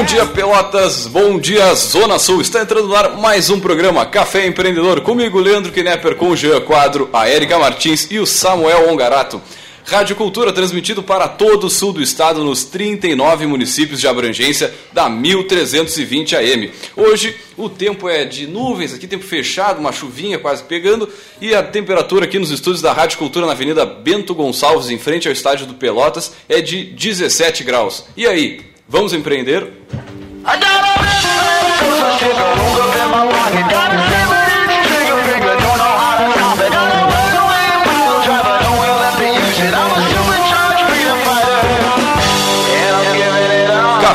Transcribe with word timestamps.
Bom 0.00 0.06
dia, 0.06 0.24
Pelotas. 0.24 1.06
Bom 1.06 1.38
dia, 1.38 1.74
Zona 1.74 2.18
Sul. 2.18 2.40
Está 2.40 2.62
entrando 2.62 2.88
no 2.88 2.96
ar 2.96 3.18
mais 3.18 3.50
um 3.50 3.60
programa 3.60 4.06
Café 4.06 4.46
Empreendedor. 4.46 5.02
Comigo, 5.02 5.38
Leandro 5.38 5.70
Knepper, 5.70 6.16
com 6.16 6.30
o 6.30 6.36
Jean 6.36 6.58
Quadro, 6.62 7.10
a 7.12 7.28
Erika 7.28 7.58
Martins 7.58 8.10
e 8.10 8.18
o 8.18 8.24
Samuel 8.24 8.90
Ongarato. 8.90 9.42
Rádio 9.84 10.16
Cultura 10.16 10.54
transmitido 10.54 11.02
para 11.02 11.28
todo 11.28 11.64
o 11.64 11.70
sul 11.70 11.92
do 11.92 12.00
estado 12.00 12.42
nos 12.42 12.64
39 12.64 13.46
municípios 13.46 14.00
de 14.00 14.08
abrangência 14.08 14.72
da 14.90 15.06
1320 15.10 16.34
AM. 16.34 16.70
Hoje 16.96 17.36
o 17.54 17.68
tempo 17.68 18.08
é 18.08 18.24
de 18.24 18.46
nuvens, 18.46 18.94
aqui 18.94 19.06
tempo 19.06 19.26
fechado, 19.26 19.80
uma 19.80 19.92
chuvinha 19.92 20.38
quase 20.38 20.62
pegando 20.62 21.10
e 21.42 21.54
a 21.54 21.62
temperatura 21.62 22.24
aqui 22.24 22.38
nos 22.38 22.50
estúdios 22.50 22.80
da 22.80 22.94
Rádio 22.94 23.18
Cultura 23.18 23.44
na 23.44 23.52
Avenida 23.52 23.84
Bento 23.84 24.34
Gonçalves, 24.34 24.88
em 24.88 24.98
frente 24.98 25.28
ao 25.28 25.32
estádio 25.32 25.66
do 25.66 25.74
Pelotas, 25.74 26.32
é 26.48 26.62
de 26.62 26.84
17 26.84 27.62
graus. 27.64 28.06
E 28.16 28.26
aí, 28.26 28.69
vamos 28.90 29.12
empreender? 29.12 29.72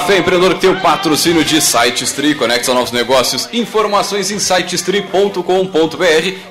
Café 0.05 0.19
Empreendedor 0.19 0.53
que 0.53 0.61
tem 0.61 0.69
o 0.69 0.79
patrocínio 0.81 1.43
de 1.43 1.59
SiteStri, 1.59 2.35
conecta 2.35 2.71
novos 2.75 2.91
negócios, 2.91 3.49
informações 3.51 4.29
em 4.29 4.37
sitestri.com.br 4.37 5.41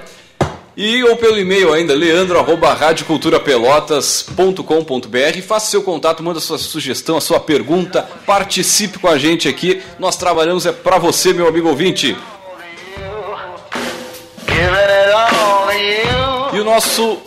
E 0.76 1.02
ou 1.04 1.16
pelo 1.18 1.40
e-mail 1.40 1.74
ainda, 1.74 1.96
leandro 1.96 2.38
arroba 2.38 2.72
radioculturapelotas.com.br. 2.72 5.42
Faça 5.42 5.72
seu 5.72 5.82
contato, 5.82 6.22
manda 6.22 6.40
sua 6.40 6.60
sugestão, 6.60 7.18
a 7.18 7.22
sua 7.22 7.40
pergunta, 7.40 8.08
participe 8.28 9.00
com 9.00 9.08
a 9.08 9.18
gente 9.18 9.48
aqui. 9.48 9.82
Nós 9.98 10.16
trabalhamos 10.18 10.68
é 10.68 10.72
para 10.72 11.00
você, 11.00 11.34
meu 11.34 11.48
amigo 11.48 11.68
ouvinte. 11.68 12.16
E 16.54 16.60
o 16.60 16.64
nosso 16.64 17.18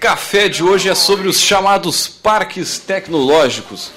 café 0.00 0.48
de 0.48 0.64
hoje 0.64 0.88
é 0.88 0.94
sobre 0.94 1.28
os 1.28 1.38
chamados 1.38 2.08
parques 2.08 2.78
tecnológicos. 2.78 3.92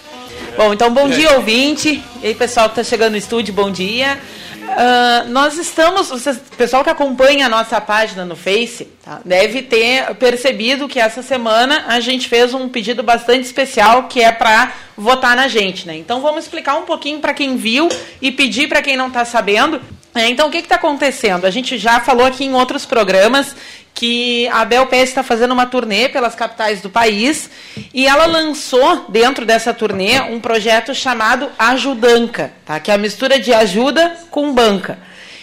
Bom, 0.57 0.73
então 0.73 0.93
bom 0.93 1.07
dia, 1.07 1.31
ouvinte. 1.35 2.03
E 2.21 2.27
aí, 2.27 2.35
pessoal 2.35 2.67
que 2.67 2.73
está 2.73 2.83
chegando 2.83 3.13
no 3.13 3.17
estúdio, 3.17 3.53
bom 3.53 3.71
dia. 3.71 4.19
Uh, 4.63 5.29
nós 5.29 5.57
estamos, 5.57 6.11
o 6.11 6.39
pessoal 6.57 6.83
que 6.83 6.89
acompanha 6.89 7.45
a 7.45 7.49
nossa 7.49 7.79
página 7.79 8.25
no 8.25 8.35
Face 8.35 8.85
tá, 9.03 9.21
deve 9.23 9.61
ter 9.61 10.13
percebido 10.15 10.89
que 10.89 10.99
essa 10.99 11.21
semana 11.21 11.85
a 11.87 12.01
gente 12.01 12.27
fez 12.27 12.53
um 12.53 12.67
pedido 12.67 13.01
bastante 13.01 13.45
especial 13.45 14.03
que 14.03 14.21
é 14.21 14.31
para 14.31 14.73
votar 14.97 15.37
na 15.37 15.47
gente, 15.47 15.87
né? 15.87 15.95
Então 15.95 16.21
vamos 16.21 16.43
explicar 16.43 16.75
um 16.75 16.83
pouquinho 16.83 17.19
para 17.19 17.33
quem 17.33 17.55
viu 17.55 17.87
e 18.21 18.29
pedir 18.29 18.67
para 18.67 18.81
quem 18.81 18.97
não 18.97 19.07
está 19.07 19.23
sabendo 19.23 19.79
é, 20.15 20.29
então, 20.29 20.47
o 20.47 20.51
que 20.51 20.59
está 20.59 20.75
acontecendo? 20.75 21.45
A 21.45 21.49
gente 21.49 21.75
já 21.77 21.99
falou 21.99 22.25
aqui 22.25 22.45
em 22.45 22.53
outros 22.53 22.85
programas 22.85 23.55
que 23.93 24.47
a 24.49 24.65
Bel 24.65 24.87
PS 24.87 25.03
está 25.03 25.23
fazendo 25.23 25.51
uma 25.51 25.65
turnê 25.65 26.09
pelas 26.09 26.35
capitais 26.35 26.81
do 26.81 26.89
país 26.89 27.49
e 27.93 28.07
ela 28.07 28.25
lançou 28.25 29.05
dentro 29.09 29.45
dessa 29.45 29.73
turnê 29.73 30.19
um 30.21 30.39
projeto 30.39 30.93
chamado 30.95 31.49
Ajudanca, 31.57 32.51
tá? 32.65 32.79
que 32.79 32.89
é 32.89 32.95
a 32.95 32.97
mistura 32.97 33.39
de 33.39 33.53
ajuda 33.53 34.17
com 34.31 34.53
banca. 34.53 34.97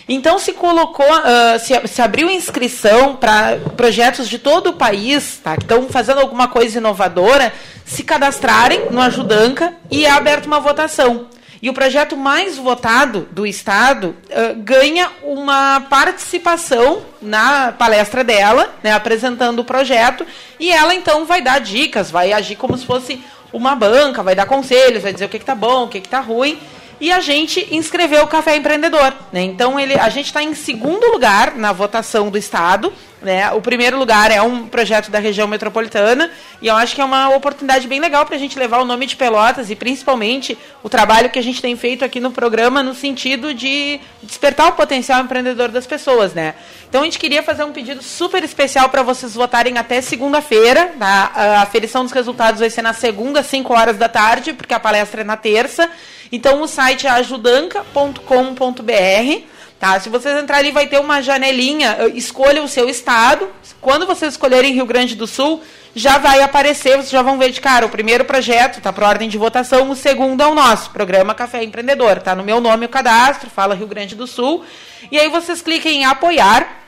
Então 0.08 0.40
se 0.40 0.52
colocou, 0.52 1.06
uh, 1.06 1.58
se, 1.60 1.86
se, 1.86 2.02
abriu 2.02 2.28
inscrição 2.28 3.14
para 3.14 3.58
projetos 3.76 4.28
de 4.28 4.40
todo 4.40 4.70
o 4.70 4.72
país, 4.72 5.38
tá? 5.42 5.54
que 5.56 5.62
estão 5.62 5.88
fazendo 5.88 6.18
alguma 6.18 6.48
coisa 6.48 6.78
inovadora, 6.78 7.52
se 7.84 8.02
cadastrarem 8.02 8.90
no 8.90 9.00
Ajudanca 9.00 9.74
e 9.88 10.04
é 10.04 10.10
aberta 10.10 10.48
uma 10.48 10.58
votação. 10.58 11.28
E 11.62 11.68
o 11.68 11.74
projeto 11.74 12.16
mais 12.16 12.56
votado 12.56 13.28
do 13.30 13.46
Estado 13.46 14.16
uh, 14.30 14.54
ganha 14.62 15.10
uma 15.22 15.80
participação 15.90 17.02
na 17.20 17.72
palestra 17.72 18.24
dela, 18.24 18.74
né, 18.82 18.92
apresentando 18.92 19.58
o 19.58 19.64
projeto, 19.64 20.26
e 20.58 20.72
ela 20.72 20.94
então 20.94 21.26
vai 21.26 21.42
dar 21.42 21.60
dicas, 21.60 22.10
vai 22.10 22.32
agir 22.32 22.56
como 22.56 22.78
se 22.78 22.86
fosse 22.86 23.22
uma 23.52 23.74
banca, 23.74 24.22
vai 24.22 24.34
dar 24.34 24.46
conselhos, 24.46 25.02
vai 25.02 25.12
dizer 25.12 25.26
o 25.26 25.28
que 25.28 25.36
está 25.36 25.54
bom, 25.54 25.84
o 25.84 25.88
que 25.88 25.98
está 25.98 26.20
ruim. 26.20 26.58
E 27.00 27.10
a 27.10 27.18
gente 27.18 27.66
inscreveu 27.74 28.24
o 28.24 28.26
Café 28.26 28.56
Empreendedor. 28.56 29.14
Né? 29.32 29.42
Então, 29.42 29.80
ele, 29.80 29.94
a 29.94 30.10
gente 30.10 30.26
está 30.26 30.42
em 30.42 30.54
segundo 30.54 31.10
lugar 31.10 31.56
na 31.56 31.72
votação 31.72 32.28
do 32.28 32.36
Estado. 32.36 32.92
Né? 33.22 33.50
O 33.52 33.60
primeiro 33.62 33.98
lugar 33.98 34.30
é 34.30 34.42
um 34.42 34.66
projeto 34.66 35.10
da 35.10 35.18
região 35.18 35.48
metropolitana. 35.48 36.30
E 36.60 36.66
eu 36.66 36.76
acho 36.76 36.94
que 36.94 37.00
é 37.00 37.04
uma 37.04 37.34
oportunidade 37.34 37.88
bem 37.88 38.00
legal 38.00 38.26
para 38.26 38.36
a 38.36 38.38
gente 38.38 38.58
levar 38.58 38.80
o 38.80 38.84
nome 38.84 39.06
de 39.06 39.16
Pelotas 39.16 39.70
e, 39.70 39.76
principalmente, 39.76 40.58
o 40.82 40.90
trabalho 40.90 41.30
que 41.30 41.38
a 41.38 41.42
gente 41.42 41.62
tem 41.62 41.74
feito 41.74 42.04
aqui 42.04 42.20
no 42.20 42.30
programa 42.30 42.82
no 42.82 42.94
sentido 42.94 43.54
de 43.54 43.98
despertar 44.22 44.68
o 44.68 44.72
potencial 44.72 45.22
empreendedor 45.22 45.70
das 45.70 45.86
pessoas. 45.86 46.34
Né? 46.34 46.54
Então, 46.86 47.00
a 47.00 47.04
gente 47.04 47.18
queria 47.18 47.42
fazer 47.42 47.64
um 47.64 47.72
pedido 47.72 48.02
super 48.02 48.44
especial 48.44 48.90
para 48.90 49.02
vocês 49.02 49.34
votarem 49.34 49.78
até 49.78 50.02
segunda-feira. 50.02 50.92
Tá? 50.98 51.32
A 51.34 51.62
aferição 51.62 52.02
dos 52.02 52.12
resultados 52.12 52.60
vai 52.60 52.68
ser 52.68 52.82
na 52.82 52.92
segunda, 52.92 53.40
às 53.40 53.46
5 53.46 53.72
horas 53.72 53.96
da 53.96 54.08
tarde, 54.08 54.52
porque 54.52 54.74
a 54.74 54.80
palestra 54.80 55.22
é 55.22 55.24
na 55.24 55.38
terça. 55.38 55.90
Então 56.32 56.62
o 56.62 56.66
site 56.66 57.06
é 57.06 57.10
ajudanca.com.br. 57.10 59.44
Tá? 59.78 59.98
Se 59.98 60.10
vocês 60.10 60.38
entrarem 60.38 60.66
ali, 60.66 60.74
vai 60.74 60.86
ter 60.86 61.00
uma 61.00 61.22
janelinha. 61.22 61.96
Escolha 62.14 62.62
o 62.62 62.68
seu 62.68 62.88
estado. 62.88 63.48
Quando 63.80 64.06
vocês 64.06 64.34
escolherem 64.34 64.74
Rio 64.74 64.84
Grande 64.84 65.16
do 65.16 65.26
Sul, 65.26 65.62
já 65.94 66.18
vai 66.18 66.42
aparecer, 66.42 66.96
vocês 66.96 67.10
já 67.10 67.22
vão 67.22 67.38
ver 67.38 67.50
de 67.50 67.60
cara. 67.60 67.86
O 67.86 67.88
primeiro 67.88 68.24
projeto 68.24 68.78
está 68.78 68.92
para 68.92 69.08
ordem 69.08 69.28
de 69.28 69.38
votação, 69.38 69.90
o 69.90 69.96
segundo 69.96 70.42
é 70.42 70.46
o 70.46 70.54
nosso, 70.54 70.90
Programa 70.90 71.34
Café 71.34 71.64
Empreendedor. 71.64 72.18
Está 72.18 72.34
no 72.34 72.44
meu 72.44 72.60
nome 72.60 72.86
o 72.86 72.88
cadastro, 72.88 73.48
fala 73.48 73.74
Rio 73.74 73.86
Grande 73.86 74.14
do 74.14 74.26
Sul. 74.26 74.64
E 75.10 75.18
aí 75.18 75.28
vocês 75.28 75.62
cliquem 75.62 76.02
em 76.02 76.04
apoiar. 76.04 76.78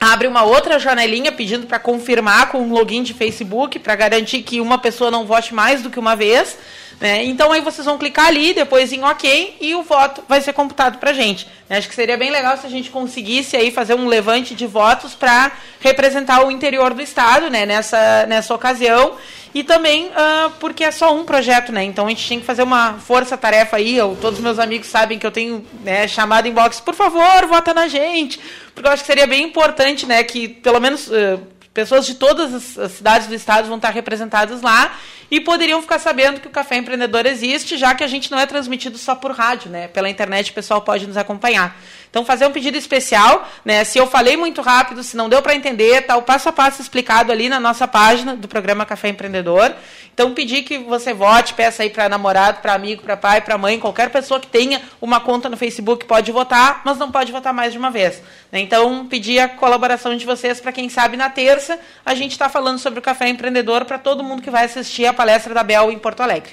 Abre 0.00 0.26
uma 0.26 0.44
outra 0.44 0.78
janelinha 0.78 1.30
pedindo 1.30 1.66
para 1.66 1.78
confirmar 1.78 2.50
com 2.50 2.62
um 2.62 2.72
login 2.72 3.02
de 3.02 3.12
Facebook 3.12 3.78
para 3.78 3.94
garantir 3.94 4.42
que 4.42 4.58
uma 4.58 4.78
pessoa 4.78 5.10
não 5.10 5.26
vote 5.26 5.54
mais 5.54 5.82
do 5.82 5.90
que 5.90 5.98
uma 5.98 6.16
vez. 6.16 6.56
Né? 7.00 7.24
Então 7.24 7.50
aí 7.50 7.62
vocês 7.62 7.86
vão 7.86 7.96
clicar 7.96 8.26
ali, 8.26 8.52
depois 8.52 8.92
em 8.92 9.02
OK 9.02 9.56
e 9.58 9.74
o 9.74 9.82
voto 9.82 10.22
vai 10.28 10.40
ser 10.42 10.52
computado 10.52 10.98
para 10.98 11.10
a 11.10 11.14
gente. 11.14 11.48
Né? 11.66 11.78
Acho 11.78 11.88
que 11.88 11.94
seria 11.94 12.16
bem 12.18 12.30
legal 12.30 12.58
se 12.58 12.66
a 12.66 12.70
gente 12.70 12.90
conseguisse 12.90 13.56
aí 13.56 13.70
fazer 13.70 13.94
um 13.94 14.06
levante 14.06 14.54
de 14.54 14.66
votos 14.66 15.14
para 15.14 15.50
representar 15.80 16.44
o 16.44 16.50
interior 16.50 16.92
do 16.92 17.00
estado 17.00 17.48
né? 17.48 17.64
nessa, 17.64 18.26
nessa 18.26 18.54
ocasião 18.54 19.16
e 19.54 19.64
também 19.64 20.08
uh, 20.08 20.50
porque 20.60 20.84
é 20.84 20.90
só 20.90 21.14
um 21.14 21.24
projeto, 21.24 21.72
né? 21.72 21.82
Então 21.82 22.06
a 22.06 22.08
gente 22.10 22.28
tem 22.28 22.38
que 22.38 22.46
fazer 22.46 22.62
uma 22.62 22.94
força-tarefa 22.94 23.78
aí. 23.78 23.96
Eu, 23.96 24.16
todos 24.20 24.38
os 24.38 24.44
meus 24.44 24.58
amigos 24.58 24.86
sabem 24.86 25.18
que 25.18 25.26
eu 25.26 25.30
tenho 25.30 25.66
né, 25.82 26.06
chamado 26.06 26.46
em 26.46 26.52
box, 26.52 26.80
por 26.80 26.94
favor, 26.94 27.46
vota 27.48 27.74
na 27.74 27.88
gente. 27.88 28.38
Porque 28.74 28.86
eu 28.86 28.92
acho 28.92 29.02
que 29.02 29.08
seria 29.08 29.26
bem 29.26 29.42
importante, 29.42 30.06
né, 30.06 30.22
que 30.22 30.48
pelo 30.48 30.78
menos. 30.78 31.08
Uh, 31.08 31.40
pessoas 31.80 32.04
de 32.04 32.14
todas 32.14 32.78
as 32.78 32.92
cidades 32.92 33.26
do 33.26 33.34
estado 33.34 33.66
vão 33.66 33.76
estar 33.76 33.88
representadas 33.88 34.60
lá 34.60 34.98
e 35.30 35.40
poderiam 35.40 35.80
ficar 35.80 35.98
sabendo 35.98 36.38
que 36.38 36.46
o 36.46 36.50
Café 36.50 36.76
Empreendedor 36.76 37.24
existe, 37.24 37.78
já 37.78 37.94
que 37.94 38.04
a 38.04 38.06
gente 38.06 38.30
não 38.30 38.38
é 38.38 38.44
transmitido 38.44 38.98
só 38.98 39.14
por 39.14 39.30
rádio, 39.30 39.70
né? 39.70 39.88
Pela 39.88 40.10
internet 40.10 40.50
o 40.50 40.54
pessoal 40.54 40.82
pode 40.82 41.06
nos 41.06 41.16
acompanhar. 41.16 41.74
Então, 42.10 42.24
fazer 42.24 42.44
um 42.44 42.50
pedido 42.50 42.76
especial, 42.76 43.48
né? 43.64 43.84
Se 43.84 43.96
eu 43.96 44.06
falei 44.06 44.36
muito 44.36 44.60
rápido, 44.60 45.00
se 45.02 45.16
não 45.16 45.28
deu 45.28 45.40
para 45.40 45.54
entender, 45.54 46.02
tá 46.02 46.16
o 46.16 46.22
passo 46.22 46.48
a 46.48 46.52
passo 46.52 46.82
explicado 46.82 47.30
ali 47.30 47.48
na 47.48 47.60
nossa 47.60 47.86
página 47.86 48.34
do 48.34 48.48
programa 48.48 48.84
Café 48.84 49.08
Empreendedor. 49.08 49.72
Então, 50.12 50.34
pedir 50.34 50.64
que 50.64 50.76
você 50.76 51.14
vote, 51.14 51.54
peça 51.54 51.84
aí 51.84 51.88
para 51.88 52.08
namorado, 52.08 52.60
para 52.60 52.74
amigo, 52.74 53.02
para 53.02 53.16
pai, 53.16 53.40
para 53.40 53.56
mãe, 53.56 53.78
qualquer 53.78 54.10
pessoa 54.10 54.40
que 54.40 54.48
tenha 54.48 54.82
uma 55.00 55.20
conta 55.20 55.48
no 55.48 55.56
Facebook 55.56 56.04
pode 56.04 56.32
votar, 56.32 56.82
mas 56.84 56.98
não 56.98 57.12
pode 57.12 57.30
votar 57.30 57.54
mais 57.54 57.72
de 57.72 57.78
uma 57.78 57.92
vez. 57.92 58.20
Né? 58.50 58.58
Então, 58.58 59.06
pedir 59.06 59.38
a 59.38 59.48
colaboração 59.48 60.16
de 60.16 60.26
vocês 60.26 60.60
para 60.60 60.72
quem 60.72 60.88
sabe 60.88 61.16
na 61.16 61.30
terça 61.30 61.78
a 62.04 62.14
gente 62.14 62.32
está 62.32 62.48
falando 62.48 62.78
sobre 62.78 62.98
o 62.98 63.02
Café 63.02 63.28
Empreendedor 63.28 63.84
para 63.84 63.98
todo 63.98 64.24
mundo 64.24 64.42
que 64.42 64.50
vai 64.50 64.64
assistir 64.64 65.06
a 65.06 65.12
palestra 65.12 65.54
da 65.54 65.62
Bel 65.62 65.92
em 65.92 65.98
Porto 65.98 66.22
Alegre. 66.22 66.52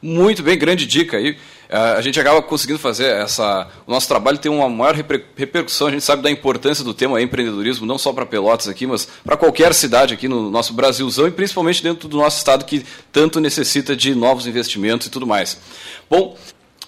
Muito 0.00 0.42
bem, 0.42 0.56
grande 0.56 0.86
dica 0.86 1.16
aí. 1.16 1.36
É, 1.68 1.76
a 1.76 2.00
gente 2.00 2.18
acaba 2.18 2.40
conseguindo 2.40 2.78
fazer 2.78 3.06
essa. 3.06 3.68
O 3.86 3.90
nosso 3.90 4.08
trabalho 4.08 4.38
tem 4.38 4.50
uma 4.50 4.68
maior 4.68 4.94
repercussão. 5.36 5.88
A 5.88 5.90
gente 5.90 6.02
sabe 6.02 6.22
da 6.22 6.30
importância 6.30 6.82
do 6.82 6.94
tema 6.94 7.20
empreendedorismo, 7.20 7.86
não 7.86 7.98
só 7.98 8.12
para 8.12 8.24
Pelotas 8.24 8.68
aqui, 8.68 8.86
mas 8.86 9.06
para 9.22 9.36
qualquer 9.36 9.74
cidade 9.74 10.14
aqui 10.14 10.26
no 10.28 10.50
nosso 10.50 10.72
Brasilzão 10.72 11.28
e 11.28 11.30
principalmente 11.30 11.82
dentro 11.82 12.08
do 12.08 12.16
nosso 12.16 12.38
estado 12.38 12.64
que 12.64 12.86
tanto 13.12 13.38
necessita 13.38 13.94
de 13.94 14.14
novos 14.14 14.46
investimentos 14.46 15.06
e 15.06 15.10
tudo 15.10 15.26
mais. 15.26 15.58
Bom, 16.08 16.36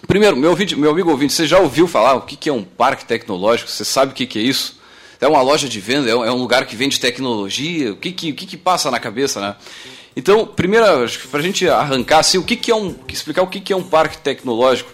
primeiro, 0.07 0.35
meu, 0.37 0.51
ouvinte, 0.51 0.75
meu 0.75 0.91
amigo 0.91 1.11
ouvinte, 1.11 1.35
você 1.35 1.47
já 1.47 1.59
ouviu 1.59 1.87
falar 1.87 2.15
o 2.15 2.23
que 2.23 2.49
é 2.49 2.53
um 2.53 2.65
parque 2.65 3.05
tecnológico? 3.05 3.71
Você 3.71 3.85
sabe 3.85 4.13
o 4.13 4.15
que 4.15 4.39
é 4.39 4.43
isso? 4.43 4.81
É 5.21 5.29
uma 5.29 5.43
loja 5.43 5.69
de 5.69 5.79
venda? 5.79 6.09
É 6.09 6.33
um 6.33 6.39
lugar 6.39 6.65
que 6.65 6.75
vende 6.75 6.99
tecnologia? 6.99 7.93
O 7.93 7.97
que, 7.97 8.11
que, 8.11 8.31
o 8.31 8.35
que, 8.35 8.47
que 8.47 8.57
passa 8.57 8.91
na 8.91 8.99
cabeça, 8.99 9.39
né? 9.39 9.55
Então, 10.17 10.47
primeiro, 10.47 10.85
para 11.31 11.41
a 11.41 11.43
gente 11.43 11.69
arrancar, 11.69 12.19
assim, 12.19 12.39
o 12.39 12.43
que, 12.43 12.57
que 12.57 12.71
é 12.71 12.75
um, 12.75 12.95
explicar 13.09 13.43
o 13.43 13.47
que, 13.47 13.61
que 13.61 13.73
é 13.73 13.77
um 13.77 13.83
parque 13.83 14.19
tecnológico. 14.19 14.91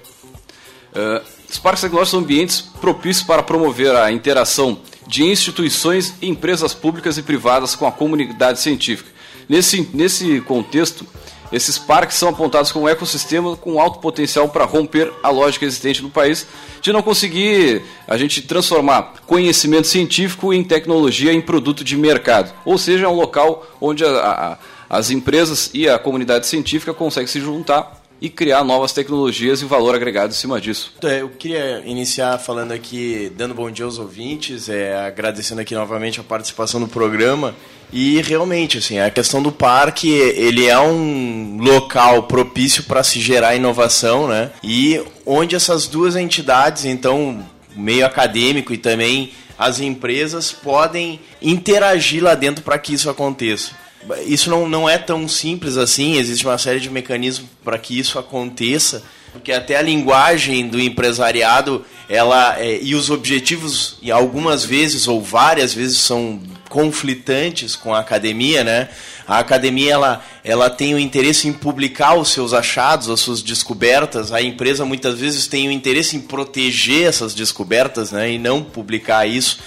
Uh, 0.93 1.25
os 1.49 1.59
parques 1.59 1.81
tecnológicos 1.81 2.11
são 2.11 2.21
ambientes 2.21 2.61
propícios 2.81 3.27
para 3.27 3.43
promover 3.43 3.95
a 3.95 4.11
interação 4.13 4.79
de 5.07 5.25
instituições 5.25 6.15
e 6.21 6.29
empresas 6.29 6.75
públicas 6.75 7.17
e 7.17 7.23
privadas 7.23 7.75
com 7.75 7.87
a 7.87 7.93
comunidade 7.93 8.61
científica. 8.61 9.11
Nesse, 9.49 9.89
nesse 9.95 10.41
contexto, 10.41 11.07
esses 11.53 11.79
parques 11.79 12.17
são 12.17 12.29
apontados 12.29 12.73
como 12.73 12.87
um 12.87 12.89
ecossistema 12.89 13.57
com 13.57 13.81
alto 13.81 14.01
potencial 14.01 14.49
para 14.49 14.65
romper 14.65 15.13
a 15.23 15.31
lógica 15.31 15.65
existente 15.65 16.03
no 16.03 16.11
país 16.11 16.47
de 16.81 16.93
não 16.93 17.03
conseguir 17.03 17.83
a 18.07 18.17
gente 18.17 18.43
transformar 18.43 19.15
conhecimento 19.27 19.87
científico 19.87 20.53
em 20.53 20.65
tecnologia 20.65 21.33
em 21.33 21.41
produto 21.41 21.85
de 21.85 21.97
mercado. 21.97 22.53
Ou 22.65 22.77
seja, 22.77 23.07
é 23.07 23.09
um 23.09 23.15
local 23.15 23.65
onde 23.81 24.05
a, 24.05 24.09
a 24.09 24.59
as 24.89 25.11
empresas 25.11 25.71
e 25.73 25.89
a 25.89 25.99
comunidade 25.99 26.47
científica 26.47 26.95
conseguem 26.95 27.27
se 27.27 27.41
juntar 27.41 28.07
e 28.21 28.31
criar 28.31 28.65
novas 28.65 28.93
tecnologias 28.93 29.61
e 29.61 29.65
valor 29.65 29.95
agregado 29.95 30.31
em 30.31 30.37
cima 30.37 30.61
disso. 30.61 30.95
É, 31.03 31.21
eu 31.21 31.29
queria 31.29 31.83
iniciar 31.85 32.39
falando 32.39 32.73
aqui, 32.73 33.31
dando 33.37 33.55
bom 33.55 33.71
dia 33.71 33.85
aos 33.85 33.99
ouvintes, 33.99 34.69
é, 34.69 34.97
agradecendo 35.07 35.61
aqui 35.61 35.75
novamente 35.75 36.19
a 36.21 36.23
participação 36.23 36.81
no 36.81 36.89
programa. 36.89 37.55
E 37.93 38.21
realmente, 38.23 38.79
assim, 38.79 38.99
a 38.99 39.11
questão 39.11 39.43
do 39.43 39.53
parque, 39.53 40.09
ele 40.09 40.67
é 40.67 40.79
um 40.79 41.59
local 41.61 42.25
propício 42.25 42.83
para 42.85 43.05
se 43.05 43.21
gerar 43.21 43.55
inovação, 43.55 44.27
né? 44.27 44.51
E 44.63 45.01
onde 45.25 45.55
essas 45.55 45.87
duas 45.87 46.17
entidades, 46.17 46.85
então, 46.85 47.47
meio 47.77 48.05
acadêmico 48.05 48.73
e 48.73 48.79
também 48.79 49.33
as 49.57 49.79
empresas, 49.79 50.51
podem 50.51 51.21
interagir 51.41 52.25
lá 52.25 52.35
dentro 52.35 52.65
para 52.65 52.79
que 52.79 52.93
isso 52.93 53.09
aconteça 53.09 53.86
isso 54.27 54.51
não, 54.51 54.69
não 54.69 54.89
é 54.89 54.99
tão 54.99 55.29
simples 55.29 55.77
assim, 55.77 56.17
existe 56.17 56.45
uma 56.45 56.59
série 56.59 56.81
de 56.81 56.91
mecanismos 56.91 57.49
para 57.65 57.79
que 57.79 57.99
isso 57.99 58.19
aconteça, 58.19 59.03
porque 59.33 59.53
até 59.53 59.77
a 59.77 59.83
linguagem 59.83 60.69
do 60.69 60.81
empresariado 60.81 61.85
ela 62.09 62.59
é, 62.59 62.79
e 62.81 62.95
os 62.95 63.11
objetivos, 63.11 63.99
e 64.01 64.11
algumas 64.11 64.65
vezes 64.65 65.09
ou 65.09 65.21
várias 65.21 65.75
vezes, 65.75 65.99
são 65.99 66.41
conflitantes 66.69 67.75
com 67.75 67.95
a 67.95 68.01
academia, 68.01 68.63
né? 68.63 68.89
A 69.27 69.39
academia 69.39 69.93
ela, 69.93 70.25
ela 70.45 70.71
tem 70.71 70.95
o 70.95 70.99
interesse 70.99 71.49
em 71.49 71.53
publicar 71.53 72.15
os 72.15 72.31
seus 72.31 72.53
achados, 72.53 73.11
as 73.11 73.19
suas 73.19 73.43
descobertas. 73.43 74.33
A 74.33 74.41
empresa 74.41 74.85
muitas 74.85 75.19
vezes 75.19 75.49
tem 75.49 75.67
o 75.67 75.73
interesse 75.73 76.17
em 76.17 76.21
proteger 76.21 77.09
essas 77.09 77.35
descobertas, 77.35 78.13
né? 78.13 78.31
E 78.31 78.39
não 78.39 78.63
publicar 78.63 79.27
isso. 79.27 79.59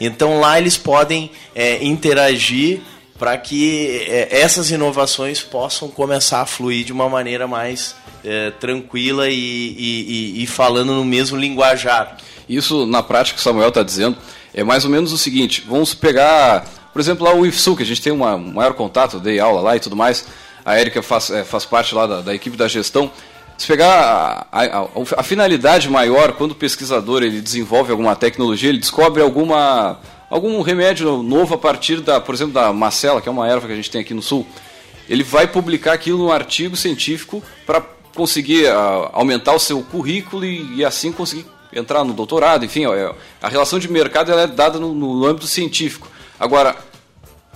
Então 0.00 0.38
lá 0.38 0.58
eles 0.58 0.76
podem 0.76 1.32
é, 1.54 1.84
interagir 1.84 2.80
para 3.18 3.36
que 3.36 4.06
é, 4.06 4.40
essas 4.40 4.70
inovações 4.70 5.42
possam 5.42 5.88
começar 5.88 6.40
a 6.40 6.46
fluir 6.46 6.84
de 6.84 6.92
uma 6.92 7.08
maneira 7.08 7.48
mais 7.48 7.94
é, 8.24 8.50
tranquila 8.52 9.28
e, 9.28 9.34
e, 9.34 10.42
e, 10.42 10.46
falando 10.46 10.94
no 10.94 11.04
mesmo 11.04 11.36
linguajar. 11.36 12.16
Isso, 12.48 12.86
na 12.86 13.02
prática, 13.02 13.38
o 13.38 13.42
Samuel 13.42 13.68
está 13.68 13.82
dizendo, 13.82 14.16
é 14.54 14.62
mais 14.62 14.84
ou 14.84 14.90
menos 14.90 15.12
o 15.12 15.18
seguinte: 15.18 15.64
vamos 15.66 15.94
pegar, 15.94 16.64
por 16.92 17.00
exemplo, 17.00 17.24
lá 17.24 17.34
o 17.34 17.44
IFSU, 17.44 17.76
que 17.76 17.82
a 17.82 17.86
gente 17.86 18.00
tem 18.00 18.12
um 18.12 18.38
maior 18.38 18.74
contato, 18.74 19.18
dei 19.18 19.40
aula 19.40 19.60
lá 19.60 19.76
e 19.76 19.80
tudo 19.80 19.96
mais, 19.96 20.26
a 20.64 20.80
Erika 20.80 21.02
faz, 21.02 21.30
é, 21.30 21.44
faz 21.44 21.64
parte 21.64 21.94
lá 21.94 22.06
da, 22.06 22.20
da 22.20 22.34
equipe 22.34 22.56
da 22.56 22.68
gestão. 22.68 23.10
Se 23.56 23.66
pegar 23.66 24.46
a, 24.52 24.62
a, 24.62 24.88
a, 25.16 25.22
finalidade 25.24 25.90
maior, 25.90 26.34
quando 26.34 26.52
o 26.52 26.54
pesquisador 26.54 27.24
ele 27.24 27.40
desenvolve 27.40 27.90
alguma 27.90 28.14
tecnologia, 28.14 28.68
ele 28.68 28.78
descobre 28.78 29.20
alguma 29.20 29.98
algum 30.30 30.60
remédio 30.62 31.22
novo 31.22 31.54
a 31.54 31.58
partir 31.58 32.00
da, 32.00 32.20
por 32.20 32.34
exemplo, 32.34 32.54
da 32.54 32.72
macela, 32.72 33.20
que 33.20 33.28
é 33.28 33.32
uma 33.32 33.48
erva 33.48 33.66
que 33.66 33.72
a 33.72 33.76
gente 33.76 33.90
tem 33.90 34.00
aqui 34.00 34.14
no 34.14 34.22
sul, 34.22 34.46
ele 35.08 35.22
vai 35.22 35.46
publicar 35.46 35.94
aquilo 35.94 36.18
num 36.18 36.30
artigo 36.30 36.76
científico 36.76 37.42
para 37.66 37.80
conseguir 38.14 38.66
uh, 38.66 39.10
aumentar 39.12 39.54
o 39.54 39.58
seu 39.58 39.82
currículo 39.82 40.44
e, 40.44 40.76
e, 40.76 40.84
assim 40.84 41.12
conseguir 41.12 41.46
entrar 41.72 42.04
no 42.04 42.12
doutorado, 42.12 42.64
enfim, 42.64 42.86
ó, 42.86 43.14
a 43.40 43.48
relação 43.48 43.78
de 43.78 43.90
mercado 43.90 44.32
é 44.32 44.46
dada 44.46 44.78
no, 44.78 44.94
no, 44.94 45.26
âmbito 45.26 45.46
científico. 45.46 46.08
Agora, 46.38 46.76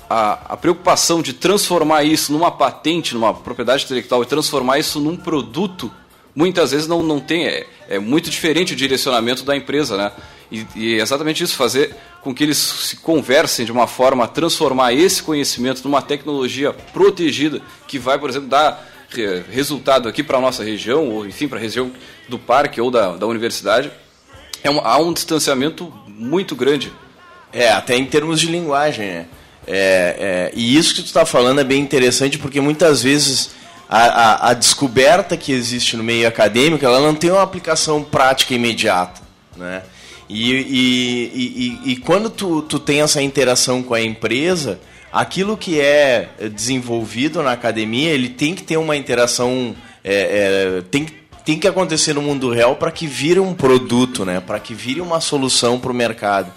a, 0.09 0.53
a, 0.53 0.57
preocupação 0.57 1.23
de 1.23 1.33
transformar 1.33 2.05
isso 2.05 2.33
numa 2.33 2.51
patente, 2.51 3.15
numa 3.15 3.35
propriedade 3.35 3.85
intelectual 3.85 4.23
e 4.23 4.27
transformar 4.27 4.79
isso 4.79 5.01
num 5.01 5.17
produto, 5.17 5.91
muitas 6.35 6.71
vezes 6.71 6.87
não, 6.87 7.03
não 7.03 7.19
tem, 7.19 7.47
é, 7.47 7.67
é 7.89 7.99
muito 7.99 8.31
diferente 8.31 8.75
o 8.75 8.77
direcionamento 8.77 9.43
da 9.45 9.57
empresa, 9.57 9.97
né? 9.97 10.13
E, 10.53 10.67
e 10.77 10.99
é 10.99 11.03
exatamente 11.03 11.43
isso, 11.43 11.57
fazer 11.57 11.97
com 12.21 12.35
que 12.35 12.45
eles 12.45 12.59
se 12.59 12.97
conversem 12.97 13.65
de 13.65 13.73
uma 13.73 13.87
forma 13.87 14.25
a 14.25 14.29
transformar 14.29 14.93
esse 14.93 15.23
conhecimento 15.23 15.83
numa 15.83 16.03
tecnologia 16.03 16.73
protegida 16.73 17.61
que 17.89 17.99
vai, 17.99 18.19
por 18.19 18.29
exemplo, 18.29 18.49
dar 18.49 18.87
resultado 19.51 20.09
aqui 20.09 20.23
para 20.23 20.39
a 20.39 20.41
nossa 20.41 20.63
região, 20.63 21.09
ou 21.09 21.27
enfim, 21.27 21.49
para 21.49 21.59
a 21.59 21.61
região 21.61 21.91
do 22.29 22.39
parque 22.39 22.81
ou 22.81 22.91
da, 22.91 23.17
da 23.17 23.27
universidade, 23.27 23.91
é 24.63 24.71
um, 24.71 24.79
há 24.81 24.99
um 24.99 25.13
distanciamento 25.13 25.93
muito 26.07 26.55
grande. 26.55 26.93
É, 27.53 27.71
até 27.71 27.97
em 27.97 28.07
termos 28.07 28.41
de 28.41 28.47
linguagem, 28.47 29.07
né? 29.07 29.27
É, 29.67 30.17
é, 30.19 30.53
e 30.55 30.77
isso 30.77 30.95
que 30.95 31.03
tu 31.03 31.07
está 31.07 31.25
falando 31.25 31.61
é 31.61 31.65
bem 31.65 31.81
interessante 31.81 32.37
porque 32.37 32.61
muitas 32.61 33.01
vezes 33.03 33.51
a, 33.89 33.99
a, 33.99 34.51
a, 34.51 34.55
descoberta 34.55 35.37
que 35.37 35.53
existe 35.53 35.97
no 35.97 36.03
meio 36.03 36.27
acadêmico 36.27 36.85
ela 36.85 36.99
não 36.99 37.15
tem 37.15 37.31
uma 37.31 37.43
aplicação 37.43 38.03
prática 38.03 38.55
imediata, 38.55 39.21
né? 39.57 39.85
E, 40.33 40.51
e, 40.51 41.81
e, 41.85 41.93
e, 41.93 41.97
quando 41.97 42.31
tu, 42.31 42.63
tu 42.63 42.79
tem 42.79 43.03
essa 43.03 43.21
interação 43.21 43.83
com 43.83 43.93
a 43.93 44.01
empresa, 44.01 44.81
aquilo 45.13 45.57
que 45.57 45.79
é 45.79 46.31
desenvolvido 46.55 47.43
na 47.43 47.53
academia, 47.53 48.11
ele 48.11 48.31
tem 48.31 48.55
que 48.55 48.63
ter 48.63 48.79
uma 48.79 48.97
interação, 48.97 49.77
é, 50.03 50.79
é, 50.79 50.83
tem, 50.91 51.07
tem 51.45 51.59
que 51.59 51.69
acontecer 51.69 52.15
no 52.15 52.23
mundo 52.23 52.51
real 52.51 52.77
para 52.77 52.91
que 52.91 53.07
vire 53.07 53.41
um 53.41 53.53
produto, 53.53 54.25
né? 54.25 54.41
para 54.41 54.59
que 54.59 54.73
vire 54.73 55.03
uma 55.03 55.21
solução 55.21 55.79
para 55.79 55.93
o 55.93 55.95
mercado. 55.95 56.51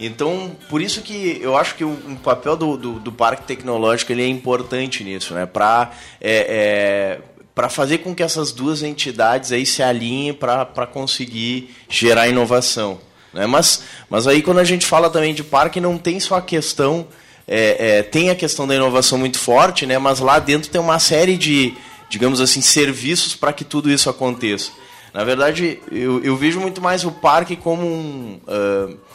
Então, 0.00 0.52
por 0.70 0.80
isso 0.80 1.02
que 1.02 1.38
eu 1.42 1.56
acho 1.56 1.74
que 1.74 1.84
o, 1.84 1.90
o 1.90 2.16
papel 2.16 2.56
do, 2.56 2.76
do, 2.76 2.92
do, 3.00 3.12
parque 3.12 3.42
tecnológico 3.42 4.12
ele 4.12 4.22
é 4.22 4.28
importante 4.28 5.04
nisso, 5.04 5.34
né? 5.34 5.44
para 5.44 5.90
é, 6.20 7.18
é 7.20 7.38
para 7.58 7.68
fazer 7.68 7.98
com 7.98 8.14
que 8.14 8.22
essas 8.22 8.52
duas 8.52 8.84
entidades 8.84 9.50
aí 9.50 9.66
se 9.66 9.82
alinhem 9.82 10.32
para 10.32 10.86
conseguir 10.86 11.74
gerar 11.88 12.28
inovação. 12.28 13.00
Né? 13.32 13.46
Mas, 13.46 13.82
mas 14.08 14.26
aí 14.26 14.42
quando 14.42 14.58
a 14.58 14.64
gente 14.64 14.86
fala 14.86 15.10
também 15.10 15.34
de 15.34 15.44
parque, 15.44 15.80
não 15.80 15.98
tem 15.98 16.18
só 16.20 16.36
a 16.36 16.42
questão, 16.42 17.06
é, 17.46 17.98
é, 17.98 18.02
tem 18.02 18.30
a 18.30 18.34
questão 18.34 18.66
da 18.66 18.74
inovação 18.74 19.18
muito 19.18 19.38
forte, 19.38 19.86
né? 19.86 19.98
mas 19.98 20.20
lá 20.20 20.38
dentro 20.38 20.70
tem 20.70 20.80
uma 20.80 20.98
série 20.98 21.36
de, 21.36 21.74
digamos 22.08 22.40
assim, 22.40 22.60
serviços 22.60 23.34
para 23.34 23.52
que 23.52 23.64
tudo 23.64 23.90
isso 23.90 24.08
aconteça. 24.08 24.70
Na 25.12 25.24
verdade, 25.24 25.80
eu, 25.90 26.22
eu 26.22 26.36
vejo 26.36 26.60
muito 26.60 26.80
mais 26.80 27.04
o 27.04 27.10
parque 27.10 27.56
como 27.56 27.84
um. 27.84 28.40
Uh, 28.46 29.08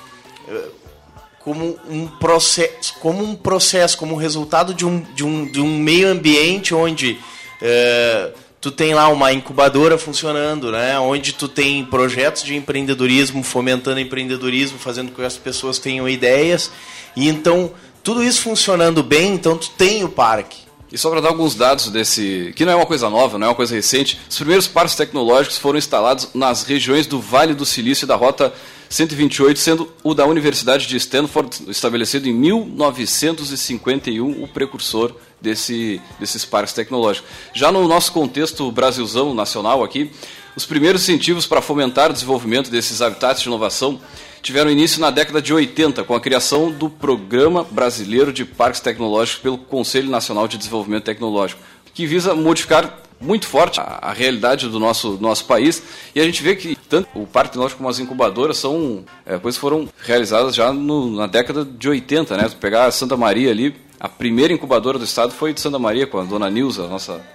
como 1.40 1.78
um 1.90 2.08
processo, 2.08 2.96
como 3.02 3.22
um 3.22 3.36
processo, 3.36 3.98
como 3.98 4.16
resultado 4.16 4.74
de 4.74 4.86
um, 4.86 5.02
de 5.14 5.26
um, 5.26 5.46
de 5.46 5.60
um 5.60 5.78
meio 5.78 6.08
ambiente 6.08 6.74
onde 6.74 7.20
é, 7.62 8.32
tu 8.64 8.72
tem 8.72 8.94
lá 8.94 9.10
uma 9.10 9.34
incubadora 9.34 9.98
funcionando, 9.98 10.72
né? 10.72 10.98
Onde 10.98 11.34
tu 11.34 11.50
tem 11.50 11.84
projetos 11.84 12.44
de 12.44 12.56
empreendedorismo, 12.56 13.44
fomentando 13.44 14.00
empreendedorismo, 14.00 14.80
fazendo 14.80 15.12
com 15.12 15.18
que 15.18 15.28
as 15.28 15.36
pessoas 15.36 15.80
tenham 15.80 16.08
ideias. 16.08 16.72
E 17.14 17.28
então, 17.28 17.74
tudo 18.02 18.24
isso 18.24 18.42
funcionando 18.42 19.04
bem, 19.04 19.34
então 19.34 19.58
tu 19.58 19.70
tem 19.72 20.06
o 20.06 20.10
parque. 20.10 20.60
E 20.90 20.98
só 20.98 21.10
para 21.10 21.20
dar 21.20 21.28
alguns 21.28 21.56
dados 21.56 21.90
desse, 21.90 22.54
que 22.56 22.64
não 22.64 22.72
é 22.72 22.76
uma 22.78 22.86
coisa 22.86 23.10
nova, 23.10 23.38
não 23.38 23.48
é 23.48 23.50
uma 23.50 23.56
coisa 23.56 23.76
recente, 23.76 24.18
os 24.30 24.38
primeiros 24.38 24.66
parques 24.66 24.96
tecnológicos 24.96 25.58
foram 25.58 25.78
instalados 25.78 26.30
nas 26.34 26.64
regiões 26.64 27.06
do 27.06 27.20
Vale 27.20 27.54
do 27.54 27.66
Silício 27.66 28.06
e 28.06 28.08
da 28.08 28.16
Rota 28.16 28.54
128, 28.88 29.60
sendo 29.60 29.92
o 30.04 30.14
da 30.14 30.26
Universidade 30.26 30.88
de 30.88 30.96
Stanford, 30.96 31.64
estabelecido 31.68 32.30
em 32.30 32.34
1951, 32.34 34.42
o 34.42 34.48
precursor 34.48 35.14
desse, 35.44 36.02
desses 36.20 36.46
parques 36.46 36.74
tecnológicos. 36.74 37.30
Já 37.54 37.72
no 37.72 37.86
nosso 37.88 38.14
contexto 38.14 38.72
Brasilzão 38.72 39.34
nacional 39.36 39.84
aqui, 39.84 40.10
os 40.56 40.66
primeiros 40.66 41.04
incentivos 41.04 41.46
para 41.46 41.62
fomentar 41.62 42.10
o 42.10 42.14
desenvolvimento 42.14 42.72
desses 42.72 43.02
habitats 43.02 43.42
de 43.42 43.50
inovação 43.50 44.00
tiveram 44.42 44.72
início 44.72 45.02
na 45.02 45.10
década 45.10 45.42
de 45.42 45.54
80, 45.54 46.04
com 46.04 46.16
a 46.16 46.22
criação 46.22 46.72
do 46.72 46.90
Programa 46.90 47.66
Brasileiro 47.70 48.32
de 48.32 48.46
Parques 48.46 48.82
Tecnológicos 48.82 49.42
pelo 49.42 49.58
Conselho 49.58 50.10
Nacional 50.10 50.48
de 50.48 50.58
Desenvolvimento 50.58 51.04
Tecnológico, 51.04 51.62
que 51.94 52.06
visa 52.06 52.34
modificar 52.34 53.04
muito 53.20 53.48
forte 53.48 53.80
a, 53.80 54.00
a 54.02 54.14
realidade 54.14 54.68
do 54.68 54.80
nosso, 54.80 55.18
nosso 55.20 55.46
país. 55.46 55.82
E 56.14 56.20
a 56.20 56.26
gente 56.26 56.44
vê 56.44 56.56
que 56.56 56.76
tanto 56.76 57.08
o 57.16 57.26
Parque 57.26 57.52
Tecnológico 57.52 57.78
como 57.78 57.90
as 57.90 58.00
incubadoras 58.00 58.58
são 58.58 59.06
é, 59.26 59.38
coisas 59.38 59.60
foram 59.60 59.88
realizadas 60.02 60.54
já 60.54 60.74
no, 60.74 61.10
na 61.10 61.26
década 61.26 61.66
de 61.66 61.90
80, 61.90 62.38
né? 62.38 62.50
Pegar 62.60 62.86
a 62.86 62.92
Santa 62.92 63.16
Maria 63.16 63.50
ali, 63.50 63.74
a 64.04 64.10
primeira 64.10 64.52
incubadora 64.52 65.00
do 65.00 65.06
estado 65.06 65.32
foi 65.32 65.54
de 65.54 65.62
Santa 65.62 65.80
Maria, 65.80 66.06
com 66.06 66.20
a 66.20 66.26
dona 66.26 66.50
Nilza, 66.50 66.90
nossa, 66.90 67.26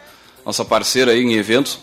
nossa 0.44 0.66
parceira 0.66 1.12
aí 1.12 1.22
em 1.22 1.32
eventos. 1.32 1.78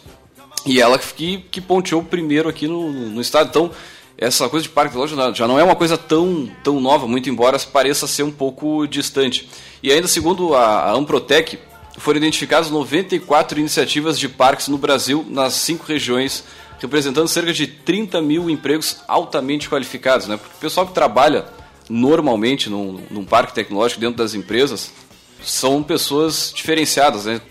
E 0.64 0.80
ela 0.80 1.00
que, 1.00 1.40
que 1.50 1.60
ponteou 1.60 2.04
primeiro 2.04 2.48
aqui 2.48 2.68
no, 2.68 2.92
no 2.92 3.20
estado. 3.20 3.50
Então, 3.50 3.72
essa 4.16 4.48
coisa 4.48 4.62
de 4.62 4.70
parque 4.70 4.92
tecnológico 4.92 5.36
já 5.36 5.48
não 5.48 5.60
é 5.60 5.64
uma 5.64 5.76
coisa 5.76 5.98
tão, 5.98 6.48
tão 6.64 6.80
nova, 6.80 7.08
muito 7.08 7.28
embora 7.28 7.58
pareça 7.58 8.06
ser 8.06 8.22
um 8.22 8.32
pouco 8.32 8.86
distante. 8.86 9.50
E 9.82 9.92
ainda 9.92 10.08
segundo 10.08 10.54
a, 10.54 10.84
a 10.84 10.92
Amprotec, 10.92 11.58
foram 11.98 12.18
identificadas 12.18 12.70
94 12.70 13.60
iniciativas 13.60 14.20
de 14.20 14.30
parques 14.30 14.68
no 14.68 14.78
Brasil, 14.78 15.26
nas 15.28 15.54
cinco 15.54 15.84
regiões, 15.88 16.44
representando 16.78 17.28
cerca 17.28 17.52
de 17.52 17.66
30 17.66 18.22
mil 18.22 18.52
empregos 18.52 18.98
altamente 19.08 19.68
qualificados. 19.68 20.28
Né? 20.28 20.38
Porque 20.38 20.58
o 20.58 20.60
pessoal 20.60 20.86
que 20.86 20.94
trabalha 20.94 21.46
normalmente 21.90 22.70
num, 22.70 23.02
num 23.10 23.26
parque 23.26 23.54
tecnológico 23.54 24.02
dentro 24.02 24.18
das 24.18 24.34
empresas 24.34 24.92
são 25.44 25.84
pessoas 25.84 26.52
diferenciadas. 26.54 27.26
Né? 27.26 27.42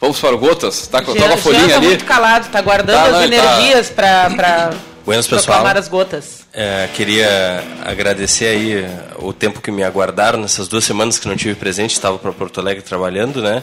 Vamos 0.00 0.20
para 0.20 0.34
o 0.34 0.38
Gotas? 0.38 0.86
Tá, 0.86 1.02
Jean, 1.02 1.14
com 1.14 1.34
a 1.34 1.36
folhinha 1.36 1.68
tá 1.68 1.76
ali? 1.76 1.86
muito 1.86 2.04
calado, 2.04 2.50
tá 2.50 2.60
guardando 2.60 2.96
tá, 2.96 3.04
as 3.04 3.12
não, 3.12 3.18
tá. 3.20 3.24
energias 3.26 3.88
tá... 3.90 4.30
para 4.34 4.70
Buenas, 5.04 5.26
pessoal. 5.26 5.66
as 5.66 5.86
gotas. 5.86 6.46
É, 6.52 6.88
queria 6.94 7.62
agradecer 7.84 8.46
aí 8.46 8.86
o 9.18 9.34
tempo 9.34 9.60
que 9.60 9.70
me 9.70 9.82
aguardaram 9.82 10.40
nessas 10.40 10.66
duas 10.66 10.82
semanas 10.82 11.18
que 11.18 11.28
não 11.28 11.36
tive 11.36 11.54
presente, 11.54 11.92
estava 11.92 12.18
para 12.18 12.32
Porto 12.32 12.58
Alegre 12.58 12.82
trabalhando, 12.82 13.42
né? 13.42 13.62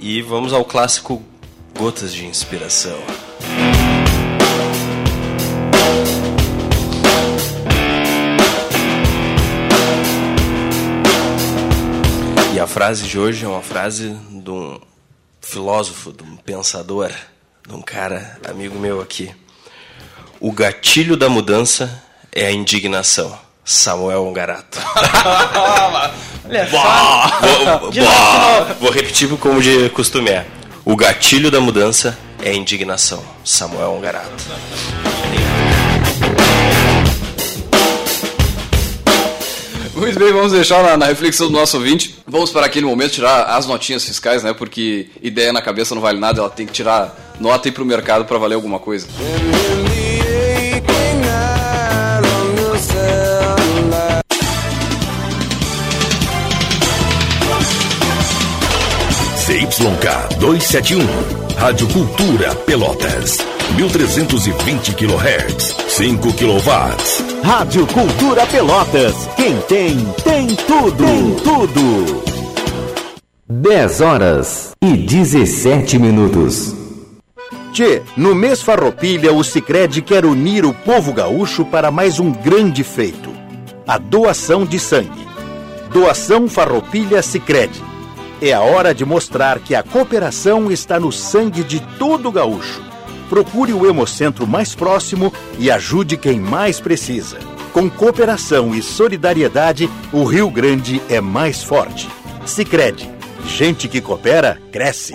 E 0.00 0.20
vamos 0.20 0.52
ao 0.52 0.64
clássico 0.64 1.22
Gotas 1.78 2.12
de 2.12 2.26
Inspiração. 2.26 2.98
Frase 12.70 13.08
de 13.08 13.18
hoje 13.18 13.44
é 13.44 13.48
uma 13.48 13.62
frase 13.62 14.16
de 14.30 14.48
um 14.48 14.80
filósofo, 15.40 16.12
de 16.12 16.22
um 16.22 16.36
pensador, 16.36 17.10
de 17.66 17.74
um 17.74 17.82
cara 17.82 18.38
amigo 18.48 18.78
meu 18.78 19.00
aqui. 19.00 19.34
O 20.38 20.52
gatilho 20.52 21.16
da 21.16 21.28
mudança 21.28 22.00
é 22.32 22.46
a 22.46 22.52
indignação. 22.52 23.36
Samuel 23.64 24.24
Ongarato. 24.24 24.78
Vou, 26.70 27.92
vou 28.80 28.90
repetir 28.90 29.28
como 29.36 29.60
de 29.60 29.88
costume 29.90 30.30
é. 30.30 30.46
O 30.84 30.96
gatilho 30.96 31.50
da 31.50 31.60
mudança 31.60 32.18
é 32.42 32.50
a 32.50 32.54
indignação. 32.54 33.22
Samuel 33.44 33.92
Ongarato. 33.92 34.44
Muito 40.00 40.18
bem, 40.18 40.32
vamos 40.32 40.52
deixar 40.52 40.82
na, 40.82 40.96
na, 40.96 41.06
reflexão 41.06 41.48
do 41.48 41.52
nosso 41.52 41.76
ouvinte. 41.76 42.16
Vamos 42.26 42.50
para 42.50 42.64
aquele 42.64 42.86
momento 42.86 43.12
tirar 43.12 43.42
as 43.54 43.66
notinhas 43.66 44.02
fiscais, 44.02 44.42
né? 44.42 44.54
Porque 44.54 45.10
ideia 45.22 45.52
na 45.52 45.60
cabeça 45.60 45.94
não 45.94 46.00
vale 46.00 46.18
nada, 46.18 46.40
ela 46.40 46.48
tem 46.48 46.64
que 46.64 46.72
tirar 46.72 47.34
nota 47.38 47.68
e 47.68 47.70
ir 47.70 47.72
para 47.72 47.82
o 47.82 47.86
mercado 47.86 48.24
para 48.24 48.38
valer 48.38 48.54
alguma 48.54 48.78
coisa. 48.78 49.06
CYK 59.36 60.38
271, 60.38 61.00
Rádio 61.58 61.88
Cultura 61.88 62.54
Pelotas, 62.54 63.38
1320 63.74 64.94
kHz, 64.94 65.76
5 65.88 66.32
kW. 66.32 67.42
Rádio 67.42 67.86
Cultura 67.86 68.46
Pelotas, 68.46 69.14
quem 69.36 69.56
tem, 69.62 69.96
tem 70.24 70.46
tudo, 70.54 71.04
tem 71.04 71.34
tudo. 71.36 72.22
10 73.48 74.00
horas 74.00 74.72
e 74.82 74.96
17 74.96 75.98
minutos. 75.98 76.74
Tchê, 77.72 78.02
no 78.16 78.34
mês 78.34 78.60
Farroupilha, 78.60 79.32
o 79.32 79.42
Sicredi 79.44 80.02
quer 80.02 80.24
unir 80.24 80.64
o 80.64 80.74
povo 80.74 81.12
gaúcho 81.12 81.64
para 81.64 81.90
mais 81.90 82.18
um 82.18 82.32
grande 82.32 82.82
feito: 82.82 83.30
a 83.86 83.96
doação 83.98 84.64
de 84.64 84.78
sangue. 84.78 85.28
Doação 85.92 86.48
Farroupilha 86.48 87.22
Sicredi 87.22 87.82
é 88.42 88.52
a 88.52 88.60
hora 88.60 88.94
de 88.94 89.04
mostrar 89.04 89.58
que 89.58 89.74
a 89.74 89.82
cooperação 89.82 90.70
está 90.70 90.98
no 90.98 91.12
sangue 91.12 91.62
de 91.62 91.80
todo 91.98 92.32
gaúcho. 92.32 92.89
Procure 93.30 93.72
o 93.72 93.86
Hemocentro 93.86 94.44
mais 94.44 94.74
próximo 94.74 95.32
e 95.56 95.70
ajude 95.70 96.16
quem 96.16 96.40
mais 96.40 96.80
precisa. 96.80 97.38
Com 97.72 97.88
cooperação 97.88 98.74
e 98.74 98.82
solidariedade, 98.82 99.88
o 100.12 100.24
Rio 100.24 100.50
Grande 100.50 101.00
é 101.08 101.20
mais 101.20 101.62
forte. 101.62 102.08
Sicredi, 102.44 103.08
gente 103.46 103.86
que 103.86 104.00
coopera 104.00 104.60
cresce. 104.72 105.14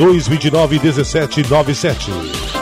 29 0.01 0.79
17 0.79 1.43
97. 1.43 2.60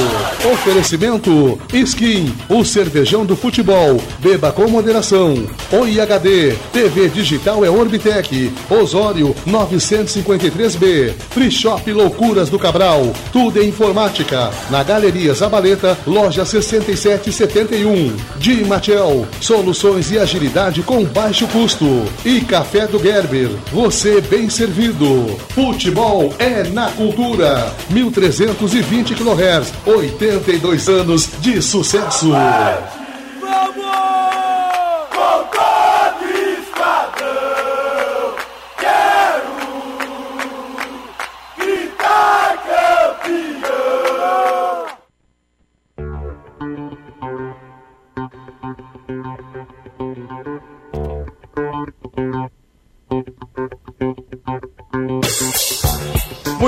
Oferecimento: 0.52 1.58
Skin, 1.72 2.32
o 2.48 2.64
cervejão 2.64 3.26
do 3.26 3.34
futebol. 3.34 4.00
Beba 4.20 4.52
com 4.52 4.68
moderação. 4.68 5.34
Oi 5.72 6.00
HD, 6.00 6.54
TV 6.72 7.08
digital 7.08 7.64
é 7.64 7.70
Orbitec. 7.70 8.52
Osório 8.70 9.34
953B. 9.48 11.12
Free 11.30 11.50
Shop 11.50 11.92
Loucuras 11.92 12.48
do 12.48 12.58
Cabral. 12.58 13.12
Tudo 13.32 13.60
em 13.60 13.68
informática. 13.68 14.50
Na 14.70 14.84
Galeria 14.84 15.34
Zabaleta, 15.34 15.98
loja 16.06 16.44
6771. 16.44 18.14
Di 18.38 18.64
Matiel, 18.64 19.26
soluções 19.40 20.12
e 20.12 20.18
agilidade 20.20 20.82
com 20.82 21.04
baixo 21.04 21.48
custo. 21.48 22.04
E 22.24 22.40
Café 22.42 22.91
do 22.92 22.98
Gerber, 22.98 23.48
você 23.72 24.20
bem 24.20 24.50
servido. 24.50 25.36
Futebol 25.48 26.34
é 26.38 26.62
na 26.64 26.90
cultura. 26.90 27.74
1320 27.88 29.14
kHz, 29.14 29.72
82 29.86 30.88
anos 30.88 31.30
de 31.40 31.62
sucesso. 31.62 32.32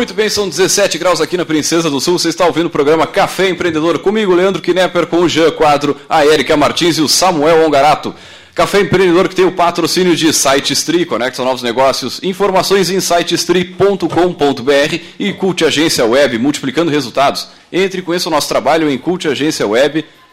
Muito 0.04 0.12
bem, 0.12 0.28
são 0.28 0.46
17 0.46 0.98
graus 0.98 1.18
aqui 1.18 1.34
na 1.34 1.46
Princesa 1.46 1.88
do 1.88 1.98
Sul. 1.98 2.18
Você 2.18 2.28
está 2.28 2.44
ouvindo 2.44 2.66
o 2.66 2.70
programa 2.70 3.06
Café 3.06 3.48
Empreendedor 3.48 3.98
comigo, 4.00 4.34
Leandro 4.34 4.60
Knepper, 4.60 5.06
com 5.06 5.20
o 5.20 5.28
Jean 5.30 5.50
Quadro, 5.50 5.96
a 6.06 6.26
Erika 6.26 6.58
Martins 6.58 6.98
e 6.98 7.00
o 7.00 7.08
Samuel 7.08 7.64
Ongarato. 7.64 8.14
Café 8.54 8.82
Empreendedor 8.82 9.30
que 9.30 9.34
tem 9.34 9.46
o 9.46 9.52
patrocínio 9.52 10.14
de 10.14 10.30
SiteStri, 10.30 11.06
conecta 11.06 11.42
novos 11.42 11.62
negócios, 11.62 12.20
informações 12.22 12.90
em 12.90 13.00
sitestri.com.br 13.00 14.98
e 15.18 15.32
Cult 15.32 15.64
Agência 15.64 16.04
Web, 16.04 16.36
multiplicando 16.36 16.90
resultados. 16.90 17.48
Entre 17.72 18.00
e 18.00 18.02
conheça 18.02 18.28
o 18.28 18.30
nosso 18.30 18.46
trabalho 18.46 18.90
em 18.90 18.98
cultagenciaweb.com.br 18.98 20.23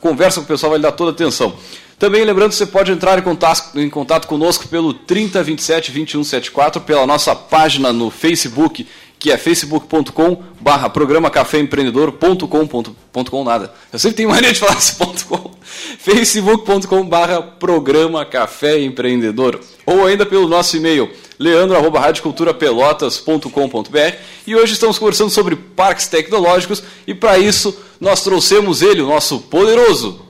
Conversa 0.00 0.40
com 0.40 0.44
o 0.44 0.48
pessoal, 0.48 0.70
vai 0.70 0.78
lhe 0.78 0.82
dar 0.82 0.92
toda 0.92 1.10
a 1.10 1.14
atenção. 1.14 1.56
Também 1.98 2.24
lembrando 2.24 2.50
que 2.50 2.56
você 2.56 2.66
pode 2.66 2.92
entrar 2.92 3.18
em 3.18 3.22
contato, 3.22 3.78
em 3.78 3.90
contato 3.90 4.28
conosco 4.28 4.68
pelo 4.68 4.94
3027 4.94 5.90
2174, 5.90 6.80
pela 6.82 7.06
nossa 7.06 7.34
página 7.34 7.92
no 7.92 8.10
Facebook 8.10 8.86
que 9.18 9.32
é 9.32 9.36
facebook.com 9.36 10.44
barra 10.60 10.88
programa 10.88 11.28
café 11.28 11.58
empreendedor.com.com 11.58 13.44
nada. 13.44 13.74
Eu 13.92 13.98
sempre 13.98 14.18
tenho 14.18 14.28
mania 14.28 14.52
de 14.52 14.60
falar 14.60 14.78
esse 14.78 14.94
ponto 14.94 15.26
com. 15.26 15.50
facebook.com 15.98 17.04
barra 17.04 17.42
programa 17.42 18.24
café 18.24 18.80
empreendedor. 18.80 19.58
Ou 19.84 20.06
ainda 20.06 20.24
pelo 20.24 20.46
nosso 20.46 20.76
e-mail 20.76 21.10
leandro.radioculturapelotas.com.br 21.38 24.16
e 24.46 24.54
hoje 24.54 24.74
estamos 24.74 24.98
conversando 24.98 25.30
sobre 25.30 25.56
parques 25.56 26.06
tecnológicos 26.06 26.84
e 27.06 27.14
para 27.14 27.38
isso 27.38 27.74
nós 28.00 28.22
trouxemos 28.22 28.82
ele, 28.82 29.00
o 29.02 29.08
nosso 29.08 29.40
poderoso 29.40 30.27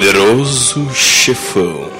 Poderoso 0.00 0.88
chefão. 0.94 1.90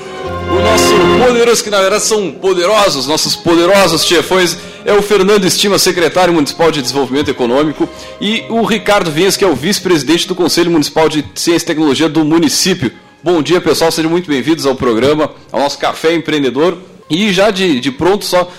O 0.51 0.63
nosso 0.63 0.95
poderoso, 1.23 1.63
que 1.63 1.69
na 1.69 1.83
verdade 1.83 2.03
são 2.03 2.33
poderosos, 2.33 3.07
nossos 3.07 3.37
poderosos 3.37 4.07
chefões, 4.07 4.57
é 4.87 4.93
o 4.95 5.03
Fernando 5.03 5.45
Estima, 5.45 5.79
secretário 5.79 6.33
municipal 6.33 6.71
de 6.71 6.81
desenvolvimento 6.81 7.31
econômico, 7.31 7.87
e 8.19 8.45
o 8.49 8.65
Ricardo 8.65 9.11
Vinhas, 9.11 9.37
que 9.37 9.45
é 9.45 9.47
o 9.47 9.55
vice-presidente 9.55 10.27
do 10.27 10.35
Conselho 10.35 10.71
Municipal 10.71 11.11
de 11.11 11.23
Ciência 11.35 11.63
e 11.63 11.67
Tecnologia 11.67 12.09
do 12.09 12.25
município. 12.25 12.91
Bom 13.23 13.43
dia, 13.43 13.61
pessoal, 13.61 13.93
sejam 13.93 14.11
muito 14.11 14.31
bem-vindos 14.31 14.65
ao 14.65 14.75
programa, 14.75 15.33
ao 15.53 15.61
nosso 15.61 15.79
Café 15.79 16.15
Empreendedor. 16.15 16.79
E 17.11 17.35
já 17.35 17.51
de, 17.51 17.81
de 17.81 17.93
pronto, 17.93 18.25
só 18.25 18.51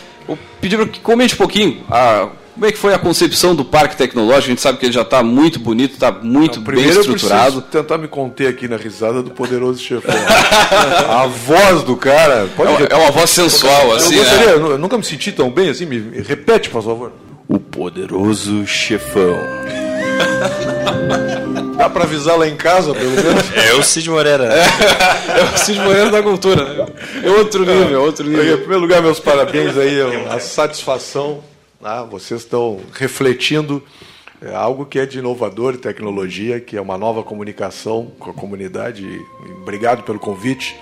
pedir 0.62 0.78
para 0.78 0.86
que 0.86 1.00
comente 1.00 1.34
um 1.34 1.38
pouquinho 1.38 1.84
a 1.90 2.30
como 2.54 2.66
é 2.66 2.72
que 2.72 2.78
foi 2.78 2.94
a 2.94 3.00
concepção 3.00 3.56
do 3.56 3.64
parque 3.64 3.96
tecnológico? 3.96 4.46
A 4.46 4.50
gente 4.50 4.62
sabe 4.62 4.78
que 4.78 4.86
ele 4.86 4.94
já 4.94 5.02
está 5.02 5.24
muito 5.24 5.60
bonito, 5.60 5.94
está 5.94 6.12
muito 6.12 6.60
Não, 6.60 6.74
bem 6.74 6.88
estruturado. 6.88 7.58
Eu 7.58 7.62
tentar 7.62 7.98
me 7.98 8.08
conter 8.08 8.48
aqui 8.48 8.68
na 8.68 8.78
risada 8.78 9.24
do 9.24 9.32
poderoso 9.32 9.82
chefão. 9.82 10.14
a 11.10 11.26
voz 11.28 11.84
do 11.84 11.96
cara. 11.96 12.50
É, 12.90 12.94
é, 12.94 12.96
uma 12.96 13.12
voz 13.12 13.30
sensual, 13.30 13.90
eu 13.90 13.96
assim. 13.96 14.18
Gostaria, 14.18 14.50
é. 14.50 14.54
Eu 14.54 14.78
nunca 14.78 14.98
me 14.98 15.04
senti 15.04 15.32
tão 15.32 15.50
bem 15.50 15.70
assim. 15.70 15.86
Me 15.86 16.22
repete, 16.22 16.70
por 16.70 16.84
favor. 16.84 17.14
O 17.48 17.60
poderoso 17.60 18.66
chefão. 18.68 19.38
Dá 21.78 21.90
para 21.90 22.04
avisar 22.04 22.38
lá 22.38 22.48
em 22.48 22.56
casa, 22.56 22.94
pelo 22.94 23.10
menos? 23.10 23.44
É 23.56 23.74
o 23.74 23.82
Cid 23.82 24.08
Moreira. 24.10 24.46
É, 24.46 24.62
é 25.40 25.44
o 25.44 25.58
Cid 25.58 25.80
Moreira 25.80 26.12
da 26.12 26.22
cultura. 26.22 26.88
É 27.24 27.30
outro 27.30 27.66
nível, 27.66 27.96
é 27.96 27.98
outro 27.98 28.28
nível. 28.28 28.54
Em 28.54 28.58
primeiro 28.58 28.82
lugar, 28.82 29.02
meus 29.02 29.20
parabéns 29.20 29.76
aí, 29.78 30.00
a 30.30 30.40
satisfação 30.40 31.40
ah, 31.84 32.04
vocês 32.04 32.42
estão 32.42 32.80
refletindo 32.94 33.84
é, 34.42 34.54
algo 34.56 34.86
que 34.86 35.00
é 35.00 35.06
de 35.06 35.20
inovador 35.20 35.76
e 35.76 35.78
tecnologia, 35.78 36.60
que 36.60 36.76
é 36.76 36.82
uma 36.82 36.98
nova 36.98 37.24
comunicação 37.24 38.12
com 38.20 38.32
a 38.32 38.34
comunidade. 38.34 39.06
Obrigado 39.62 40.04
pelo 40.04 40.20
convite, 40.20 40.76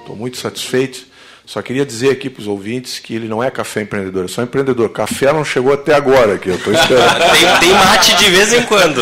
estou 0.00 0.14
muito 0.14 0.36
satisfeito. 0.36 1.06
Só 1.46 1.62
queria 1.62 1.86
dizer 1.86 2.10
aqui 2.10 2.28
para 2.28 2.40
os 2.40 2.48
ouvintes 2.48 2.98
que 2.98 3.14
ele 3.14 3.28
não 3.28 3.42
é 3.42 3.48
café 3.52 3.80
empreendedor, 3.80 4.24
é 4.24 4.28
só 4.28 4.42
empreendedor. 4.42 4.88
Café 4.88 5.32
não 5.32 5.44
chegou 5.44 5.72
até 5.72 5.94
agora 5.94 6.34
aqui, 6.34 6.48
eu 6.48 6.56
estou 6.56 6.72
esperando. 6.72 7.18
tem, 7.30 7.58
tem, 7.60 7.72
mate 7.72 8.16
de 8.16 8.30
vez 8.30 8.52
em 8.52 8.62
quando. 8.62 9.00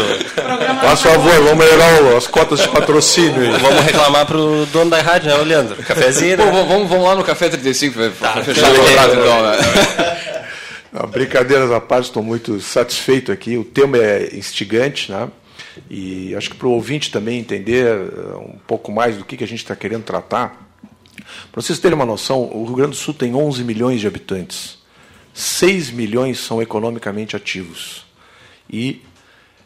Por 0.80 0.96
favor, 0.98 1.32
vamos 1.42 1.56
melhorar 1.56 2.16
as 2.16 2.26
cotas 2.26 2.60
de 2.60 2.68
patrocínio 2.68 3.40
aí. 3.40 3.58
Vamos 3.58 3.82
reclamar 3.82 4.26
para 4.26 4.36
o 4.36 4.66
dono 4.66 4.90
da 4.90 5.00
rádio, 5.00 5.30
né, 5.30 5.42
Leandro? 5.42 5.76
Cafézinho, 5.84 6.36
né? 6.36 6.44
Pô, 6.44 6.64
vamos, 6.66 6.86
vamos 6.86 7.04
lá 7.04 7.14
no 7.14 7.24
Café 7.24 7.48
35 7.48 7.94
para 7.94 8.10
tá, 8.10 8.42
fechar 8.42 8.70
o 8.70 8.76
contrato, 8.76 9.14
então, 9.14 9.42
né? 9.42 10.20
Não, 10.94 11.08
brincadeiras 11.08 11.72
à 11.72 11.80
parte, 11.80 12.04
estou 12.04 12.22
muito 12.22 12.60
satisfeito 12.60 13.32
aqui. 13.32 13.58
O 13.58 13.64
tema 13.64 13.98
é 13.98 14.36
instigante, 14.36 15.10
né? 15.10 15.28
E 15.90 16.32
acho 16.36 16.50
que 16.50 16.56
para 16.56 16.68
o 16.68 16.70
ouvinte 16.70 17.10
também 17.10 17.40
entender 17.40 17.84
eh, 17.86 18.36
um 18.36 18.56
pouco 18.64 18.92
mais 18.92 19.16
do 19.16 19.24
que, 19.24 19.36
que 19.36 19.42
a 19.42 19.46
gente 19.46 19.58
está 19.58 19.74
querendo 19.74 20.04
tratar. 20.04 20.70
Para 21.50 21.60
vocês 21.60 21.80
terem 21.80 21.96
uma 21.96 22.06
noção, 22.06 22.44
o 22.44 22.64
Rio 22.64 22.76
Grande 22.76 22.92
do 22.92 22.96
Sul 22.96 23.12
tem 23.12 23.34
11 23.34 23.64
milhões 23.64 24.00
de 24.00 24.06
habitantes. 24.06 24.78
6 25.32 25.90
milhões 25.90 26.38
são 26.38 26.62
economicamente 26.62 27.34
ativos. 27.34 28.06
E 28.70 29.02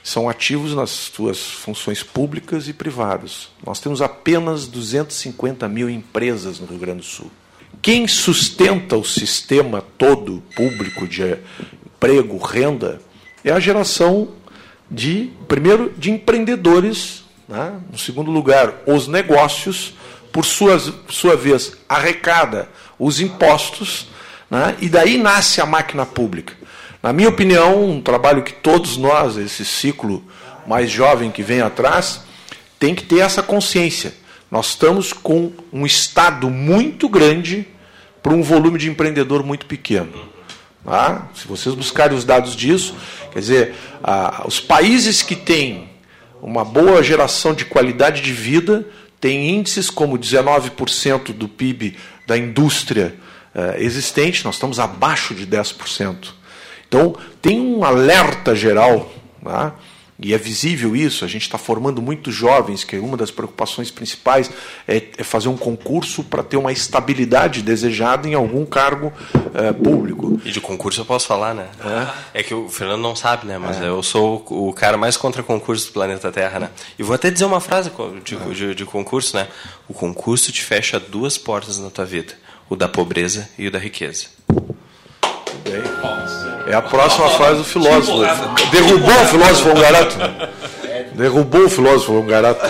são 0.02 0.30
ativos 0.30 0.74
nas 0.74 0.88
suas 0.88 1.42
funções 1.42 2.02
públicas 2.02 2.68
e 2.68 2.72
privadas. 2.72 3.50
Nós 3.66 3.80
temos 3.80 4.00
apenas 4.00 4.66
250 4.66 5.68
mil 5.68 5.90
empresas 5.90 6.58
no 6.58 6.66
Rio 6.66 6.78
Grande 6.78 7.00
do 7.00 7.04
Sul. 7.04 7.30
Quem 7.80 8.08
sustenta 8.08 8.96
o 8.96 9.04
sistema 9.04 9.82
todo 9.96 10.42
público 10.54 11.06
de 11.06 11.38
emprego, 11.86 12.36
renda, 12.38 13.00
é 13.44 13.52
a 13.52 13.60
geração 13.60 14.28
de, 14.90 15.30
primeiro, 15.46 15.92
de 15.96 16.10
empreendedores, 16.10 17.24
né? 17.48 17.80
no 17.90 17.98
segundo 17.98 18.30
lugar, 18.30 18.74
os 18.86 19.06
negócios, 19.06 19.94
por 20.32 20.44
suas, 20.44 20.92
sua 21.08 21.36
vez, 21.36 21.76
arrecada 21.88 22.68
os 22.98 23.20
impostos, 23.20 24.08
né? 24.50 24.76
e 24.80 24.88
daí 24.88 25.16
nasce 25.16 25.60
a 25.60 25.66
máquina 25.66 26.04
pública. 26.04 26.54
Na 27.02 27.12
minha 27.12 27.28
opinião, 27.28 27.88
um 27.88 28.00
trabalho 28.00 28.42
que 28.42 28.52
todos 28.52 28.96
nós, 28.96 29.36
esse 29.36 29.64
ciclo 29.64 30.24
mais 30.66 30.90
jovem 30.90 31.30
que 31.30 31.42
vem 31.42 31.60
atrás, 31.60 32.22
tem 32.78 32.94
que 32.94 33.04
ter 33.04 33.20
essa 33.20 33.42
consciência 33.42 34.12
nós 34.50 34.68
estamos 34.68 35.12
com 35.12 35.52
um 35.72 35.84
Estado 35.84 36.48
muito 36.50 37.08
grande 37.08 37.66
para 38.22 38.32
um 38.32 38.42
volume 38.42 38.78
de 38.78 38.88
empreendedor 38.88 39.42
muito 39.42 39.66
pequeno. 39.66 40.28
Tá? 40.84 41.28
Se 41.34 41.46
vocês 41.46 41.74
buscarem 41.74 42.16
os 42.16 42.24
dados 42.24 42.56
disso, 42.56 42.94
quer 43.32 43.40
dizer, 43.40 43.74
ah, 44.02 44.44
os 44.46 44.58
países 44.58 45.22
que 45.22 45.36
têm 45.36 45.88
uma 46.40 46.64
boa 46.64 47.02
geração 47.02 47.52
de 47.52 47.64
qualidade 47.64 48.22
de 48.22 48.32
vida 48.32 48.86
têm 49.20 49.50
índices 49.50 49.90
como 49.90 50.18
19% 50.18 51.32
do 51.32 51.48
PIB 51.48 51.96
da 52.26 52.38
indústria 52.38 53.14
eh, 53.54 53.76
existente, 53.80 54.44
nós 54.44 54.54
estamos 54.54 54.78
abaixo 54.78 55.34
de 55.34 55.46
10%. 55.46 56.28
Então, 56.86 57.16
tem 57.42 57.60
um 57.60 57.84
alerta 57.84 58.54
geral. 58.54 59.10
Tá? 59.42 59.74
E 60.20 60.34
é 60.34 60.38
visível 60.38 60.96
isso, 60.96 61.24
a 61.24 61.28
gente 61.28 61.42
está 61.42 61.56
formando 61.56 62.02
muitos 62.02 62.34
jovens, 62.34 62.82
que 62.82 62.96
uma 62.96 63.16
das 63.16 63.30
preocupações 63.30 63.88
principais 63.88 64.50
é, 64.86 65.04
é 65.16 65.22
fazer 65.22 65.48
um 65.48 65.56
concurso 65.56 66.24
para 66.24 66.42
ter 66.42 66.56
uma 66.56 66.72
estabilidade 66.72 67.62
desejada 67.62 68.28
em 68.28 68.34
algum 68.34 68.66
cargo 68.66 69.12
é, 69.54 69.72
público. 69.72 70.40
E 70.44 70.50
de 70.50 70.60
concurso 70.60 71.02
eu 71.02 71.04
posso 71.04 71.24
falar, 71.28 71.54
né? 71.54 71.68
É, 72.34 72.40
é 72.40 72.42
que 72.42 72.52
o 72.52 72.68
Fernando 72.68 73.00
não 73.00 73.14
sabe, 73.14 73.46
né? 73.46 73.58
Mas 73.58 73.80
é. 73.80 73.86
eu 73.88 74.02
sou 74.02 74.44
o 74.48 74.72
cara 74.72 74.96
mais 74.96 75.16
contra 75.16 75.40
concurso 75.40 75.86
do 75.86 75.92
planeta 75.92 76.32
Terra, 76.32 76.58
né? 76.58 76.70
E 76.98 77.02
vou 77.04 77.14
até 77.14 77.30
dizer 77.30 77.44
uma 77.44 77.60
frase 77.60 77.92
de, 78.24 78.36
de, 78.54 78.74
de 78.74 78.84
concurso, 78.84 79.36
né? 79.36 79.46
O 79.88 79.94
concurso 79.94 80.50
te 80.50 80.64
fecha 80.64 80.98
duas 80.98 81.38
portas 81.38 81.78
na 81.78 81.90
tua 81.90 82.04
vida: 82.04 82.34
o 82.68 82.74
da 82.74 82.88
pobreza 82.88 83.48
e 83.56 83.68
o 83.68 83.70
da 83.70 83.78
riqueza. 83.78 84.26
Bem. 85.70 85.82
É 86.66 86.74
a 86.74 86.82
próxima 86.82 87.28
frase 87.30 87.58
do 87.58 87.64
filósofo. 87.64 88.18
Derrubou 88.70 89.22
o 89.22 89.26
filósofo 89.26 89.70
Ongarato. 89.70 90.16
Derrubou 91.14 91.64
o 91.64 91.70
filósofo 91.70 92.12
Ongarato. 92.14 92.60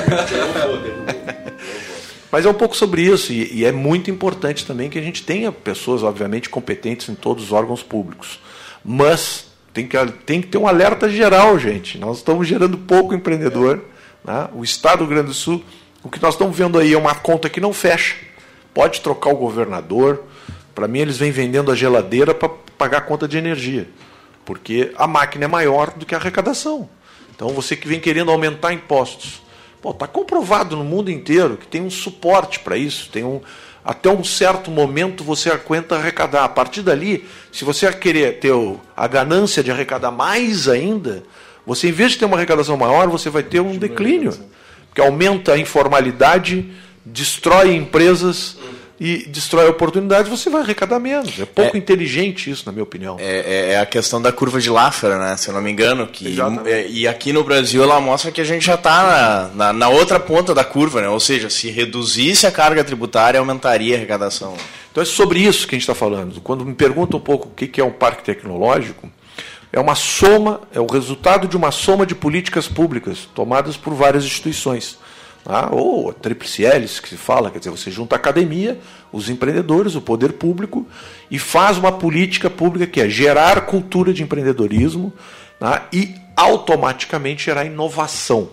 Mas 2.30 2.44
é 2.44 2.50
um 2.50 2.54
pouco 2.54 2.76
sobre 2.76 3.02
isso, 3.02 3.32
e, 3.32 3.64
é 3.64 3.72
muito 3.72 4.10
importante 4.10 4.66
também 4.66 4.90
que 4.90 4.98
a 4.98 5.02
gente 5.02 5.22
tenha 5.22 5.50
pessoas, 5.50 6.02
obviamente, 6.02 6.50
competentes 6.50 7.08
em 7.08 7.14
todos 7.14 7.44
os 7.44 7.52
órgãos 7.52 7.82
públicos. 7.82 8.38
Mas 8.84 9.46
tem 9.72 9.86
que, 9.86 9.96
tem 10.26 10.40
que 10.40 10.48
ter 10.48 10.58
um 10.58 10.68
alerta 10.68 11.08
geral, 11.08 11.58
gente. 11.58 11.96
Nós 11.98 12.18
estamos 12.18 12.46
gerando 12.46 12.76
pouco 12.76 13.14
empreendedor. 13.14 13.82
Né? 14.24 14.48
O 14.54 14.62
Estado 14.62 14.98
do 14.98 15.04
Rio 15.04 15.14
Grande 15.14 15.28
do 15.28 15.34
Sul, 15.34 15.64
o 16.02 16.10
que 16.10 16.20
nós 16.20 16.34
estamos 16.34 16.56
vendo 16.56 16.78
aí 16.78 16.92
é 16.92 16.98
uma 16.98 17.14
conta 17.14 17.48
que 17.48 17.60
não 17.60 17.72
fecha. 17.72 18.16
Pode 18.74 19.00
trocar 19.00 19.30
o 19.30 19.36
governador. 19.36 20.24
Para 20.78 20.86
mim, 20.86 21.00
eles 21.00 21.16
vêm 21.16 21.32
vendendo 21.32 21.72
a 21.72 21.74
geladeira 21.74 22.32
para 22.32 22.48
pagar 22.48 22.98
a 22.98 23.00
conta 23.00 23.26
de 23.26 23.36
energia, 23.36 23.88
porque 24.44 24.92
a 24.96 25.08
máquina 25.08 25.46
é 25.46 25.48
maior 25.48 25.90
do 25.90 26.06
que 26.06 26.14
a 26.14 26.18
arrecadação. 26.18 26.88
Então 27.34 27.48
você 27.48 27.74
que 27.74 27.88
vem 27.88 27.98
querendo 27.98 28.30
aumentar 28.30 28.72
impostos. 28.72 29.42
Está 29.84 30.06
comprovado 30.06 30.76
no 30.76 30.84
mundo 30.84 31.10
inteiro 31.10 31.56
que 31.56 31.66
tem 31.66 31.82
um 31.82 31.90
suporte 31.90 32.60
para 32.60 32.76
isso, 32.76 33.10
tem 33.10 33.24
um, 33.24 33.40
até 33.84 34.08
um 34.08 34.22
certo 34.22 34.70
momento 34.70 35.24
você 35.24 35.50
aguenta 35.50 35.96
arrecadar. 35.96 36.44
A 36.44 36.48
partir 36.48 36.82
dali, 36.82 37.26
se 37.50 37.64
você 37.64 37.92
querer 37.92 38.38
ter 38.38 38.52
a 38.96 39.08
ganância 39.08 39.64
de 39.64 39.72
arrecadar 39.72 40.12
mais 40.12 40.68
ainda, 40.68 41.24
você 41.66 41.88
em 41.88 41.92
vez 41.92 42.12
de 42.12 42.18
ter 42.18 42.24
uma 42.24 42.36
arrecadação 42.36 42.76
maior, 42.76 43.08
você 43.08 43.28
vai 43.28 43.42
ter 43.42 43.58
um 43.58 43.76
declínio. 43.76 44.32
Porque 44.86 45.00
aumenta 45.00 45.54
a 45.54 45.58
informalidade, 45.58 46.72
destrói 47.04 47.74
empresas 47.74 48.56
e 49.00 49.24
destrói 49.28 49.68
oportunidades, 49.68 50.28
você 50.28 50.50
vai 50.50 50.62
arrecadar 50.62 50.98
menos. 50.98 51.38
É 51.38 51.44
pouco 51.44 51.76
é, 51.76 51.78
inteligente 51.78 52.50
isso, 52.50 52.64
na 52.66 52.72
minha 52.72 52.82
opinião. 52.82 53.16
É, 53.20 53.24
é, 53.24 53.72
é, 53.72 53.80
a 53.80 53.86
questão 53.86 54.20
da 54.20 54.32
curva 54.32 54.60
de 54.60 54.68
Laffer, 54.68 55.16
né? 55.18 55.36
Se 55.36 55.48
eu 55.48 55.54
não 55.54 55.62
me 55.62 55.70
engano. 55.70 56.06
Que, 56.06 56.36
é, 56.66 56.86
e 56.88 57.06
aqui 57.06 57.32
no 57.32 57.44
Brasil 57.44 57.82
ela 57.82 58.00
mostra 58.00 58.32
que 58.32 58.40
a 58.40 58.44
gente 58.44 58.66
já 58.66 58.74
está 58.74 59.50
na, 59.54 59.66
na, 59.66 59.72
na, 59.72 59.88
outra 59.88 60.18
ponta 60.18 60.52
da 60.52 60.64
curva, 60.64 61.00
né? 61.00 61.08
Ou 61.08 61.20
seja, 61.20 61.48
se 61.48 61.70
reduzisse 61.70 62.46
a 62.46 62.50
carga 62.50 62.82
tributária, 62.82 63.38
aumentaria 63.38 63.94
a 63.94 63.98
arrecadação. 63.98 64.56
Então 64.90 65.02
é 65.02 65.06
sobre 65.06 65.38
isso 65.38 65.68
que 65.68 65.76
a 65.76 65.78
gente 65.78 65.88
está 65.88 65.94
falando. 65.94 66.40
Quando 66.40 66.64
me 66.64 66.74
perguntam 66.74 67.20
um 67.20 67.22
pouco 67.22 67.48
o 67.48 67.50
que 67.50 67.80
é 67.80 67.84
um 67.84 67.92
parque 67.92 68.24
tecnológico, 68.24 69.08
é 69.72 69.78
uma 69.78 69.94
soma, 69.94 70.62
é 70.74 70.80
o 70.80 70.86
resultado 70.86 71.46
de 71.46 71.56
uma 71.56 71.70
soma 71.70 72.04
de 72.04 72.16
políticas 72.16 72.66
públicas 72.66 73.28
tomadas 73.32 73.76
por 73.76 73.94
várias 73.94 74.24
instituições 74.24 74.98
ah, 75.50 75.70
ou 75.72 76.10
a 76.10 76.12
tríplice 76.12 76.66
hélice 76.66 77.00
que 77.00 77.08
se 77.08 77.16
fala, 77.16 77.50
quer 77.50 77.58
dizer, 77.58 77.70
você 77.70 77.90
junta 77.90 78.14
a 78.14 78.18
academia, 78.18 78.78
os 79.10 79.30
empreendedores, 79.30 79.94
o 79.94 80.00
poder 80.02 80.34
público 80.34 80.86
e 81.30 81.38
faz 81.38 81.78
uma 81.78 81.90
política 81.90 82.50
pública 82.50 82.86
que 82.86 83.00
é 83.00 83.08
gerar 83.08 83.62
cultura 83.62 84.12
de 84.12 84.22
empreendedorismo 84.22 85.10
né, 85.58 85.80
e 85.90 86.14
automaticamente 86.36 87.46
gerar 87.46 87.64
inovação. 87.64 88.50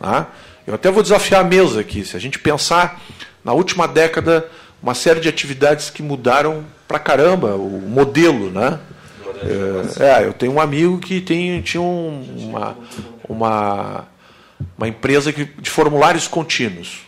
Né? 0.00 0.26
Eu 0.66 0.74
até 0.74 0.90
vou 0.90 1.02
desafiar 1.02 1.42
a 1.42 1.44
mesa 1.44 1.80
aqui, 1.80 2.06
se 2.06 2.16
a 2.16 2.20
gente 2.20 2.38
pensar 2.38 3.02
na 3.44 3.52
última 3.52 3.86
década, 3.86 4.48
uma 4.82 4.94
série 4.94 5.20
de 5.20 5.28
atividades 5.28 5.90
que 5.90 6.02
mudaram 6.02 6.64
pra 6.88 6.98
caramba 6.98 7.54
o 7.54 7.82
modelo, 7.86 8.50
né? 8.50 8.80
É, 9.42 10.22
é, 10.22 10.26
eu 10.26 10.32
tenho 10.32 10.52
um 10.52 10.60
amigo 10.60 10.98
que 10.98 11.20
tem, 11.20 11.60
tinha 11.62 11.80
um, 11.80 12.22
uma, 12.36 12.76
uma 13.26 14.06
uma 14.80 14.88
empresa 14.88 15.30
que, 15.30 15.44
de 15.44 15.68
formulários 15.68 16.26
contínuos. 16.26 17.02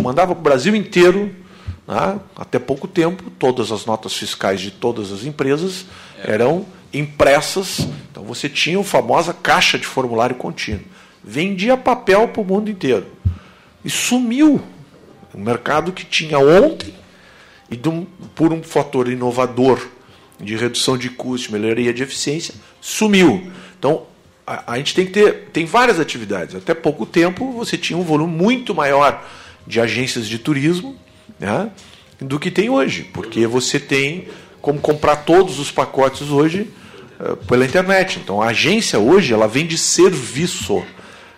Mandava 0.00 0.32
para 0.32 0.40
o 0.40 0.42
Brasil 0.44 0.76
inteiro, 0.76 1.34
né, 1.88 2.20
até 2.36 2.56
pouco 2.56 2.86
tempo, 2.86 3.32
todas 3.32 3.72
as 3.72 3.84
notas 3.84 4.14
fiscais 4.14 4.60
de 4.60 4.70
todas 4.70 5.10
as 5.10 5.24
empresas 5.24 5.86
eram 6.22 6.64
impressas. 6.92 7.88
Então 8.12 8.22
você 8.22 8.48
tinha 8.48 8.78
a 8.78 8.84
famosa 8.84 9.34
caixa 9.34 9.76
de 9.76 9.84
formulário 9.84 10.36
contínuo. 10.36 10.84
Vendia 11.22 11.76
papel 11.76 12.28
para 12.28 12.42
o 12.42 12.44
mundo 12.44 12.70
inteiro. 12.70 13.06
E 13.84 13.90
sumiu. 13.90 14.62
Um 15.34 15.40
mercado 15.40 15.90
que 15.90 16.04
tinha 16.04 16.38
ontem, 16.38 16.94
e 17.68 17.88
um, 17.88 18.06
por 18.36 18.52
um 18.52 18.62
fator 18.62 19.08
inovador 19.08 19.84
de 20.40 20.54
redução 20.54 20.96
de 20.96 21.10
custo, 21.10 21.50
melhoria 21.50 21.92
de 21.92 22.04
eficiência, 22.04 22.54
sumiu. 22.80 23.50
Então, 23.76 24.06
a, 24.46 24.72
a, 24.72 24.76
gente 24.78 24.94
tem 24.94 25.06
que 25.06 25.12
ter 25.12 25.48
tem 25.52 25.64
várias 25.64 25.98
atividades. 25.98 26.54
Até 26.54 26.74
pouco 26.74 27.06
tempo 27.06 27.52
você 27.52 27.76
tinha 27.76 27.98
um 27.98 28.02
volume 28.02 28.32
muito 28.32 28.74
maior 28.74 29.24
de 29.66 29.80
agências 29.80 30.26
de 30.26 30.38
turismo 30.38 30.96
né, 31.38 31.70
do 32.20 32.38
que 32.38 32.50
tem 32.50 32.68
hoje, 32.68 33.04
porque 33.12 33.46
você 33.46 33.80
tem 33.80 34.28
como 34.60 34.80
comprar 34.80 35.16
todos 35.16 35.58
os 35.58 35.70
pacotes 35.70 36.28
hoje 36.28 36.70
uh, 37.20 37.36
pela 37.46 37.64
internet. 37.64 38.18
Então 38.22 38.42
a 38.42 38.48
agência 38.48 38.98
hoje 38.98 39.32
ela 39.32 39.48
vende 39.48 39.76
serviço. 39.78 40.82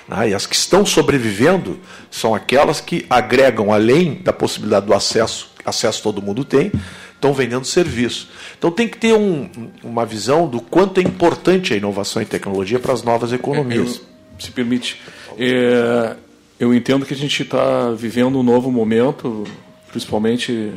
Né, 0.08 0.30
e 0.30 0.34
as 0.34 0.46
que 0.46 0.54
estão 0.54 0.84
sobrevivendo 0.84 1.78
são 2.10 2.34
aquelas 2.34 2.80
que 2.80 3.06
agregam 3.08 3.72
além 3.72 4.14
da 4.14 4.32
possibilidade 4.32 4.86
do 4.86 4.94
acesso, 4.94 5.50
acesso 5.64 6.02
todo 6.02 6.22
mundo 6.22 6.44
tem, 6.44 6.70
estão 7.16 7.32
vendendo 7.32 7.64
serviço. 7.64 8.28
Então 8.56 8.70
tem 8.70 8.86
que 8.86 8.96
ter 8.96 9.14
um, 9.14 9.48
uma 9.82 10.06
visão 10.06 10.46
do 10.46 10.60
quanto 10.60 11.00
é 11.00 11.02
importante 11.02 11.74
a 11.74 11.76
inovação 11.76 12.22
e 12.22 12.24
tecnologia 12.24 12.78
para 12.78 12.92
as 12.92 13.02
novas 13.02 13.32
economias. 13.32 14.00
É, 14.38 14.42
se 14.42 14.50
permite, 14.50 15.00
é, 15.38 16.14
eu 16.60 16.72
entendo 16.74 17.04
que 17.04 17.14
a 17.14 17.16
gente 17.16 17.42
está 17.42 17.90
vivendo 17.90 18.38
um 18.38 18.42
novo 18.42 18.70
momento, 18.70 19.44
principalmente 19.90 20.72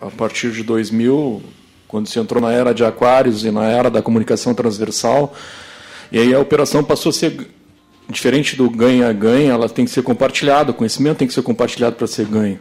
a 0.00 0.06
partir 0.06 0.52
de 0.52 0.62
2000, 0.62 1.42
quando 1.88 2.08
se 2.08 2.18
entrou 2.18 2.40
na 2.40 2.52
era 2.52 2.72
de 2.72 2.84
aquários 2.84 3.44
e 3.44 3.50
na 3.50 3.66
era 3.66 3.90
da 3.90 4.00
comunicação 4.00 4.54
transversal, 4.54 5.34
e 6.10 6.18
aí 6.18 6.32
a 6.32 6.38
operação 6.38 6.82
passou 6.84 7.10
a 7.10 7.12
ser 7.12 7.48
diferente 8.08 8.54
do 8.54 8.70
ganha-ganha, 8.70 9.52
ela 9.52 9.68
tem 9.68 9.84
que 9.84 9.90
ser 9.90 10.02
compartilhada, 10.02 10.70
o 10.70 10.74
conhecimento 10.74 11.18
tem 11.18 11.28
que 11.28 11.34
ser 11.34 11.42
compartilhado 11.42 11.96
para 11.96 12.06
ser 12.06 12.26
ganho. 12.26 12.60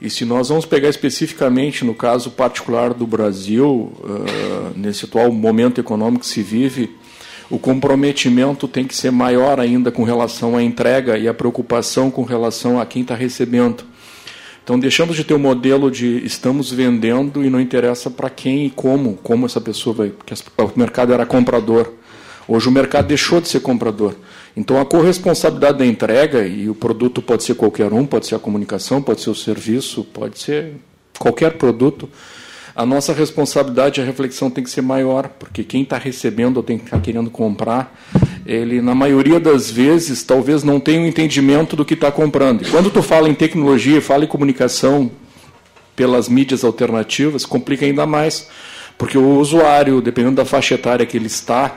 E 0.00 0.08
se 0.08 0.24
nós 0.24 0.48
vamos 0.48 0.64
pegar 0.64 0.88
especificamente 0.88 1.84
no 1.84 1.94
caso 1.94 2.30
particular 2.30 2.94
do 2.94 3.06
Brasil, 3.06 3.92
uh, 3.98 4.72
nesse 4.76 5.06
atual 5.06 5.32
momento 5.32 5.80
econômico 5.80 6.20
que 6.20 6.30
se 6.30 6.42
vive, 6.42 6.96
o 7.50 7.58
comprometimento 7.58 8.68
tem 8.68 8.86
que 8.86 8.94
ser 8.94 9.10
maior 9.10 9.58
ainda 9.58 9.90
com 9.90 10.04
relação 10.04 10.56
à 10.56 10.62
entrega 10.62 11.18
e 11.18 11.26
a 11.26 11.34
preocupação 11.34 12.10
com 12.10 12.22
relação 12.22 12.78
a 12.78 12.86
quem 12.86 13.02
está 13.02 13.14
recebendo. 13.14 13.84
Então 14.62 14.78
deixamos 14.78 15.16
de 15.16 15.24
ter 15.24 15.32
o 15.32 15.38
modelo 15.38 15.90
de 15.90 16.24
estamos 16.26 16.70
vendendo 16.70 17.42
e 17.42 17.48
não 17.48 17.58
interessa 17.58 18.10
para 18.10 18.28
quem 18.28 18.66
e 18.66 18.70
como, 18.70 19.14
como 19.22 19.46
essa 19.46 19.60
pessoa 19.60 19.96
vai, 19.96 20.10
porque 20.10 20.34
o 20.34 20.72
mercado 20.76 21.12
era 21.12 21.24
comprador. 21.24 21.90
Hoje 22.46 22.68
o 22.68 22.70
mercado 22.72 23.08
deixou 23.08 23.40
de 23.40 23.48
ser 23.48 23.60
comprador. 23.60 24.14
Então 24.56 24.80
a 24.80 24.84
corresponsabilidade 24.84 25.78
da 25.78 25.86
entrega, 25.86 26.46
e 26.46 26.68
o 26.68 26.74
produto 26.74 27.22
pode 27.22 27.44
ser 27.44 27.54
qualquer 27.54 27.92
um, 27.92 28.04
pode 28.04 28.26
ser 28.26 28.34
a 28.34 28.38
comunicação, 28.38 29.02
pode 29.02 29.20
ser 29.20 29.30
o 29.30 29.34
serviço, 29.34 30.04
pode 30.04 30.38
ser 30.38 30.74
qualquer 31.18 31.52
produto, 31.58 32.08
a 32.78 32.86
nossa 32.86 33.12
responsabilidade, 33.12 34.00
a 34.00 34.04
reflexão 34.04 34.48
tem 34.48 34.62
que 34.62 34.70
ser 34.70 34.82
maior, 34.82 35.28
porque 35.36 35.64
quem 35.64 35.82
está 35.82 35.98
recebendo 35.98 36.58
ou 36.58 36.62
tem 36.62 36.78
que 36.78 36.84
estar 36.84 36.98
tá 36.98 37.02
querendo 37.02 37.28
comprar, 37.28 37.92
ele, 38.46 38.80
na 38.80 38.94
maioria 38.94 39.40
das 39.40 39.68
vezes, 39.68 40.22
talvez 40.22 40.62
não 40.62 40.78
tenha 40.78 41.00
um 41.00 41.04
entendimento 41.04 41.74
do 41.74 41.84
que 41.84 41.94
está 41.94 42.12
comprando. 42.12 42.62
E 42.62 42.70
quando 42.70 42.88
tu 42.88 43.02
fala 43.02 43.28
em 43.28 43.34
tecnologia, 43.34 44.00
fala 44.00 44.22
em 44.22 44.28
comunicação 44.28 45.10
pelas 45.96 46.28
mídias 46.28 46.62
alternativas, 46.62 47.44
complica 47.44 47.84
ainda 47.84 48.06
mais, 48.06 48.48
porque 48.96 49.18
o 49.18 49.40
usuário, 49.40 50.00
dependendo 50.00 50.36
da 50.36 50.44
faixa 50.44 50.76
etária 50.76 51.04
que 51.04 51.16
ele 51.16 51.26
está, 51.26 51.76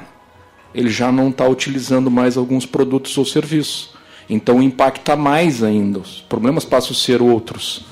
ele 0.73 0.89
já 0.89 1.11
não 1.11 1.29
está 1.29 1.47
utilizando 1.47 2.09
mais 2.09 2.37
alguns 2.37 2.65
produtos 2.65 3.17
ou 3.17 3.25
serviços. 3.25 3.91
Então 4.29 4.61
impacta 4.61 5.15
mais 5.15 5.61
ainda. 5.61 5.99
Os 5.99 6.21
problemas 6.21 6.63
passam 6.63 6.91
a 6.91 6.95
ser 6.95 7.21
outros. 7.21 7.85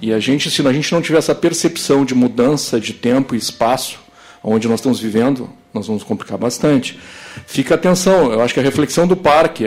E 0.00 0.12
a 0.12 0.20
gente, 0.20 0.50
se 0.50 0.66
a 0.66 0.72
gente 0.72 0.92
não 0.92 1.02
tiver 1.02 1.18
essa 1.18 1.34
percepção 1.34 2.04
de 2.04 2.14
mudança 2.14 2.80
de 2.80 2.92
tempo 2.92 3.34
e 3.34 3.38
espaço, 3.38 3.98
onde 4.42 4.66
nós 4.66 4.80
estamos 4.80 4.98
vivendo, 4.98 5.50
nós 5.74 5.86
vamos 5.86 6.02
complicar 6.02 6.38
bastante. 6.38 6.98
Fica 7.46 7.74
atenção, 7.74 8.32
eu 8.32 8.40
acho 8.40 8.54
que 8.54 8.60
a 8.60 8.62
reflexão 8.62 9.06
do 9.06 9.16
parque, 9.16 9.64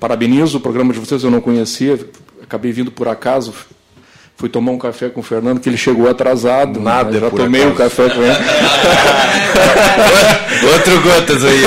parabenizo 0.00 0.58
o 0.58 0.60
programa 0.60 0.92
de 0.92 0.98
vocês, 0.98 1.22
eu 1.22 1.30
não 1.30 1.40
conhecia, 1.40 1.98
acabei 2.42 2.72
vindo 2.72 2.90
por 2.90 3.06
acaso, 3.06 3.54
fui 4.36 4.48
tomar 4.48 4.72
um 4.72 4.78
café 4.78 5.08
com 5.08 5.20
o 5.20 5.22
Fernando, 5.22 5.60
que 5.60 5.68
ele 5.68 5.76
chegou 5.76 6.08
atrasado. 6.08 6.80
Nada, 6.80 7.20
já 7.20 7.30
tomei 7.30 7.62
acaso. 7.62 7.74
um 7.74 7.76
café 7.76 8.10
com 8.10 8.22
ele. 8.22 8.36
Outro 10.64 11.02
gotas 11.02 11.44
aí. 11.44 11.62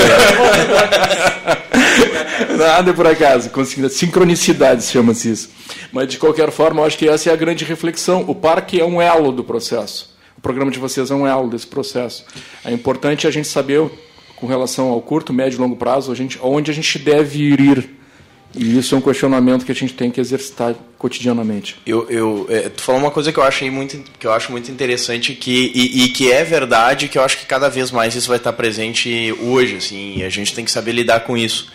Nada 2.57 2.93
por 2.93 3.07
acaso. 3.07 3.49
Sincronicidade 3.89 4.83
chama-se 4.83 5.31
isso. 5.31 5.49
Mas, 5.91 6.07
de 6.07 6.17
qualquer 6.17 6.51
forma, 6.51 6.81
eu 6.81 6.85
acho 6.85 6.97
que 6.97 7.07
essa 7.07 7.29
é 7.29 7.33
a 7.33 7.35
grande 7.35 7.65
reflexão. 7.65 8.25
O 8.27 8.35
parque 8.35 8.79
é 8.79 8.85
um 8.85 9.01
elo 9.01 9.31
do 9.31 9.43
processo. 9.43 10.15
O 10.37 10.41
programa 10.41 10.71
de 10.71 10.79
vocês 10.79 11.11
é 11.11 11.15
um 11.15 11.27
elo 11.27 11.49
desse 11.49 11.67
processo. 11.67 12.25
É 12.63 12.71
importante 12.71 13.27
a 13.27 13.31
gente 13.31 13.47
saber, 13.47 13.89
com 14.35 14.47
relação 14.47 14.89
ao 14.89 15.01
curto, 15.01 15.33
médio 15.33 15.57
e 15.57 15.59
longo 15.59 15.75
prazo, 15.75 16.11
a 16.11 16.15
gente, 16.15 16.39
onde 16.41 16.71
a 16.71 16.73
gente 16.73 16.97
deve 16.97 17.39
ir. 17.39 17.98
E 18.55 18.77
isso 18.77 18.95
é 18.95 18.97
um 18.97 19.01
questionamento 19.01 19.65
que 19.65 19.71
a 19.71 19.75
gente 19.75 19.93
tem 19.93 20.09
que 20.09 20.19
exercitar 20.19 20.73
cotidianamente. 20.97 21.77
Eu, 21.85 22.09
eu, 22.09 22.47
é, 22.49 22.69
tu 22.69 22.81
falou 22.81 22.99
uma 22.99 23.11
coisa 23.11 23.31
que 23.31 23.37
eu 23.37 23.43
achei 23.43 23.69
muito, 23.69 24.03
que 24.19 24.25
eu 24.25 24.33
acho 24.33 24.51
muito 24.51 24.71
interessante 24.71 25.33
que, 25.35 25.71
e, 25.73 26.03
e, 26.03 26.09
que 26.09 26.31
é 26.31 26.43
verdade, 26.43 27.07
que 27.07 27.17
eu 27.17 27.23
acho 27.23 27.37
que 27.37 27.45
cada 27.45 27.69
vez 27.69 27.91
mais 27.91 28.15
isso 28.15 28.27
vai 28.27 28.37
estar 28.37 28.53
presente 28.53 29.33
hoje, 29.39 29.75
assim, 29.75 30.17
e 30.17 30.23
a 30.23 30.29
gente 30.29 30.53
tem 30.53 30.65
que 30.65 30.71
saber 30.71 30.93
lidar 30.93 31.21
com 31.21 31.37
isso 31.37 31.71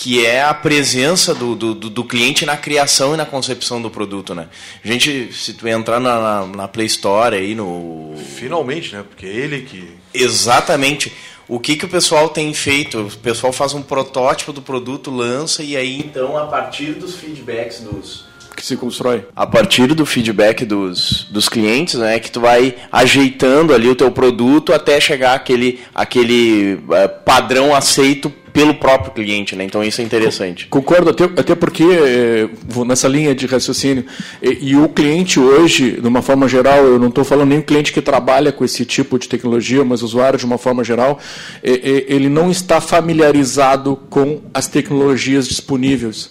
que 0.00 0.24
é 0.24 0.42
a 0.42 0.54
presença 0.54 1.34
do, 1.34 1.54
do, 1.54 1.74
do, 1.74 2.04
cliente 2.04 2.46
na 2.46 2.56
criação 2.56 3.12
e 3.12 3.18
na 3.18 3.26
concepção 3.26 3.82
do 3.82 3.90
produto, 3.90 4.34
né? 4.34 4.48
A 4.82 4.88
gente, 4.88 5.30
se 5.30 5.52
tu 5.52 5.68
entrar 5.68 6.00
na, 6.00 6.18
na, 6.18 6.46
na, 6.46 6.68
Play 6.68 6.86
Store 6.86 7.36
aí 7.36 7.54
no... 7.54 8.14
Finalmente, 8.34 8.94
né? 8.94 9.04
Porque 9.06 9.26
é 9.26 9.28
ele 9.28 9.60
que... 9.60 9.92
Exatamente. 10.14 11.12
O 11.50 11.58
que, 11.58 11.74
que 11.74 11.84
o 11.84 11.88
pessoal 11.88 12.28
tem 12.28 12.54
feito? 12.54 13.00
O 13.00 13.16
pessoal 13.18 13.52
faz 13.52 13.74
um 13.74 13.82
protótipo 13.82 14.52
do 14.52 14.62
produto, 14.62 15.10
lança 15.10 15.64
e 15.64 15.76
aí 15.76 15.98
então, 15.98 16.38
a 16.38 16.46
partir 16.46 16.92
dos 16.92 17.16
feedbacks 17.16 17.80
dos... 17.80 18.29
Que 18.60 18.66
se 18.66 18.76
constrói. 18.76 19.24
A 19.34 19.46
partir 19.46 19.94
do 19.94 20.04
feedback 20.04 20.66
dos, 20.66 21.26
dos 21.30 21.48
clientes, 21.48 21.94
né? 21.94 22.20
Que 22.20 22.30
tu 22.30 22.40
vai 22.40 22.74
ajeitando 22.92 23.72
ali 23.72 23.88
o 23.88 23.94
teu 23.94 24.10
produto 24.10 24.74
até 24.74 25.00
chegar 25.00 25.32
aquele, 25.32 25.80
aquele 25.94 26.74
uh, 26.74 27.08
padrão 27.24 27.74
aceito 27.74 28.30
pelo 28.52 28.74
próprio 28.74 29.12
cliente, 29.12 29.56
né? 29.56 29.64
Então 29.64 29.82
isso 29.82 30.02
é 30.02 30.04
interessante. 30.04 30.66
Concordo, 30.66 31.08
até, 31.08 31.24
até 31.24 31.54
porque, 31.54 31.84
é, 31.84 32.50
vou 32.68 32.84
nessa 32.84 33.08
linha 33.08 33.34
de 33.34 33.46
raciocínio, 33.46 34.04
e, 34.42 34.72
e, 34.72 34.76
o 34.76 34.90
cliente 34.90 35.40
hoje, 35.40 35.92
de 35.92 36.06
uma 36.06 36.20
forma 36.20 36.46
geral, 36.46 36.84
eu 36.84 36.98
não 36.98 37.08
estou 37.08 37.24
falando 37.24 37.48
nem 37.48 37.60
o 37.60 37.62
cliente 37.62 37.92
que 37.92 38.02
trabalha 38.02 38.52
com 38.52 38.62
esse 38.62 38.84
tipo 38.84 39.18
de 39.18 39.26
tecnologia, 39.26 39.82
mas 39.84 40.02
o 40.02 40.04
usuário 40.04 40.38
de 40.38 40.44
uma 40.44 40.58
forma 40.58 40.84
geral, 40.84 41.18
é, 41.62 41.70
é, 41.70 42.04
ele 42.08 42.28
não 42.28 42.50
está 42.50 42.78
familiarizado 42.78 43.96
com 44.10 44.42
as 44.52 44.66
tecnologias 44.66 45.48
disponíveis. 45.48 46.28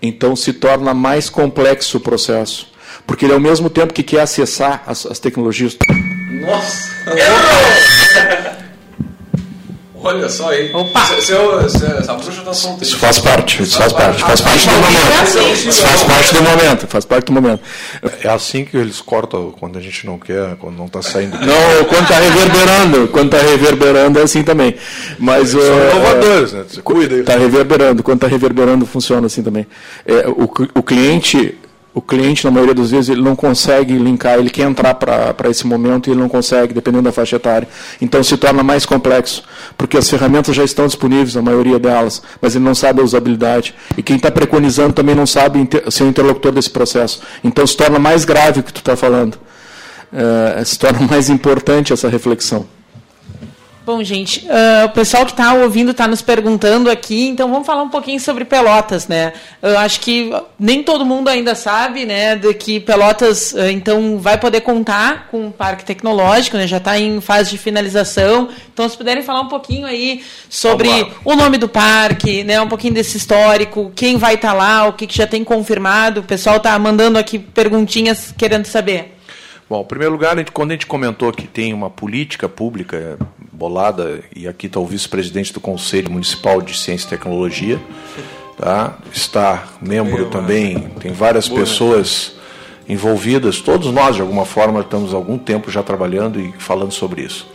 Então 0.00 0.36
se 0.36 0.52
torna 0.52 0.92
mais 0.94 1.28
complexo 1.28 1.98
o 1.98 2.00
processo. 2.00 2.68
Porque 3.06 3.24
ele, 3.24 3.34
ao 3.34 3.40
mesmo 3.40 3.70
tempo 3.70 3.92
que 3.94 4.02
quer 4.02 4.20
acessar 4.20 4.82
as, 4.86 5.06
as 5.06 5.18
tecnologias. 5.18 5.76
Nossa! 6.40 6.90
Olha 10.06 10.28
só 10.28 10.50
aí. 10.50 10.70
Opa! 10.72 11.04
Seu, 11.20 11.68
seu, 11.68 11.98
essa 11.98 12.14
bruxa 12.14 12.42
tá 12.42 12.54
solteira. 12.54 12.84
Isso 12.84 12.96
faz 12.96 13.18
parte, 13.18 13.62
isso 13.62 13.76
faz 13.76 13.92
parte. 13.92 14.22
Faz 14.22 14.40
parte 14.40 14.66
do 14.68 14.74
momento. 14.74 15.68
Isso 15.68 15.82
faz 15.82 16.02
parte 16.04 16.34
do 16.34 16.42
momento. 16.42 16.86
Faz 16.86 17.04
parte 17.04 17.26
do 17.26 17.32
momento. 17.32 17.60
É 18.22 18.28
assim 18.28 18.64
que 18.64 18.76
eles 18.76 19.00
cortam 19.00 19.52
quando 19.58 19.78
a 19.78 19.80
gente 19.80 20.06
não 20.06 20.18
quer, 20.18 20.56
quando 20.56 20.76
não 20.76 20.86
está 20.86 21.02
saindo. 21.02 21.36
Não, 21.38 21.84
quando 21.88 22.02
está 22.02 22.18
reverberando. 22.18 23.08
Quando 23.08 23.34
está 23.34 23.46
reverberando 23.46 24.18
é 24.20 24.22
assim 24.22 24.42
também. 24.42 24.76
Mas, 25.18 25.50
São 25.50 25.60
uh, 25.60 25.90
inovadores, 25.90 26.52
né? 26.52 26.64
Você 26.68 26.80
cuida. 26.82 27.16
Está 27.16 27.36
reverberando. 27.36 28.02
Quando 28.02 28.18
está 28.18 28.28
reverberando, 28.28 28.86
funciona 28.86 29.26
assim 29.26 29.42
também. 29.42 29.66
É, 30.06 30.28
o, 30.28 30.44
o 30.74 30.82
cliente 30.82 31.58
o 31.96 32.02
cliente, 32.02 32.44
na 32.44 32.50
maioria 32.50 32.74
das 32.74 32.90
vezes, 32.90 33.08
ele 33.08 33.22
não 33.22 33.34
consegue 33.34 33.94
linkar, 33.94 34.38
ele 34.38 34.50
quer 34.50 34.64
entrar 34.64 34.92
para 34.92 35.48
esse 35.48 35.66
momento 35.66 36.08
e 36.08 36.10
ele 36.10 36.20
não 36.20 36.28
consegue, 36.28 36.74
dependendo 36.74 37.04
da 37.04 37.10
faixa 37.10 37.36
etária. 37.36 37.66
Então 38.02 38.22
se 38.22 38.36
torna 38.36 38.62
mais 38.62 38.84
complexo, 38.84 39.42
porque 39.78 39.96
as 39.96 40.06
ferramentas 40.10 40.54
já 40.54 40.62
estão 40.62 40.86
disponíveis, 40.86 41.38
a 41.38 41.40
maioria 41.40 41.78
delas, 41.78 42.22
mas 42.38 42.54
ele 42.54 42.66
não 42.66 42.74
sabe 42.74 43.00
a 43.00 43.02
usabilidade. 43.02 43.74
E 43.96 44.02
quem 44.02 44.16
está 44.16 44.30
preconizando 44.30 44.92
também 44.92 45.14
não 45.14 45.26
sabe 45.26 45.66
ser 45.90 46.04
o 46.04 46.08
interlocutor 46.08 46.52
desse 46.52 46.68
processo. 46.68 47.22
Então 47.42 47.66
se 47.66 47.74
torna 47.74 47.98
mais 47.98 48.26
grave 48.26 48.60
o 48.60 48.62
que 48.62 48.74
tu 48.74 48.80
está 48.80 48.94
falando. 48.94 49.38
É, 50.12 50.62
se 50.66 50.78
torna 50.78 51.00
mais 51.08 51.30
importante 51.30 51.94
essa 51.94 52.10
reflexão. 52.10 52.66
Bom, 53.86 54.02
gente, 54.02 54.44
uh, 54.46 54.86
o 54.86 54.88
pessoal 54.88 55.24
que 55.24 55.30
está 55.30 55.54
ouvindo 55.54 55.92
está 55.92 56.08
nos 56.08 56.20
perguntando 56.20 56.90
aqui, 56.90 57.28
então 57.28 57.48
vamos 57.48 57.64
falar 57.64 57.84
um 57.84 57.88
pouquinho 57.88 58.18
sobre 58.18 58.44
Pelotas, 58.44 59.06
né? 59.06 59.32
Eu 59.62 59.78
acho 59.78 60.00
que 60.00 60.28
nem 60.58 60.82
todo 60.82 61.06
mundo 61.06 61.28
ainda 61.28 61.54
sabe, 61.54 62.04
né, 62.04 62.34
de 62.34 62.52
que 62.52 62.80
Pelotas, 62.80 63.52
uh, 63.52 63.70
então, 63.70 64.18
vai 64.18 64.38
poder 64.38 64.62
contar 64.62 65.28
com 65.30 65.46
um 65.46 65.50
parque 65.52 65.84
tecnológico, 65.84 66.56
né? 66.56 66.66
Já 66.66 66.78
está 66.78 66.98
em 66.98 67.20
fase 67.20 67.52
de 67.52 67.58
finalização. 67.58 68.48
Então, 68.74 68.88
se 68.88 68.96
puderem 68.96 69.22
falar 69.22 69.42
um 69.42 69.48
pouquinho 69.48 69.86
aí 69.86 70.20
sobre 70.50 70.88
o 71.24 71.36
nome 71.36 71.56
do 71.56 71.68
parque, 71.68 72.42
né, 72.42 72.60
um 72.60 72.68
pouquinho 72.68 72.94
desse 72.94 73.16
histórico, 73.16 73.92
quem 73.94 74.16
vai 74.16 74.34
estar 74.34 74.48
tá 74.48 74.54
lá, 74.54 74.88
o 74.88 74.94
que, 74.94 75.06
que 75.06 75.16
já 75.16 75.28
tem 75.28 75.44
confirmado. 75.44 76.22
O 76.22 76.24
pessoal 76.24 76.56
está 76.56 76.76
mandando 76.76 77.18
aqui 77.18 77.38
perguntinhas 77.38 78.34
querendo 78.36 78.66
saber. 78.66 79.12
Bom, 79.68 79.80
em 79.80 79.84
primeiro 79.84 80.12
lugar, 80.12 80.36
quando 80.52 80.70
a 80.70 80.74
gente 80.74 80.86
comentou 80.86 81.32
que 81.32 81.46
tem 81.48 81.72
uma 81.72 81.90
política 81.90 82.48
pública 82.48 83.18
bolada, 83.56 84.22
e 84.34 84.46
aqui 84.46 84.66
está 84.66 84.78
o 84.78 84.86
vice-presidente 84.86 85.50
do 85.52 85.60
Conselho 85.60 86.10
Municipal 86.10 86.60
de 86.60 86.76
Ciência 86.76 87.06
e 87.06 87.10
Tecnologia, 87.10 87.80
tá? 88.58 88.98
está 89.10 89.68
membro 89.80 90.26
também, 90.26 90.78
tem 91.00 91.12
várias 91.12 91.48
pessoas 91.48 92.34
envolvidas, 92.86 93.60
todos 93.60 93.90
nós 93.90 94.14
de 94.14 94.20
alguma 94.20 94.44
forma 94.44 94.80
estamos 94.80 95.14
há 95.14 95.16
algum 95.16 95.38
tempo 95.38 95.70
já 95.70 95.82
trabalhando 95.82 96.38
e 96.38 96.52
falando 96.58 96.92
sobre 96.92 97.22
isso. 97.22 97.48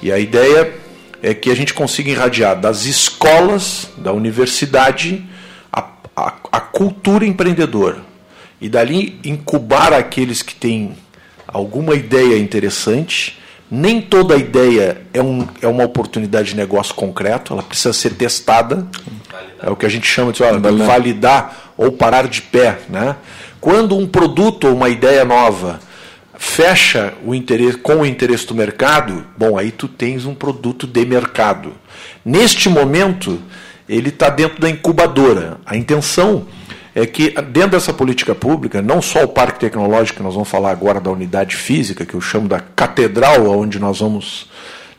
E 0.00 0.12
a 0.12 0.20
ideia 0.20 0.72
é 1.20 1.34
que 1.34 1.50
a 1.50 1.54
gente 1.56 1.74
consiga 1.74 2.10
irradiar 2.10 2.58
das 2.58 2.86
escolas, 2.86 3.90
da 3.98 4.12
universidade, 4.12 5.26
a, 5.72 5.84
a, 6.16 6.34
a 6.52 6.60
cultura 6.60 7.26
empreendedora. 7.26 7.98
E 8.60 8.68
dali 8.68 9.18
incubar 9.24 9.92
aqueles 9.92 10.42
que 10.42 10.54
têm 10.54 10.94
alguma 11.46 11.94
ideia 11.94 12.38
interessante 12.38 13.40
nem 13.70 14.00
toda 14.00 14.36
ideia 14.36 15.00
é, 15.14 15.22
um, 15.22 15.46
é 15.62 15.66
uma 15.68 15.84
oportunidade 15.84 16.50
de 16.50 16.56
negócio 16.56 16.94
concreto, 16.94 17.52
ela 17.52 17.62
precisa 17.62 17.92
ser 17.92 18.14
testada. 18.14 18.86
É 19.62 19.70
o 19.70 19.76
que 19.76 19.86
a 19.86 19.88
gente 19.88 20.06
chama 20.06 20.32
de 20.32 20.42
olha, 20.42 20.58
validar 20.58 21.72
ou 21.76 21.92
parar 21.92 22.26
de 22.26 22.42
pé. 22.42 22.80
Né? 22.88 23.14
Quando 23.60 23.96
um 23.96 24.08
produto 24.08 24.66
ou 24.66 24.74
uma 24.74 24.88
ideia 24.88 25.24
nova 25.24 25.78
fecha 26.36 27.12
o 27.24 27.34
interesse 27.34 27.76
com 27.76 27.96
o 27.96 28.06
interesse 28.06 28.46
do 28.46 28.54
mercado, 28.54 29.26
bom, 29.36 29.58
aí 29.58 29.70
tu 29.70 29.86
tens 29.86 30.24
um 30.24 30.34
produto 30.34 30.86
de 30.86 31.04
mercado. 31.04 31.74
Neste 32.24 32.68
momento, 32.68 33.40
ele 33.86 34.08
está 34.08 34.30
dentro 34.30 34.58
da 34.58 34.68
incubadora. 34.68 35.58
A 35.66 35.76
intenção 35.76 36.46
é 36.94 37.06
que 37.06 37.30
dentro 37.42 37.70
dessa 37.70 37.92
política 37.92 38.34
pública, 38.34 38.82
não 38.82 39.00
só 39.00 39.24
o 39.24 39.28
parque 39.28 39.60
tecnológico, 39.60 40.18
que 40.18 40.22
nós 40.22 40.34
vamos 40.34 40.48
falar 40.48 40.70
agora 40.70 41.00
da 41.00 41.10
unidade 41.10 41.56
física, 41.56 42.04
que 42.04 42.14
eu 42.14 42.20
chamo 42.20 42.48
da 42.48 42.60
catedral, 42.60 43.46
onde 43.46 43.78
nós 43.78 44.00
vamos 44.00 44.48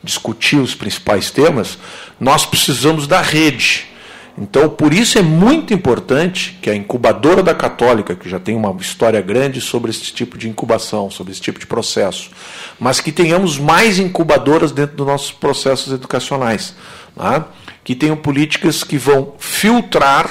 discutir 0.02 0.56
os 0.56 0.74
principais 0.74 1.30
temas, 1.30 1.78
nós 2.18 2.44
precisamos 2.44 3.06
da 3.06 3.20
rede. 3.20 3.92
Então, 4.36 4.68
por 4.68 4.94
isso 4.94 5.18
é 5.18 5.22
muito 5.22 5.74
importante 5.74 6.58
que 6.62 6.70
a 6.70 6.74
incubadora 6.74 7.42
da 7.42 7.54
Católica, 7.54 8.14
que 8.14 8.28
já 8.28 8.40
tem 8.40 8.56
uma 8.56 8.74
história 8.80 9.20
grande 9.20 9.60
sobre 9.60 9.90
esse 9.90 10.10
tipo 10.12 10.38
de 10.38 10.48
incubação, 10.48 11.10
sobre 11.10 11.32
esse 11.32 11.40
tipo 11.40 11.60
de 11.60 11.66
processo, 11.66 12.30
mas 12.80 12.98
que 12.98 13.12
tenhamos 13.12 13.58
mais 13.58 13.98
incubadoras 13.98 14.72
dentro 14.72 14.96
dos 14.96 15.06
nossos 15.06 15.30
processos 15.30 15.92
educacionais, 15.92 16.74
né? 17.14 17.44
que 17.84 17.94
tenham 17.94 18.16
políticas 18.16 18.82
que 18.82 18.96
vão 18.96 19.34
filtrar. 19.38 20.30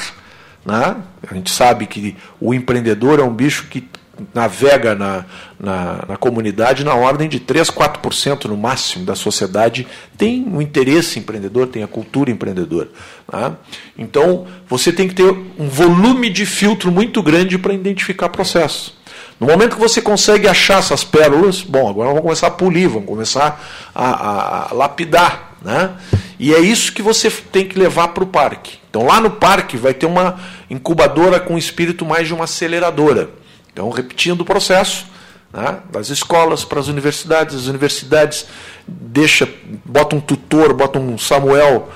Né? 0.66 0.96
A 1.28 1.34
gente 1.34 1.52
sabe 1.52 1.86
que 1.86 2.16
o 2.40 2.54
empreendedor 2.54 3.20
é 3.20 3.24
um 3.24 3.34
bicho 3.34 3.68
que 3.68 3.88
navega 4.34 4.94
na, 4.94 5.26
na, 5.60 6.06
na, 6.10 6.18
comunidade 6.18 6.84
na 6.84 6.94
ordem 6.94 7.28
de 7.28 7.40
3, 7.40 7.70
4% 7.70 8.46
no 8.46 8.58
máximo 8.58 9.06
da 9.06 9.16
sociedade 9.16 9.88
tem 10.18 10.44
o 10.44 10.58
um 10.58 10.62
interesse 10.62 11.18
empreendedor, 11.18 11.68
tem 11.68 11.82
a 11.82 11.88
cultura 11.88 12.30
empreendedora. 12.30 12.90
Tá? 13.30 13.56
Então, 13.98 14.46
você 14.68 14.92
tem 14.92 15.08
que 15.08 15.16
ter 15.16 15.36
um 15.58 15.68
volume 15.68 16.30
de 16.30 16.46
filtro 16.46 16.92
muito 16.92 17.24
grande 17.24 17.58
para 17.58 17.74
identificar 17.74 18.30
processos. 18.30 18.94
No 19.40 19.48
momento 19.48 19.76
que 19.76 19.82
você 19.82 20.02
consegue 20.02 20.48
achar 20.48 20.80
essas 20.80 21.04
pérolas, 21.04 21.62
bom, 21.62 21.90
agora 21.90 22.10
vamos 22.10 22.22
começar 22.22 22.48
a 22.48 22.52
polir, 22.52 22.88
vamos 22.88 23.08
começar 23.08 23.60
a, 23.94 24.10
a, 24.10 24.72
a 24.72 24.74
lapidar. 24.74 25.51
Né? 25.62 25.92
E 26.40 26.54
é 26.54 26.60
isso 26.60 26.92
que 26.92 27.02
você 27.02 27.30
tem 27.30 27.68
que 27.68 27.78
levar 27.78 28.10
para 28.10 28.24
o 28.24 28.28
parque. 28.28 28.80
Então, 28.90 29.06
lá 29.06 29.22
no 29.22 29.32
parque 29.32 29.78
vai 29.78 29.94
ter 29.94 30.06
uma 30.06 30.40
incubadora 30.70 31.40
com 31.40 31.58
espírito 31.58 32.06
mais 32.06 32.28
de 32.28 32.34
uma 32.34 32.46
aceleradora. 32.46 33.30
Então, 33.72 33.90
repetindo 33.90 34.42
o 34.42 34.46
processo, 34.46 35.06
né, 35.54 35.80
das 35.92 36.10
escolas 36.10 36.66
para 36.66 36.80
as 36.80 36.88
universidades, 36.88 37.56
as 37.56 37.68
universidades 37.68 38.48
deixa, 38.88 39.48
bota 39.86 40.16
um 40.16 40.20
tutor, 40.20 40.74
bota 40.74 41.00
um 41.00 41.18
Samuel 41.18 41.90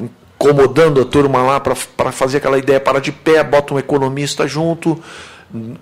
incomodando 0.00 1.00
a 1.02 1.04
turma 1.04 1.42
lá 1.42 1.60
para 1.60 2.10
fazer 2.10 2.38
aquela 2.38 2.58
ideia 2.58 2.80
para 2.80 3.00
de 3.00 3.12
pé, 3.12 3.44
bota 3.44 3.74
um 3.74 3.78
economista 3.78 4.48
junto, 4.48 5.00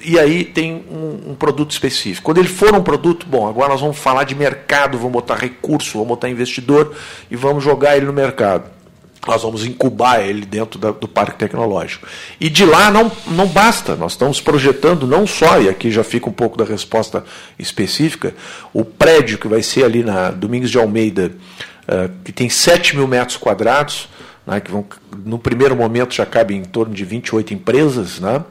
e 0.02 0.18
aí 0.18 0.44
tem 0.44 0.85
um, 0.90 1.33
um, 1.33 1.35
produto 1.35 1.70
específico. 1.70 2.24
Quando 2.24 2.38
ele 2.38 2.48
for 2.48 2.74
um 2.74 2.83
produto, 2.83 3.26
bom, 3.26 3.46
agora 3.46 3.68
nós 3.68 3.81
vamos 3.81 3.98
falar 3.98 4.24
de 4.24 4.35
mercado, 4.35 4.96
vamos 4.96 5.12
botar 5.12 5.37
recurso, 5.37 5.92
vamos 5.92 6.09
botar 6.09 6.31
investidor 6.31 6.94
e 7.31 7.37
vamos 7.37 7.62
jogar 7.62 7.96
ele 7.96 8.07
no 8.07 8.12
mercado 8.12 8.78
nós 9.26 9.42
vamos 9.42 9.66
incubar 9.66 10.20
ele 10.26 10.46
dentro 10.46 10.78
da, 10.78 10.90
do 10.90 11.07
parque 11.07 11.38
tecnológico. 11.38 12.07
E 12.40 12.48
de 12.48 12.64
lá 12.64 12.90
não, 12.90 13.12
não 13.26 13.46
basta, 13.46 13.94
nós 13.94 14.12
estamos 14.12 14.40
projetando 14.40 15.07
não 15.07 15.26
só, 15.26 15.61
e 15.61 15.68
aqui 15.68 15.90
já 15.90 16.02
fica 16.02 16.28
um 16.28 16.33
pouco 16.33 16.57
da 16.57 16.64
resposta 16.64 17.24
específica, 17.59 18.35
o 18.72 18.85
prédio 18.85 19.37
que 19.37 19.46
vai 19.46 19.62
ser 19.62 19.85
ali 19.85 20.02
na 20.02 20.31
Domingos 20.31 20.70
de 20.70 20.78
Almeida, 20.78 21.33
uh, 21.83 22.11
que 22.24 22.33
tem 22.33 22.48
7 22.48 22.96
mil 22.96 23.07
metros 23.07 23.37
quadrados, 23.37 24.09
né, 24.46 24.61
que 24.61 24.70
vão, 24.70 24.87
no 25.24 25.38
primeiro 25.38 25.76
momento 25.76 26.14
já 26.14 26.24
cabe 26.24 26.54
em 26.54 26.64
torno 26.64 26.94
de 26.94 27.04
28 27.04 27.52
empresas, 27.52 28.20
né, 28.20 28.42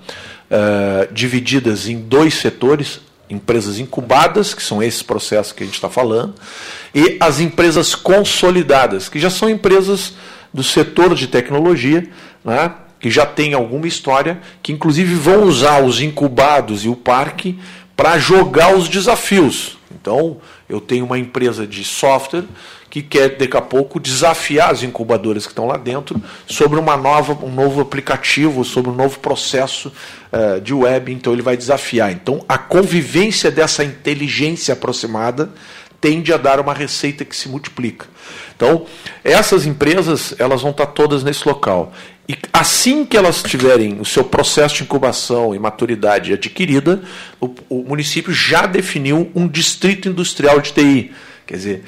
uh, 0.51 1.13
divididas 1.13 1.87
em 1.87 1.99
dois 1.99 2.35
setores, 2.35 2.99
empresas 3.29 3.79
incubadas, 3.79 4.53
que 4.53 4.63
são 4.63 4.81
esses 4.81 5.03
processos 5.03 5.51
que 5.51 5.63
a 5.63 5.65
gente 5.65 5.75
está 5.75 5.89
falando, 5.89 6.35
e 6.93 7.17
as 7.19 7.39
empresas 7.39 7.93
consolidadas, 7.95 9.09
que 9.09 9.19
já 9.19 9.29
são 9.29 9.49
empresas 9.49 10.13
do 10.53 10.63
setor 10.63 11.13
de 11.13 11.27
tecnologia, 11.27 12.07
né, 12.43 12.73
que 12.99 13.11
já 13.11 13.25
tem 13.25 13.53
alguma 13.53 13.87
história, 13.87 14.41
que 14.63 14.71
inclusive 14.71 15.13
vão 15.13 15.43
usar 15.43 15.83
os 15.83 16.01
incubados 16.01 16.85
e 16.85 16.89
o 16.89 16.95
parque 16.95 17.59
para 17.95 18.17
jogar 18.17 18.75
os 18.75 18.87
desafios. 18.87 19.77
Então, 19.91 20.37
eu 20.69 20.79
tenho 20.79 21.05
uma 21.05 21.17
empresa 21.17 21.65
de 21.65 21.83
software 21.83 22.45
que 22.89 23.01
quer 23.01 23.37
daqui 23.37 23.57
a 23.57 23.61
pouco 23.61 23.99
desafiar 23.99 24.71
as 24.71 24.83
incubadoras 24.83 25.45
que 25.45 25.51
estão 25.51 25.67
lá 25.67 25.77
dentro 25.77 26.21
sobre 26.45 26.79
uma 26.79 26.95
nova, 26.95 27.33
um 27.45 27.51
novo 27.51 27.81
aplicativo, 27.81 28.63
sobre 28.63 28.91
um 28.91 28.95
novo 28.95 29.19
processo 29.19 29.91
uh, 30.31 30.61
de 30.61 30.73
web. 30.73 31.11
Então 31.11 31.33
ele 31.33 31.41
vai 31.41 31.57
desafiar. 31.57 32.11
Então 32.11 32.43
a 32.47 32.57
convivência 32.57 33.51
dessa 33.51 33.83
inteligência 33.83 34.73
aproximada 34.73 35.51
tende 35.99 36.31
a 36.31 36.37
dar 36.37 36.59
uma 36.59 36.73
receita 36.73 37.25
que 37.25 37.35
se 37.35 37.49
multiplica. 37.49 38.05
Então, 38.55 38.85
essas 39.23 39.65
empresas 39.65 40.35
elas 40.37 40.61
vão 40.61 40.71
estar 40.71 40.87
todas 40.87 41.23
nesse 41.23 41.47
local. 41.47 41.91
E 42.29 42.35
assim 42.51 43.05
que 43.05 43.15
elas 43.15 43.41
tiverem 43.41 43.99
o 43.99 44.05
seu 44.05 44.23
processo 44.23 44.75
de 44.75 44.83
incubação 44.83 45.55
e 45.55 45.59
maturidade 45.59 46.33
adquirida, 46.33 47.01
o, 47.39 47.53
o 47.69 47.83
município 47.83 48.33
já 48.33 48.65
definiu 48.65 49.31
um 49.33 49.47
distrito 49.47 50.09
industrial 50.09 50.59
de 50.59 50.73
TI. 50.73 51.11
Quer 51.47 51.55
dizer, 51.55 51.83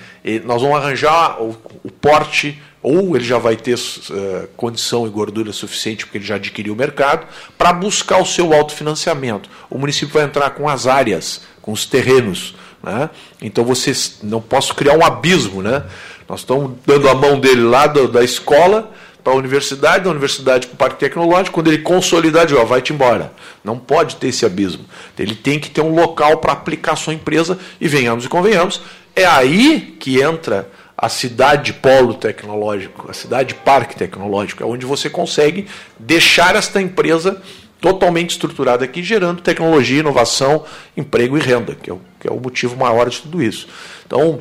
nós 0.46 0.62
vamos 0.62 0.78
arranjar 0.78 1.42
o, 1.42 1.56
o 1.84 1.92
porte, 1.92 2.60
ou 2.82 3.16
ele 3.16 3.26
já 3.26 3.38
vai 3.38 3.58
ter 3.58 3.76
uh, 3.76 4.48
condição 4.56 5.06
e 5.06 5.10
gordura 5.10 5.52
suficiente, 5.52 6.06
porque 6.06 6.18
ele 6.18 6.26
já 6.26 6.36
adquiriu 6.36 6.74
o 6.74 6.78
mercado, 6.78 7.28
para 7.58 7.74
buscar 7.74 8.22
o 8.22 8.26
seu 8.26 8.54
autofinanciamento. 8.54 9.50
O 9.70 9.78
município 9.78 10.14
vai 10.14 10.24
entrar 10.24 10.52
com 10.52 10.70
as 10.70 10.88
áreas, 10.88 11.42
com 11.62 11.74
os 11.74 11.86
terrenos. 11.86 12.56
Né? 12.82 13.10
Então 13.42 13.66
você 13.66 13.92
não 14.24 14.42
posso 14.42 14.74
criar 14.74 14.98
um 14.98 15.04
abismo. 15.04 15.62
Né? 15.62 15.84
Nós 16.28 16.40
estamos 16.40 16.72
dando 16.86 17.10
a 17.10 17.14
mão 17.14 17.38
dele 17.38 17.64
lá 17.64 17.86
do, 17.86 18.08
da 18.08 18.24
escola 18.24 18.90
para 19.22 19.34
a 19.34 19.36
universidade, 19.36 20.06
da 20.06 20.10
universidade 20.10 20.68
para 20.68 20.74
o 20.74 20.78
parque 20.78 21.00
tecnológico, 21.00 21.56
quando 21.56 21.68
ele 21.68 21.80
consolidar, 21.80 22.48
ó, 22.54 22.64
vai-te 22.64 22.94
embora. 22.94 23.34
Não 23.64 23.78
pode 23.78 24.16
ter 24.16 24.30
esse 24.30 24.46
abismo. 24.46 24.86
Ele 25.18 25.36
tem 25.36 25.60
que 25.60 25.70
ter 25.70 25.82
um 25.82 25.94
local 25.94 26.38
para 26.38 26.54
aplicar 26.54 26.96
sua 26.96 27.14
empresa, 27.14 27.60
e 27.82 27.88
venhamos 27.88 28.24
e 28.24 28.30
convenhamos, 28.30 28.82
é 29.20 29.26
aí 29.26 29.96
que 30.00 30.22
entra 30.22 30.70
a 30.98 31.08
cidade 31.08 31.74
polo 31.74 32.14
tecnológico, 32.14 33.10
a 33.10 33.14
cidade 33.14 33.54
parque 33.54 33.96
tecnológico, 33.96 34.64
é 34.64 34.66
onde 34.66 34.86
você 34.86 35.10
consegue 35.10 35.68
deixar 35.98 36.56
esta 36.56 36.82
empresa 36.82 37.42
totalmente 37.80 38.32
estruturada 38.32 38.84
aqui, 38.84 39.02
gerando 39.02 39.42
tecnologia, 39.42 40.02
inovação, 40.02 40.66
emprego 40.98 41.38
e 41.38 41.40
renda, 41.40 41.76
que 41.76 41.90
é 41.90 41.94
o, 41.94 42.02
que 42.20 42.28
é 42.28 42.32
o 42.32 42.40
motivo 42.40 42.76
maior 42.76 43.10
de 43.10 43.22
tudo 43.22 43.42
isso. 43.42 43.68
Então, 44.06 44.40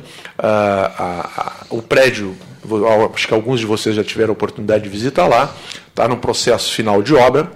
o 1.69 1.81
prédio, 1.81 2.35
acho 3.13 3.27
que 3.27 3.33
alguns 3.33 3.61
de 3.61 3.65
vocês 3.65 3.95
já 3.95 4.03
tiveram 4.03 4.31
a 4.31 4.33
oportunidade 4.33 4.83
de 4.83 4.89
visitar 4.89 5.27
lá, 5.27 5.55
está 5.87 6.07
no 6.07 6.17
processo 6.17 6.73
final 6.73 7.01
de 7.01 7.15
obra. 7.15 7.49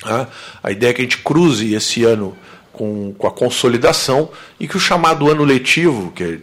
Tá? 0.00 0.28
A 0.62 0.70
ideia 0.70 0.90
é 0.90 0.94
que 0.94 1.02
a 1.02 1.04
gente 1.04 1.18
cruze 1.18 1.74
esse 1.74 2.04
ano 2.04 2.34
com, 2.72 3.12
com 3.12 3.26
a 3.26 3.30
consolidação 3.30 4.30
e 4.58 4.66
que 4.66 4.76
o 4.76 4.80
chamado 4.80 5.30
ano 5.30 5.44
letivo, 5.44 6.12
que 6.12 6.22
é 6.22 6.38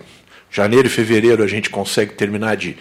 janeiro 0.55 0.87
e 0.87 0.89
fevereiro 0.89 1.43
a 1.43 1.47
gente 1.47 1.69
consegue 1.69 2.13
terminar 2.13 2.55
de 2.55 2.77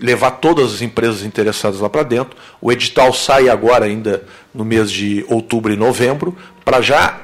levar 0.00 0.32
todas 0.32 0.74
as 0.74 0.82
empresas 0.82 1.22
interessadas 1.22 1.80
lá 1.80 1.88
para 1.88 2.02
dentro. 2.02 2.36
O 2.60 2.70
edital 2.70 3.12
sai 3.12 3.48
agora 3.48 3.86
ainda 3.86 4.22
no 4.54 4.64
mês 4.64 4.92
de 4.92 5.24
outubro 5.28 5.72
e 5.72 5.76
novembro 5.76 6.36
para 6.62 6.82
já 6.82 7.18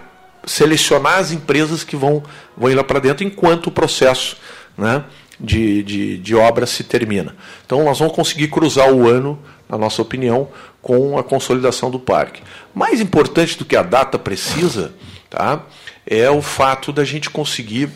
selecionar 0.47 1.19
as 1.19 1.31
empresas 1.31 1.85
que 1.85 1.95
vão, 1.95 2.23
vão 2.57 2.71
ir 2.71 2.75
lá 2.75 2.83
para 2.83 3.01
dentro 3.01 3.23
enquanto 3.23 3.67
o 3.67 3.71
processo 3.71 4.39
né, 4.79 5.05
de, 5.39 5.83
de, 5.83 6.19
de 6.19 6.35
obra 6.35 6.65
se 6.65 6.83
termina. 6.83 7.37
Então 7.67 7.85
nós 7.85 7.99
vamos 7.99 8.15
conseguir 8.15 8.49
cruzar 8.49 8.91
o 8.91 9.07
ano, 9.07 9.39
na 9.69 9.77
nossa 9.77 10.01
opinião, 10.01 10.49
com 10.81 11.19
a 11.19 11.23
consolidação 11.23 11.91
do 11.91 12.01
parque. 12.01 12.43
Mais 12.75 13.01
importante 13.01 13.59
do 13.59 13.65
que 13.65 13.77
a 13.77 13.83
data 13.83 14.19
precisa 14.19 14.95
tá, 15.29 15.63
é 16.07 16.31
o 16.31 16.41
fato 16.41 16.93
da 16.93 17.05
gente 17.05 17.29
conseguir 17.29 17.91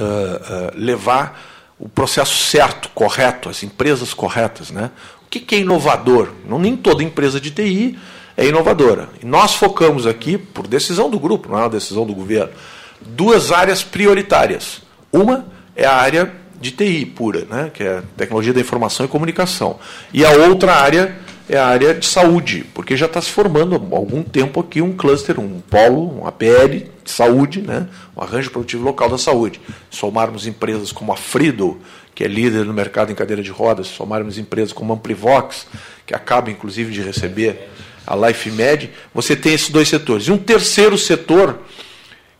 uh, 0.00 0.72
levar 0.74 1.40
o 1.78 1.88
processo 1.88 2.36
certo, 2.36 2.88
correto, 2.94 3.48
as 3.48 3.62
empresas 3.62 4.12
corretas. 4.12 4.70
Né? 4.70 4.90
O 5.24 5.28
que, 5.30 5.40
que 5.40 5.54
é 5.54 5.58
inovador? 5.58 6.30
Não, 6.48 6.58
nem 6.58 6.76
toda 6.76 7.02
empresa 7.02 7.40
de 7.40 7.50
TI 7.50 7.98
é 8.36 8.46
inovadora. 8.46 9.08
E 9.22 9.26
nós 9.26 9.54
focamos 9.54 10.06
aqui, 10.06 10.38
por 10.38 10.66
decisão 10.66 11.10
do 11.10 11.18
grupo, 11.18 11.50
não 11.50 11.58
é 11.58 11.62
uma 11.62 11.68
decisão 11.68 12.06
do 12.06 12.14
governo, 12.14 12.52
duas 13.00 13.52
áreas 13.52 13.82
prioritárias. 13.82 14.80
Uma 15.12 15.46
é 15.74 15.84
a 15.84 15.94
área 15.94 16.32
de 16.60 16.72
TI 16.72 17.06
pura, 17.06 17.46
né, 17.48 17.70
que 17.72 17.82
é 17.82 18.02
tecnologia 18.16 18.52
da 18.52 18.60
informação 18.60 19.06
e 19.06 19.08
comunicação. 19.08 19.78
E 20.12 20.24
a 20.24 20.30
outra 20.30 20.74
área 20.74 21.16
é 21.48 21.56
a 21.56 21.66
área 21.66 21.94
de 21.94 22.04
saúde, 22.04 22.66
porque 22.74 22.96
já 22.96 23.06
está 23.06 23.20
se 23.20 23.30
formando 23.30 23.74
há 23.74 23.96
algum 23.96 24.22
tempo 24.22 24.60
aqui 24.60 24.82
um 24.82 24.92
cluster, 24.92 25.40
um 25.40 25.60
polo, 25.60 26.20
um 26.20 26.26
APL 26.26 26.68
de 27.02 27.10
saúde, 27.10 27.62
né, 27.62 27.88
um 28.16 28.22
arranjo 28.22 28.50
produtivo 28.50 28.84
local 28.84 29.08
da 29.08 29.16
saúde. 29.16 29.60
Somarmos 29.90 30.46
empresas 30.46 30.92
como 30.92 31.12
a 31.12 31.16
Frido, 31.16 31.80
que 32.14 32.22
é 32.22 32.28
líder 32.28 32.64
no 32.64 32.74
mercado 32.74 33.10
em 33.10 33.14
cadeira 33.14 33.42
de 33.42 33.50
rodas, 33.50 33.86
somarmos 33.86 34.36
empresas 34.36 34.72
como 34.72 34.92
a 34.92 34.96
Amplivox, 34.96 35.66
que 36.04 36.14
acaba 36.14 36.50
inclusive 36.50 36.92
de 36.92 37.00
receber 37.00 37.68
a 38.06 38.14
LifeMed, 38.14 38.90
você 39.14 39.36
tem 39.36 39.54
esses 39.54 39.68
dois 39.70 39.88
setores. 39.88 40.26
E 40.26 40.32
um 40.32 40.38
terceiro 40.38 40.98
setor, 40.98 41.60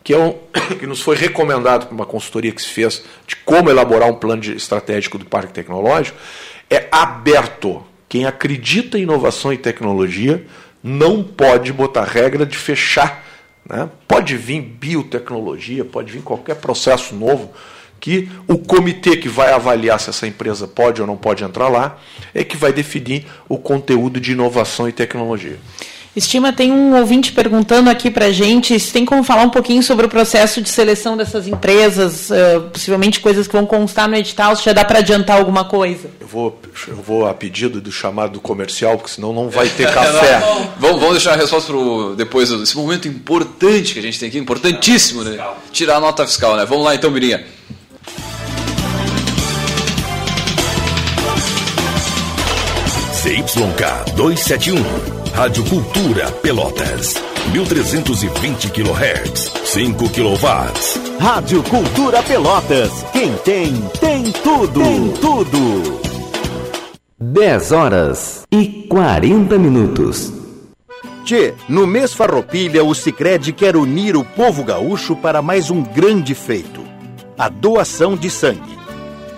que, 0.02 0.12
é 0.12 0.18
um, 0.18 0.34
que 0.78 0.86
nos 0.86 1.00
foi 1.00 1.16
recomendado 1.16 1.86
por 1.86 1.94
uma 1.94 2.06
consultoria 2.06 2.52
que 2.52 2.60
se 2.60 2.68
fez 2.68 3.02
de 3.26 3.36
como 3.36 3.70
elaborar 3.70 4.10
um 4.10 4.14
plano 4.14 4.42
estratégico 4.44 5.18
do 5.18 5.24
parque 5.24 5.52
tecnológico, 5.52 6.18
é 6.70 6.88
aberto. 6.90 7.84
Quem 8.08 8.24
acredita 8.24 8.98
em 8.98 9.02
inovação 9.02 9.52
e 9.52 9.58
tecnologia 9.58 10.44
não 10.82 11.22
pode 11.22 11.72
botar 11.72 12.04
regra 12.04 12.46
de 12.46 12.56
fechar. 12.56 13.24
Né? 13.68 13.88
Pode 14.06 14.36
vir 14.36 14.62
biotecnologia, 14.62 15.84
pode 15.84 16.12
vir 16.12 16.22
qualquer 16.22 16.56
processo 16.56 17.14
novo 17.14 17.52
que 18.00 18.28
o 18.46 18.56
comitê 18.58 19.16
que 19.16 19.28
vai 19.28 19.52
avaliar 19.52 19.98
se 19.98 20.10
essa 20.10 20.26
empresa 20.26 20.68
pode 20.68 21.00
ou 21.00 21.06
não 21.06 21.16
pode 21.16 21.42
entrar 21.42 21.68
lá 21.68 21.98
é 22.32 22.44
que 22.44 22.56
vai 22.56 22.72
definir 22.72 23.26
o 23.48 23.58
conteúdo 23.58 24.20
de 24.20 24.32
inovação 24.32 24.88
e 24.88 24.92
tecnologia. 24.92 25.58
Estima, 26.18 26.52
tem 26.52 26.72
um 26.72 26.98
ouvinte 26.98 27.30
perguntando 27.30 27.88
aqui 27.88 28.10
para 28.10 28.26
a 28.26 28.32
gente 28.32 28.78
se 28.80 28.92
tem 28.92 29.04
como 29.04 29.22
falar 29.22 29.42
um 29.42 29.50
pouquinho 29.50 29.84
sobre 29.84 30.04
o 30.04 30.08
processo 30.08 30.60
de 30.60 30.68
seleção 30.68 31.16
dessas 31.16 31.46
empresas, 31.46 32.28
uh, 32.30 32.62
possivelmente 32.72 33.20
coisas 33.20 33.46
que 33.46 33.52
vão 33.52 33.64
constar 33.64 34.08
no 34.08 34.16
edital, 34.16 34.56
se 34.56 34.64
já 34.64 34.72
dá 34.72 34.84
para 34.84 34.98
adiantar 34.98 35.38
alguma 35.38 35.64
coisa. 35.64 36.10
Eu 36.20 36.26
vou, 36.26 36.60
eu 36.88 36.96
vou 36.96 37.28
a 37.28 37.32
pedido 37.32 37.80
do 37.80 37.92
chamado 37.92 38.40
comercial, 38.40 38.96
porque 38.96 39.12
senão 39.12 39.32
não 39.32 39.48
vai 39.48 39.68
ter 39.68 39.92
café. 39.94 40.40
vamos, 40.76 40.98
vamos 40.98 41.12
deixar 41.12 41.34
a 41.34 41.36
resposta 41.36 41.72
pro, 41.72 42.16
depois 42.16 42.50
desse 42.50 42.76
momento 42.76 43.06
importante 43.06 43.92
que 43.92 44.00
a 44.00 44.02
gente 44.02 44.18
tem 44.18 44.28
aqui, 44.28 44.38
importantíssimo, 44.38 45.22
né? 45.22 45.38
Tirar 45.70 45.98
a 45.98 46.00
nota 46.00 46.26
fiscal, 46.26 46.56
né? 46.56 46.66
Vamos 46.66 46.84
lá 46.84 46.96
então, 46.96 47.12
Mirinha. 47.12 47.44
CYK 53.22 54.14
271, 54.16 55.17
Rádio 55.34 55.64
Cultura 55.64 56.30
Pelotas, 56.42 57.14
1320 57.52 58.70
kHz, 58.70 59.52
5 59.64 60.08
kW. 60.10 61.18
Rádio 61.20 61.62
Cultura 61.62 62.22
Pelotas, 62.22 62.90
quem 63.12 63.32
tem, 63.38 63.74
tem 64.00 64.32
tudo, 64.32 64.80
tem 64.80 65.12
tudo. 65.20 66.00
10 67.20 67.72
horas 67.72 68.42
e 68.50 68.86
40 68.88 69.58
minutos. 69.58 70.32
Tchê, 71.24 71.54
no 71.68 71.86
mês 71.86 72.12
Farroupilha, 72.12 72.84
o 72.84 72.94
Cicred 72.94 73.52
quer 73.52 73.76
unir 73.76 74.16
o 74.16 74.24
povo 74.24 74.64
gaúcho 74.64 75.14
para 75.14 75.40
mais 75.40 75.70
um 75.70 75.82
grande 75.82 76.34
feito: 76.34 76.82
a 77.38 77.48
doação 77.48 78.16
de 78.16 78.28
sangue. 78.30 78.78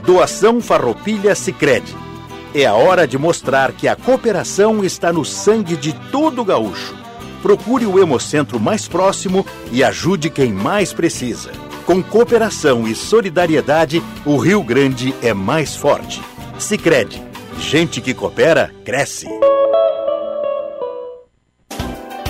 Doação 0.05 0.61
Farroupilha 0.61 1.35
Cicred 1.35 1.85
é 2.55 2.67
a 2.67 2.75
hora 2.75 3.07
de 3.07 3.17
mostrar 3.17 3.73
que 3.73 3.87
a 3.87 3.97
cooperação 3.97 4.85
está 4.85 5.13
no 5.13 5.25
sangue 5.25 5.77
de 5.77 5.93
todo 6.11 6.45
gaúcho. 6.45 6.95
Procure 7.43 7.87
o 7.87 7.99
Hemocentro 7.99 8.61
mais 8.61 8.87
próximo 8.87 9.47
e 9.73 9.83
ajude 9.83 10.29
quem 10.29 10.53
mais 10.53 10.93
precisa. 10.93 11.51
Com 11.87 12.03
cooperação 12.03 12.87
e 12.87 12.95
solidariedade, 12.95 14.03
o 14.25 14.37
Rio 14.37 14.63
Grande 14.63 15.15
é 15.23 15.33
mais 15.33 15.75
forte. 15.75 16.21
Sicredi, 16.59 17.23
gente 17.59 18.01
que 18.01 18.13
coopera 18.13 18.71
cresce. 18.85 19.27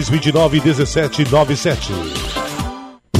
3229 0.00 0.86
1797. 0.86 2.41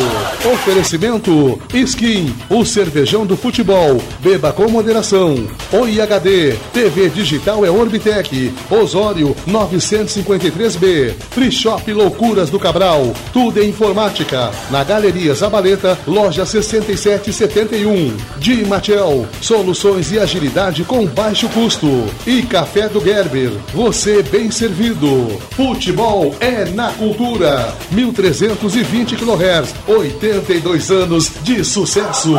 Oferecimento: 0.53 1.59
Skin, 1.73 2.33
o 2.49 2.63
cervejão 2.63 3.25
do 3.25 3.35
futebol. 3.35 4.01
Beba 4.21 4.53
com 4.53 4.69
moderação. 4.69 5.45
Oi 5.73 5.99
HD, 5.99 6.53
TV 6.71 7.09
digital 7.09 7.65
é 7.65 7.69
Orbitec. 7.69 8.53
Osório 8.71 9.35
953B. 9.45 11.15
Free 11.31 11.51
Shop 11.51 11.91
Loucuras 11.91 12.49
do 12.49 12.59
Cabral. 12.59 13.13
Tudo 13.33 13.61
em 13.61 13.69
informática. 13.69 14.51
Na 14.71 14.85
Galeria 14.85 15.33
Zabaleta, 15.33 15.99
loja 16.07 16.45
6771. 16.45 18.15
Di 18.37 18.63
Matiel, 18.63 19.27
soluções 19.41 20.13
e 20.13 20.19
agilidade 20.19 20.85
com 20.85 21.05
baixo 21.05 21.49
custo. 21.49 22.05
E 22.25 22.41
Café 22.43 22.84
do 22.87 22.99
Gerber. 22.99 23.51
Você 23.73 24.23
bem 24.23 24.49
servido. 24.51 25.39
Futebol 25.51 26.35
é 26.39 26.65
na 26.65 26.91
cultura. 26.91 27.73
1320 27.91 29.15
kHz. 29.15 29.75
82 29.87 30.91
anos 30.91 31.31
de 31.43 31.63
sucesso. 31.63 32.33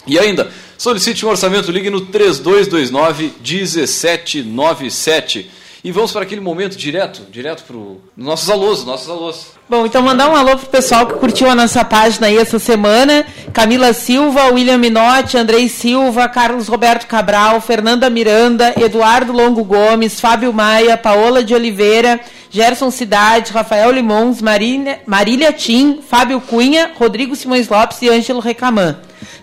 E 0.06 0.18
ainda, 0.18 0.50
solicite 0.78 1.26
um 1.26 1.30
orçamento, 1.30 1.72
ligue 1.72 1.90
no 1.90 2.02
3229 2.02 3.34
1797. 3.42 5.50
E 5.84 5.92
vamos 5.92 6.12
para 6.12 6.24
aquele 6.24 6.42
momento 6.42 6.76
direto, 6.76 7.22
direto 7.32 7.64
para 7.64 7.78
os 7.78 7.98
nossos 8.16 8.50
alôs, 8.50 8.84
nossos 8.84 9.10
alôs. 9.10 9.58
Bom, 9.70 9.86
então 9.86 10.02
mandar 10.02 10.30
um 10.30 10.36
alô 10.36 10.58
pro 10.58 10.68
pessoal 10.68 11.06
que 11.06 11.14
curtiu 11.16 11.50
a 11.50 11.56
nossa 11.56 11.84
página 11.84 12.28
aí 12.28 12.38
essa 12.38 12.58
semana. 12.58 13.26
Camila 13.54 13.94
Silva, 13.94 14.46
William 14.54 14.78
Minotti, 14.78 15.38
Andrei 15.38 15.68
Silva, 15.68 16.28
Carlos 16.30 16.68
Roberto 16.68 17.06
Cabral, 17.06 17.60
Fernanda 17.62 18.10
Miranda, 18.10 18.74
Eduardo 18.78 19.34
Longo 19.34 19.64
Gomes, 19.64 20.20
Fábio 20.20 20.54
Maia, 20.54 20.98
Paola 20.98 21.44
de 21.44 21.54
Oliveira, 21.54 22.20
Gerson 22.50 22.90
Cidade, 22.90 23.52
Rafael 23.52 23.92
Limons, 23.92 24.42
Marília, 24.42 25.02
Marília 25.06 25.52
Tim, 25.52 26.00
Fábio 26.02 26.42
Cunha, 26.42 26.92
Rodrigo 26.98 27.36
Simões 27.36 27.68
Lopes 27.68 28.02
e 28.02 28.10
Ângelo 28.10 28.40
Recamã. 28.40 28.98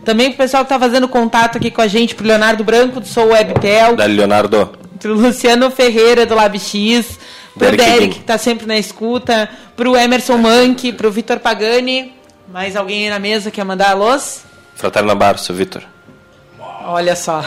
Também 0.04 0.28
pro 0.28 0.38
pessoal 0.38 0.64
que 0.64 0.72
está 0.72 0.78
fazendo 0.78 1.08
contato 1.08 1.56
aqui 1.56 1.70
com 1.70 1.80
a 1.80 1.86
gente, 1.86 2.14
pro 2.14 2.26
Leonardo 2.26 2.64
Branco, 2.64 3.00
do 3.00 3.06
Sou 3.06 3.28
Webtel. 3.28 3.96
Dali, 3.96 4.16
Leonardo. 4.16 4.83
Pro 5.04 5.12
Luciano 5.12 5.70
Ferreira, 5.70 6.24
do 6.24 6.34
LabX. 6.34 7.18
Pro 7.52 7.60
Derek 7.60 7.76
Derek, 7.76 8.14
que 8.14 8.20
está 8.20 8.38
sempre 8.38 8.64
na 8.64 8.78
escuta. 8.78 9.50
Pro 9.76 9.94
Emerson 9.94 10.38
Mank, 10.38 10.94
pro 10.94 11.10
Vitor 11.10 11.38
Pagani. 11.40 12.14
Mais 12.48 12.74
alguém 12.74 13.04
aí 13.04 13.10
na 13.10 13.18
mesa 13.18 13.50
quer 13.50 13.64
mandar 13.66 13.90
alôs? 13.90 14.46
Fraterna 14.74 15.14
Bar, 15.14 15.36
seu 15.36 15.54
Vitor. 15.54 15.82
Olha 16.86 17.14
só. 17.14 17.44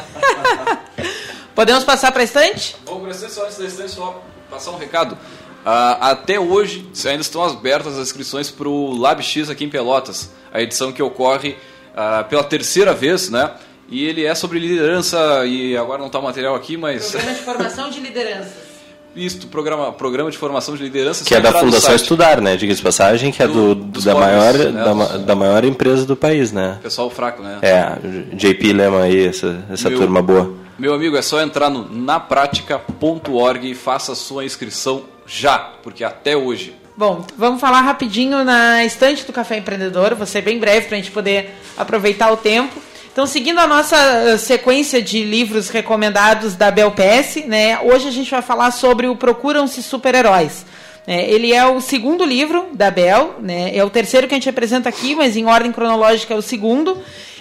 Podemos 1.55 1.83
passar 1.83 2.11
para 2.11 2.21
a 2.21 2.25
estante? 2.25 2.75
Vamos 2.85 3.17
para 3.17 3.27
só 3.27 3.45
antes 3.45 3.57
da 3.57 3.65
estante, 3.65 3.89
só 3.89 4.23
passar 4.51 4.69
um 4.69 4.77
recado. 4.77 5.17
Ah, 5.65 6.11
até 6.11 6.39
hoje 6.39 6.87
ainda 7.07 7.21
estão 7.21 7.43
abertas 7.43 7.95
as 7.95 8.07
inscrições 8.07 8.51
para 8.51 8.69
o 8.69 8.95
LabX 8.95 9.49
aqui 9.49 9.65
em 9.65 9.69
Pelotas, 9.69 10.29
a 10.53 10.61
edição 10.61 10.93
que 10.93 11.01
ocorre 11.01 11.57
ah, 11.95 12.23
pela 12.23 12.43
terceira 12.43 12.93
vez, 12.93 13.31
né? 13.31 13.49
E 13.89 14.05
ele 14.05 14.25
é 14.25 14.35
sobre 14.35 14.59
liderança, 14.59 15.45
e 15.45 15.77
agora 15.77 15.99
não 15.99 16.07
está 16.07 16.19
o 16.19 16.23
material 16.23 16.55
aqui, 16.55 16.75
mas. 16.77 17.11
Programa 17.11 17.33
de 17.33 17.41
formação 17.43 17.89
de 17.89 17.99
liderança. 17.99 18.67
Isto, 19.15 19.47
programa, 19.47 19.91
programa 19.93 20.29
de 20.29 20.37
formação 20.37 20.75
de 20.75 20.83
liderança. 20.83 21.25
Que 21.25 21.33
é 21.33 21.39
da 21.39 21.51
Fundação. 21.51 21.95
Estudar, 21.95 22.39
né? 22.39 22.55
Diga-se 22.55 22.77
de 22.77 22.83
passagem, 22.83 23.31
que 23.31 23.41
é 23.41 23.47
do, 23.47 23.73
da, 23.73 23.83
pobres, 23.83 24.05
maior, 24.13 24.53
né? 24.53 24.71
da, 24.71 24.93
Dos- 24.93 25.25
da 25.25 25.35
maior 25.35 25.65
empresa 25.65 26.05
do 26.05 26.15
país, 26.15 26.51
né? 26.51 26.77
Pessoal 26.83 27.09
fraco, 27.09 27.41
né? 27.41 27.57
É, 27.63 27.93
JP 28.35 28.73
Lema 28.73 29.01
aí, 29.03 29.25
essa, 29.25 29.65
essa 29.71 29.89
Meu- 29.89 29.99
turma 29.99 30.21
boa. 30.21 30.53
Meu 30.77 30.93
amigo, 30.93 31.17
é 31.17 31.21
só 31.23 31.41
entrar 31.41 31.71
no 31.71 31.89
napratica.org 31.91 33.71
e 33.71 33.73
faça 33.73 34.11
a 34.11 34.15
sua 34.15 34.45
inscrição 34.45 35.03
já, 35.25 35.57
porque 35.81 36.03
até 36.03 36.37
hoje. 36.37 36.75
Bom, 36.95 37.25
vamos 37.37 37.59
falar 37.59 37.81
rapidinho 37.81 38.43
na 38.43 38.83
estante 38.85 39.25
do 39.25 39.33
Café 39.33 39.57
Empreendedor, 39.57 40.13
vou 40.15 40.27
ser 40.27 40.41
bem 40.41 40.59
breve 40.59 40.87
para 40.87 40.97
a 40.97 40.99
gente 40.99 41.11
poder 41.11 41.55
aproveitar 41.75 42.31
o 42.31 42.37
tempo. 42.37 42.79
Então, 43.17 43.25
seguindo 43.25 43.57
a 43.57 43.65
nossa 43.65 43.97
eh, 43.97 44.37
sequência 44.37 45.01
de 45.01 45.23
livros 45.23 45.69
recomendados 45.69 46.55
da 46.55 46.69
Belpes, 46.69 47.43
né, 47.47 47.79
hoje 47.79 48.07
a 48.07 48.11
gente 48.11 48.29
vai 48.29 48.43
falar 48.43 48.69
sobre 48.69 49.07
o 49.07 49.15
Procuram-se 49.15 49.81
Super-Heróis. 49.81 50.63
É, 51.07 51.27
ele 51.27 51.51
é 51.51 51.65
o 51.65 51.81
segundo 51.81 52.23
livro 52.23 52.67
da 52.73 52.91
Bel, 52.91 53.37
né, 53.41 53.75
é 53.75 53.83
o 53.83 53.89
terceiro 53.89 54.27
que 54.27 54.35
a 54.35 54.37
gente 54.37 54.47
apresenta 54.47 54.87
aqui, 54.87 55.15
mas 55.15 55.35
em 55.35 55.47
ordem 55.47 55.71
cronológica 55.71 56.35
é 56.35 56.37
o 56.37 56.43
segundo. 56.43 56.95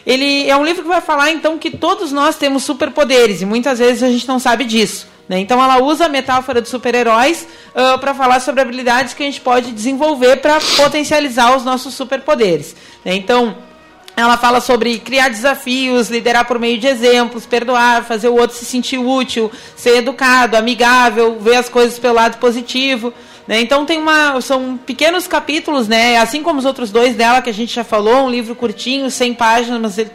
Ele 0.07 0.49
é 0.49 0.57
um 0.57 0.65
livro 0.65 0.81
que 0.81 0.89
vai 0.89 1.03
falar, 1.03 1.31
então, 1.31 1.59
que 1.59 1.71
todos 1.71 2.11
nós 2.11 2.37
temos 2.37 2.63
superpoderes, 2.63 3.43
e 3.43 3.45
muitas 3.45 3.79
vezes 3.79 4.03
a 4.03 4.09
gente 4.09 4.27
não 4.27 4.39
sabe 4.39 4.65
disso. 4.65 5.07
né? 5.29 5.41
Então, 5.41 5.63
ela 5.63 5.83
usa 5.83 6.07
a 6.07 6.09
metáfora 6.09 6.63
de 6.63 6.71
super-heróis 6.71 7.47
para 8.01 8.15
falar 8.15 8.41
sobre 8.41 8.63
habilidades 8.63 9.13
que 9.13 9.23
a 9.23 9.27
gente 9.27 9.43
pode 9.43 9.73
desenvolver 9.73 10.37
para 10.37 10.59
potencializar 10.75 11.55
os 11.55 11.65
nossos 11.65 11.93
superpoderes. 11.93 12.75
né? 13.05 13.15
Então, 13.15 13.66
ela 14.17 14.39
fala 14.39 14.63
sobre 14.63 14.99
criar 14.99 15.29
desafios, 15.29 16.09
liderar 16.09 16.47
por 16.47 16.59
meio 16.59 16.79
de 16.79 16.87
exemplos, 16.87 17.45
perdoar, 17.45 18.03
fazer 18.03 18.29
o 18.29 18.35
outro 18.35 18.57
se 18.57 18.65
sentir 18.65 18.97
útil, 18.97 19.53
ser 19.77 19.99
educado, 19.99 20.57
amigável, 20.57 21.39
ver 21.39 21.57
as 21.57 21.69
coisas 21.69 21.99
pelo 21.99 22.15
lado 22.15 22.39
positivo. 22.39 23.13
Né? 23.47 23.61
Então 23.61 23.85
tem 23.85 23.99
uma, 23.99 24.41
são 24.41 24.79
pequenos 24.79 25.27
capítulos, 25.27 25.87
né? 25.87 26.17
assim 26.17 26.43
como 26.43 26.59
os 26.59 26.65
outros 26.65 26.91
dois 26.91 27.15
dela 27.15 27.43
que 27.43 27.51
a 27.51 27.55
gente 27.55 27.75
já 27.75 27.85
falou, 27.85 28.25
um 28.25 28.31
livro 28.31 28.55
curtinho, 28.55 29.11
100 29.11 29.35
páginas, 29.35 29.81
mas 29.81 30.11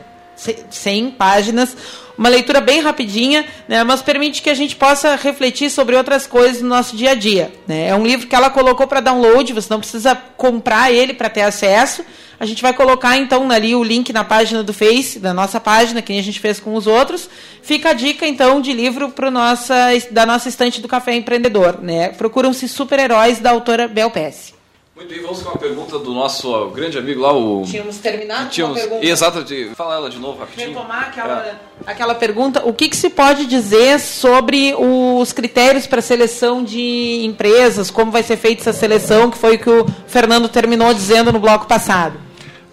100 0.72 1.12
páginas, 1.12 1.78
uma 2.18 2.28
leitura 2.28 2.60
bem 2.60 2.82
rapidinha, 2.82 3.46
né? 3.68 3.84
mas 3.84 4.02
permite 4.02 4.42
que 4.42 4.50
a 4.50 4.56
gente 4.56 4.76
possa 4.76 5.16
refletir 5.16 5.70
sobre 5.70 5.96
outras 5.96 6.26
coisas 6.26 6.62
no 6.64 6.70
nosso 6.70 6.96
dia 6.96 7.12
a 7.12 7.16
dia. 7.16 7.54
Né? 7.68 7.90
É 7.90 7.96
um 7.96 8.04
livro 8.04 8.26
que 8.26 8.36
ela 8.36 8.50
colocou 8.50 8.88
para 8.88 9.00
download, 9.00 9.54
você 9.54 9.68
não 9.70 9.80
precisa 9.80 10.16
comprar 10.36 10.92
ele 10.92 11.14
para 11.14 11.30
ter 11.30 11.42
acesso. 11.42 12.04
A 12.42 12.46
gente 12.48 12.60
vai 12.64 12.74
colocar 12.74 13.16
então 13.18 13.52
ali 13.52 13.76
o 13.76 13.84
link 13.84 14.12
na 14.12 14.24
página 14.24 14.64
do 14.64 14.74
Face, 14.74 15.20
da 15.20 15.32
nossa 15.32 15.60
página, 15.60 16.02
que 16.02 16.12
nem 16.12 16.20
a 16.20 16.24
gente 16.24 16.40
fez 16.40 16.60
com 16.60 16.74
os 16.74 16.88
outros. 16.88 17.30
Fica 17.62 17.92
a 17.92 17.94
dica 17.94 18.26
então 18.26 18.60
de 18.60 18.74
livro 18.74 19.10
pro 19.10 19.30
nossa, 19.30 19.76
da 20.10 20.26
nossa 20.26 20.50
estante 20.50 20.82
do 20.82 20.88
Café 20.88 21.14
Empreendedor. 21.14 21.78
Né? 21.80 22.10
Procuram-se 22.10 22.68
super-heróis 22.68 23.38
da 23.38 23.52
autora 23.52 23.88
Bel 23.88 24.10
Pesce. 24.10 24.60
Muito 24.96 25.10
bem, 25.10 25.22
vamos 25.22 25.42
com 25.44 25.50
uma 25.50 25.58
pergunta 25.58 26.00
do 26.00 26.14
nosso 26.14 26.68
grande 26.70 26.98
amigo 26.98 27.22
lá, 27.22 27.32
o. 27.32 27.64
Tínhamos 27.66 27.98
terminado 27.98 28.46
com 28.46 28.50
Tínhamos. 28.50 28.78
uma 28.78 28.88
pergunta. 28.88 29.06
Exato, 29.08 29.44
de- 29.44 29.70
fala 29.76 29.96
ela 29.96 30.10
de 30.10 30.18
novo 30.20 30.40
rapidinho. 30.40 30.70
retomar 30.70 31.08
aquela, 31.10 31.46
É. 31.46 31.56
aquela 31.92 32.16
pergunta, 32.16 32.62
o 32.66 32.74
que, 32.74 32.90
que 32.90 32.96
se 32.98 33.10
pode 33.12 33.46
dizer 33.46 34.00
sobre 34.00 34.76
os 34.78 35.32
critérios 35.32 35.86
para 35.88 36.02
seleção 36.02 36.64
de 36.64 37.22
empresas, 37.24 37.90
como 37.92 38.12
vai 38.12 38.22
ser 38.24 38.38
feita 38.38 38.62
essa 38.62 38.74
seleção, 38.74 39.30
que 39.32 39.38
foi 39.38 39.56
o 39.58 39.60
que 39.60 39.70
o 39.70 39.86
Fernando 40.08 40.50
terminou 40.50 40.92
dizendo 40.94 41.32
no 41.32 41.40
bloco 41.40 41.66
passado. 41.68 42.20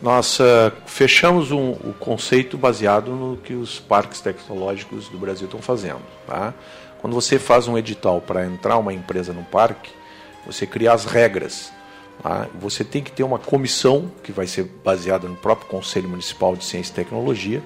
Nós 0.00 0.40
ah, 0.40 0.72
fechamos 0.86 1.50
um, 1.50 1.72
o 1.72 1.94
conceito 1.98 2.56
baseado 2.56 3.10
no 3.10 3.36
que 3.36 3.54
os 3.54 3.80
parques 3.80 4.20
tecnológicos 4.20 5.08
do 5.08 5.18
Brasil 5.18 5.46
estão 5.46 5.60
fazendo. 5.60 6.02
Tá? 6.26 6.54
Quando 7.00 7.14
você 7.14 7.38
faz 7.38 7.66
um 7.68 7.76
edital 7.76 8.20
para 8.20 8.46
entrar 8.46 8.78
uma 8.78 8.92
empresa 8.92 9.32
no 9.32 9.44
parque, 9.44 9.90
você 10.46 10.66
cria 10.66 10.92
as 10.92 11.04
regras. 11.04 11.72
tá? 12.22 12.48
Você 12.60 12.84
tem 12.84 13.02
que 13.02 13.10
ter 13.10 13.24
uma 13.24 13.38
comissão 13.38 14.10
que 14.22 14.30
vai 14.30 14.46
ser 14.46 14.64
baseada 14.84 15.28
no 15.28 15.36
próprio 15.36 15.68
Conselho 15.68 16.08
Municipal 16.08 16.54
de 16.54 16.64
Ciência 16.64 16.92
e 16.92 16.94
Tecnologia, 16.94 17.62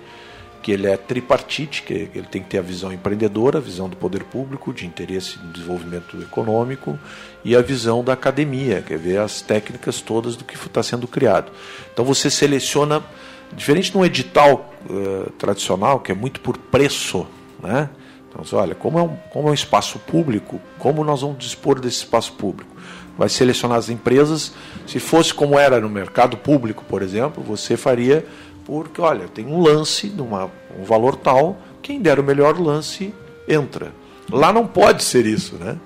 que 0.62 0.70
ele 0.70 0.86
é 0.86 0.96
tripartite, 0.96 1.82
que 1.82 1.92
ele 1.92 2.26
tem 2.30 2.42
que 2.42 2.48
ter 2.48 2.58
a 2.58 2.62
visão 2.62 2.92
empreendedora, 2.92 3.58
a 3.58 3.60
visão 3.60 3.88
do 3.88 3.96
poder 3.96 4.22
público, 4.24 4.72
de 4.72 4.86
interesse 4.86 5.38
no 5.38 5.52
desenvolvimento 5.52 6.16
econômico 6.22 6.98
e 7.44 7.56
a 7.56 7.60
visão 7.60 8.04
da 8.04 8.12
academia, 8.12 8.80
quer 8.80 8.98
ver 8.98 9.18
as 9.18 9.42
técnicas 9.42 10.00
todas 10.00 10.36
do 10.36 10.44
que 10.44 10.54
está 10.54 10.82
sendo 10.82 11.08
criado. 11.08 11.50
Então 11.92 12.04
você 12.04 12.30
seleciona, 12.30 13.02
diferente 13.52 13.90
de 13.90 13.98
um 13.98 14.04
edital 14.04 14.72
eh, 14.88 15.30
tradicional, 15.36 15.98
que 15.98 16.12
é 16.12 16.14
muito 16.14 16.40
por 16.40 16.56
preço, 16.56 17.26
né? 17.60 17.90
Então, 18.32 18.58
olha, 18.58 18.74
como 18.74 18.98
é, 18.98 19.02
um, 19.02 19.16
como 19.30 19.48
é 19.48 19.50
um 19.50 19.54
espaço 19.54 19.98
público, 19.98 20.58
como 20.78 21.04
nós 21.04 21.20
vamos 21.20 21.38
dispor 21.38 21.78
desse 21.78 21.98
espaço 21.98 22.32
público? 22.32 22.70
Vai 23.18 23.28
selecionar 23.28 23.76
as 23.76 23.90
empresas. 23.90 24.54
Se 24.86 24.98
fosse 24.98 25.34
como 25.34 25.58
era 25.58 25.78
no 25.78 25.90
mercado 25.90 26.38
público, 26.38 26.82
por 26.88 27.02
exemplo, 27.02 27.42
você 27.42 27.76
faria 27.76 28.24
porque, 28.64 29.00
olha, 29.00 29.28
tem 29.28 29.46
um 29.46 29.60
lance, 29.60 30.08
numa, 30.08 30.50
um 30.78 30.84
valor 30.84 31.16
tal, 31.16 31.56
quem 31.82 32.00
der 32.00 32.18
o 32.18 32.22
melhor 32.22 32.58
lance 32.58 33.14
entra. 33.48 33.92
Lá 34.30 34.52
não 34.52 34.66
pode 34.66 35.02
ser 35.02 35.26
isso, 35.26 35.56
né? 35.56 35.76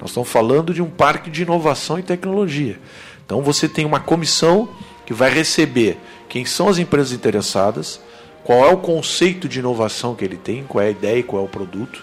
Nós 0.00 0.10
estamos 0.10 0.28
falando 0.28 0.72
de 0.72 0.80
um 0.80 0.90
parque 0.90 1.30
de 1.30 1.42
inovação 1.42 1.98
e 1.98 2.02
tecnologia. 2.02 2.78
Então 3.24 3.42
você 3.42 3.68
tem 3.68 3.84
uma 3.84 3.98
comissão 3.98 4.68
que 5.04 5.12
vai 5.12 5.30
receber 5.30 5.98
quem 6.28 6.44
são 6.44 6.68
as 6.68 6.78
empresas 6.78 7.12
interessadas, 7.12 8.00
qual 8.44 8.64
é 8.64 8.72
o 8.72 8.78
conceito 8.78 9.48
de 9.48 9.58
inovação 9.58 10.14
que 10.14 10.24
ele 10.24 10.36
tem, 10.36 10.64
qual 10.64 10.84
é 10.84 10.88
a 10.88 10.90
ideia 10.90 11.18
e 11.18 11.22
qual 11.22 11.42
é 11.42 11.44
o 11.44 11.48
produto, 11.48 12.02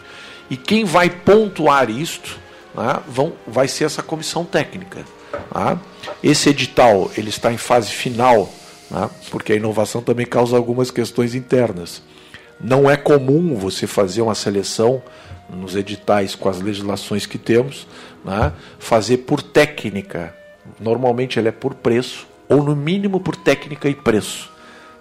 e 0.49 0.57
quem 0.57 0.84
vai 0.84 1.09
pontuar 1.09 1.89
isto 1.89 2.38
né, 2.76 2.99
vão, 3.07 3.34
vai 3.47 3.67
ser 3.67 3.86
essa 3.86 4.03
comissão 4.03 4.43
técnica. 4.43 5.05
Tá? 5.51 5.80
Esse 6.23 6.49
edital 6.49 7.09
ele 7.17 7.30
está 7.30 7.51
em 7.51 7.57
fase 7.57 7.91
final, 7.91 8.51
né, 8.96 9.10
porque 9.30 9.52
a 9.52 9.56
inovação 9.58 10.02
também 10.02 10.26
causa 10.26 10.56
algumas 10.56 10.89
questões 10.89 11.36
internas. 11.36 12.02
Não 12.62 12.89
é 12.89 12.96
comum 12.96 13.56
você 13.56 13.86
fazer 13.86 14.22
uma 14.22 14.34
seleção 14.34 15.04
nos 15.50 15.76
editais 15.76 16.34
com 16.34 16.48
as 16.48 16.62
legislações 16.62 17.26
que 17.26 17.38
temos, 17.38 17.86
né, 18.24 18.54
fazer 18.80 19.18
por 19.18 19.41
técnica. 19.41 20.34
Normalmente 20.80 21.38
ele 21.38 21.50
é 21.50 21.52
por 21.52 21.76
preço, 21.76 22.26
ou 22.48 22.64
no 22.64 22.76
mínimo 22.76 23.20
por 23.20 23.36
técnica 23.36 23.89
e 23.89 23.93
preço. 23.93 24.50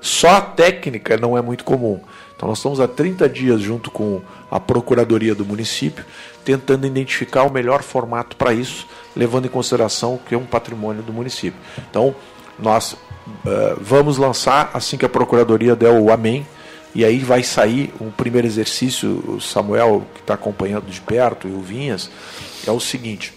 Só 0.01 0.31
a 0.31 0.41
técnica 0.41 1.17
não 1.17 1.39
é 1.39 1.41
muito 1.41 1.65
comum. 1.65 2.01
Então 2.37 2.49
nós 2.49 2.59
estamos 2.59 2.81
há 2.81 2.89
30 2.89 3.29
dias 3.29 3.61
junto 3.61 3.91
com 3.93 4.21
a 4.51 4.59
Procuradoria 4.59 5.35
do 5.35 5.45
município, 5.45 6.05
tentando 6.45 6.87
identificar 6.87 7.45
o 7.45 7.53
melhor 7.53 7.83
formato 7.83 8.37
para 8.37 8.53
isso, 8.53 8.87
levando 9.15 9.47
em 9.47 9.49
consideração 9.49 10.19
que 10.29 10.35
é 10.35 10.39
um 10.39 10.45
patrimônio 10.45 11.03
do 11.03 11.13
município. 11.13 11.59
Então, 11.89 12.15
nós 12.59 12.97
uh, 13.27 13.79
vamos 13.81 14.19
lançar 14.19 14.71
assim 14.75 14.97
que 14.97 15.05
a 15.05 15.09
Procuradoria 15.09 15.77
der 15.77 15.91
o 15.91 16.11
amém, 16.11 16.47
e 16.95 17.05
aí 17.05 17.19
vai 17.19 17.43
sair 17.43 17.93
um 18.01 18.11
primeiro 18.11 18.47
exercício, 18.47 19.23
o 19.27 19.41
Samuel, 19.41 20.07
que 20.15 20.21
está 20.21 20.35
acompanhando 20.35 20.87
de 20.87 21.01
perto, 21.01 21.49
e 21.49 21.53
o 21.53 21.61
Vinhas, 21.61 22.11
é 22.67 22.71
o 22.71 22.79
seguinte: 22.79 23.33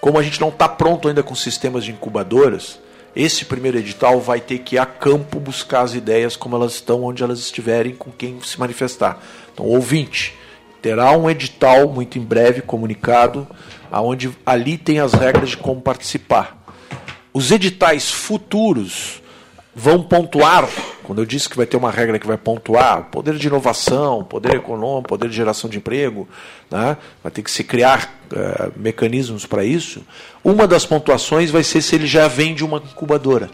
como 0.00 0.18
a 0.18 0.22
gente 0.22 0.40
não 0.40 0.48
está 0.48 0.68
pronto 0.68 1.08
ainda 1.08 1.22
com 1.22 1.34
sistemas 1.34 1.84
de 1.84 1.92
incubadoras, 1.92 2.78
esse 3.14 3.44
primeiro 3.44 3.78
edital 3.78 4.20
vai 4.20 4.40
ter 4.40 4.58
que 4.58 4.76
ir 4.76 4.78
a 4.78 4.86
campo 4.86 5.40
buscar 5.40 5.80
as 5.80 5.94
ideias 5.94 6.36
como 6.36 6.56
elas 6.56 6.74
estão, 6.74 7.02
onde 7.02 7.22
elas 7.22 7.38
estiverem, 7.40 7.94
com 7.94 8.10
quem 8.10 8.40
se 8.42 8.58
manifestar. 8.60 9.20
Então, 9.52 9.66
ouvinte, 9.66 10.36
terá 10.80 11.10
um 11.12 11.28
edital 11.28 11.88
muito 11.88 12.18
em 12.18 12.22
breve 12.22 12.62
comunicado, 12.62 13.46
aonde 13.90 14.30
ali 14.46 14.78
tem 14.78 15.00
as 15.00 15.14
regras 15.14 15.50
de 15.50 15.56
como 15.56 15.80
participar. 15.80 16.57
Os 17.32 17.50
editais 17.50 18.10
futuros 18.10 19.22
vão 19.74 20.02
pontuar, 20.02 20.68
quando 21.04 21.20
eu 21.20 21.24
disse 21.24 21.48
que 21.48 21.56
vai 21.56 21.64
ter 21.64 21.76
uma 21.76 21.90
regra 21.90 22.18
que 22.18 22.26
vai 22.26 22.36
pontuar, 22.36 23.04
poder 23.12 23.36
de 23.36 23.46
inovação, 23.46 24.24
poder 24.24 24.56
econômico, 24.56 25.08
poder 25.08 25.28
de 25.28 25.36
geração 25.36 25.70
de 25.70 25.78
emprego, 25.78 26.28
né? 26.68 26.96
vai 27.22 27.30
ter 27.30 27.42
que 27.42 27.50
se 27.50 27.62
criar 27.62 28.12
uh, 28.32 28.72
mecanismos 28.76 29.46
para 29.46 29.64
isso. 29.64 30.02
Uma 30.42 30.66
das 30.66 30.84
pontuações 30.84 31.50
vai 31.50 31.62
ser 31.62 31.80
se 31.80 31.94
ele 31.94 32.08
já 32.08 32.26
vem 32.26 32.54
de 32.54 32.64
uma 32.64 32.78
incubadora. 32.78 33.48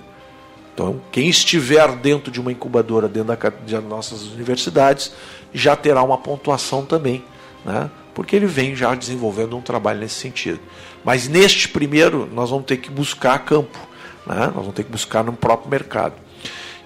Então, 0.73 1.01
quem 1.13 1.29
estiver 1.29 1.93
dentro 1.97 2.33
de 2.33 2.41
uma 2.41 2.51
incubadora, 2.51 3.07
dentro 3.07 3.37
da, 3.37 3.51
das 3.51 3.85
nossas 3.85 4.23
universidades, 4.33 5.13
já 5.53 5.77
terá 5.77 6.03
uma 6.03 6.19
pontuação 6.19 6.85
também, 6.85 7.23
né? 7.65 7.91
Porque 8.15 8.37
ele 8.37 8.47
vem 8.47 8.77
já 8.77 8.95
desenvolvendo 8.95 9.57
um 9.57 9.61
trabalho 9.61 10.01
nesse 10.01 10.15
sentido. 10.15 10.61
Mas 11.05 11.29
neste 11.29 11.69
primeiro, 11.69 12.29
nós 12.33 12.51
vamos 12.51 12.67
ter 12.67 12.77
que 12.77 12.91
buscar 12.91 13.39
campo 13.41 13.79
né? 14.27 14.47
Nós 14.47 14.55
vamos 14.55 14.75
ter 14.75 14.85
que 14.85 14.91
buscar 14.91 15.23
no 15.23 15.33
próprio 15.33 15.71
mercado. 15.71 16.15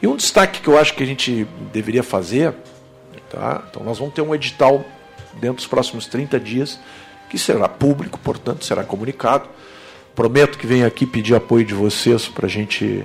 E 0.00 0.06
um 0.06 0.16
destaque 0.16 0.60
que 0.60 0.68
eu 0.68 0.78
acho 0.78 0.94
que 0.94 1.02
a 1.02 1.06
gente 1.06 1.46
deveria 1.72 2.02
fazer, 2.02 2.54
tá? 3.30 3.64
então 3.68 3.82
nós 3.82 3.98
vamos 3.98 4.14
ter 4.14 4.22
um 4.22 4.34
edital 4.34 4.84
dentro 5.34 5.56
dos 5.56 5.66
próximos 5.66 6.06
30 6.06 6.38
dias, 6.38 6.78
que 7.28 7.38
será 7.38 7.68
público, 7.68 8.18
portanto, 8.18 8.64
será 8.64 8.84
comunicado. 8.84 9.48
Prometo 10.14 10.58
que 10.58 10.66
venho 10.66 10.86
aqui 10.86 11.06
pedir 11.06 11.34
apoio 11.34 11.64
de 11.64 11.74
vocês 11.74 12.26
para 12.26 12.46
a 12.46 12.48
gente 12.48 13.04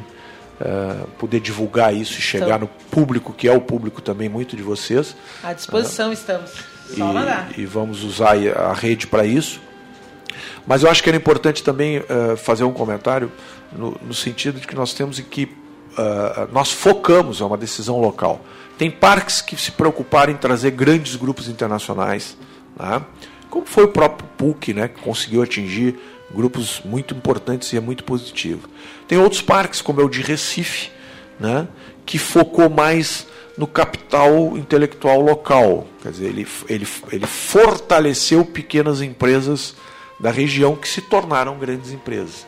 uh, 0.59 1.07
poder 1.19 1.39
divulgar 1.39 1.93
isso 1.93 2.17
e 2.17 2.21
chegar 2.21 2.57
então, 2.57 2.59
no 2.61 2.67
público, 2.89 3.33
que 3.33 3.47
é 3.47 3.51
o 3.51 3.61
público 3.61 4.01
também 4.01 4.29
muito 4.29 4.55
de 4.55 4.63
vocês. 4.63 5.15
À 5.43 5.53
disposição 5.53 6.09
uh, 6.09 6.13
estamos. 6.13 6.72
E, 7.57 7.61
e 7.61 7.65
vamos 7.65 8.03
usar 8.03 8.35
a 8.35 8.73
rede 8.73 9.07
para 9.07 9.25
isso. 9.25 9.61
Mas 10.65 10.83
eu 10.83 10.89
acho 10.89 11.03
que 11.03 11.09
era 11.09 11.17
importante 11.17 11.63
também 11.63 11.99
uh, 11.99 12.37
fazer 12.37 12.63
um 12.63 12.73
comentário 12.73 13.31
no, 13.71 13.97
no 14.01 14.13
sentido 14.13 14.59
de 14.59 14.67
que 14.67 14.75
nós 14.75 14.93
temos 14.93 15.19
que 15.19 15.43
uh, 15.43 16.51
nós 16.51 16.71
focamos, 16.71 17.41
é 17.41 17.43
uma 17.43 17.57
decisão 17.57 17.99
local. 17.99 18.41
Tem 18.77 18.89
parques 18.89 19.41
que 19.41 19.55
se 19.55 19.71
preocuparam 19.71 20.31
em 20.31 20.37
trazer 20.37 20.71
grandes 20.71 21.15
grupos 21.15 21.47
internacionais, 21.47 22.37
né? 22.79 23.01
como 23.49 23.67
foi 23.67 23.83
o 23.83 23.89
próprio 23.89 24.27
PUC, 24.35 24.73
né, 24.73 24.87
que 24.87 24.99
conseguiu 25.01 25.43
atingir 25.43 25.95
grupos 26.33 26.81
muito 26.83 27.13
importantes 27.13 27.71
e 27.71 27.77
é 27.77 27.79
muito 27.79 28.03
positivo. 28.03 28.67
Tem 29.07 29.15
outros 29.15 29.43
parques, 29.43 29.79
como 29.79 30.01
é 30.01 30.03
o 30.03 30.09
de 30.09 30.23
Recife, 30.23 30.89
né, 31.39 31.67
que 32.03 32.17
focou 32.17 32.67
mais 32.67 33.27
no 33.57 33.67
capital 33.67 34.57
intelectual 34.57 35.21
local. 35.21 35.87
Quer 36.01 36.11
dizer, 36.11 36.25
ele, 36.25 36.47
ele, 36.67 36.87
ele 37.11 37.27
fortaleceu 37.27 38.45
pequenas 38.45 39.01
empresas 39.01 39.75
da 40.19 40.31
região 40.31 40.75
que 40.75 40.87
se 40.87 41.01
tornaram 41.01 41.57
grandes 41.57 41.91
empresas. 41.91 42.45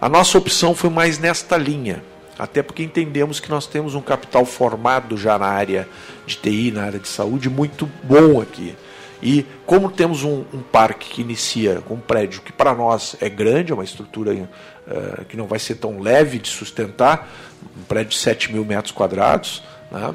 A 0.00 0.08
nossa 0.08 0.36
opção 0.36 0.74
foi 0.74 0.90
mais 0.90 1.18
nesta 1.18 1.56
linha, 1.56 2.02
até 2.38 2.62
porque 2.62 2.82
entendemos 2.82 3.38
que 3.38 3.48
nós 3.48 3.66
temos 3.66 3.94
um 3.94 4.00
capital 4.00 4.44
formado 4.44 5.16
já 5.16 5.38
na 5.38 5.46
área 5.46 5.88
de 6.26 6.36
TI, 6.36 6.72
na 6.72 6.84
área 6.84 6.98
de 6.98 7.08
saúde, 7.08 7.48
muito 7.48 7.88
bom 8.02 8.40
aqui. 8.40 8.74
E 9.22 9.46
como 9.64 9.88
temos 9.88 10.24
um, 10.24 10.44
um 10.52 10.60
parque 10.60 11.08
que 11.08 11.20
inicia 11.22 11.80
com 11.82 11.94
um 11.94 12.00
prédio 12.00 12.42
que 12.42 12.52
para 12.52 12.74
nós 12.74 13.14
é 13.20 13.28
grande, 13.28 13.70
é 13.70 13.74
uma 13.74 13.84
estrutura 13.84 14.32
uh, 14.34 15.24
que 15.26 15.36
não 15.36 15.46
vai 15.46 15.60
ser 15.60 15.76
tão 15.76 16.00
leve 16.00 16.40
de 16.40 16.48
sustentar, 16.48 17.30
um 17.78 17.84
prédio 17.84 18.10
de 18.10 18.18
7 18.18 18.52
mil 18.52 18.64
metros 18.64 18.92
quadrados, 18.92 19.62
né? 19.92 20.14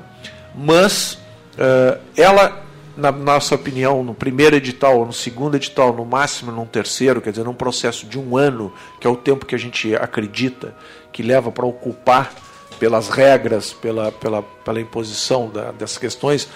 mas 0.56 1.14
uh, 1.54 2.00
ela 2.18 2.66
na 2.98 3.12
nossa 3.12 3.54
opinião, 3.54 4.04
no 4.04 4.16
primeiro 4.16 4.56
edital, 4.56 5.06
no 5.06 5.14
segundo 5.14 5.56
edital, 5.56 5.94
no 5.94 6.04
máximo 6.04 6.52
num 6.52 6.66
terceiro, 6.66 7.22
quer 7.22 7.30
dizer, 7.30 7.46
num 7.46 7.54
processo 7.54 8.08
de 8.08 8.18
um 8.18 8.36
ano, 8.36 8.74
que 9.00 9.06
é 9.06 9.10
o 9.10 9.16
tempo 9.16 9.46
que 9.46 9.54
a 9.54 9.58
gente 9.58 9.96
acredita 9.96 10.74
que 11.14 11.22
leva 11.22 11.52
para 11.52 11.66
ocupar 11.66 12.34
pelas 12.80 13.08
regras, 13.08 13.72
pela, 13.72 14.12
pela, 14.12 14.42
pela 14.42 14.82
imposição 14.82 15.48
da, 15.48 15.72
dessas 15.72 16.00
questões, 16.00 16.50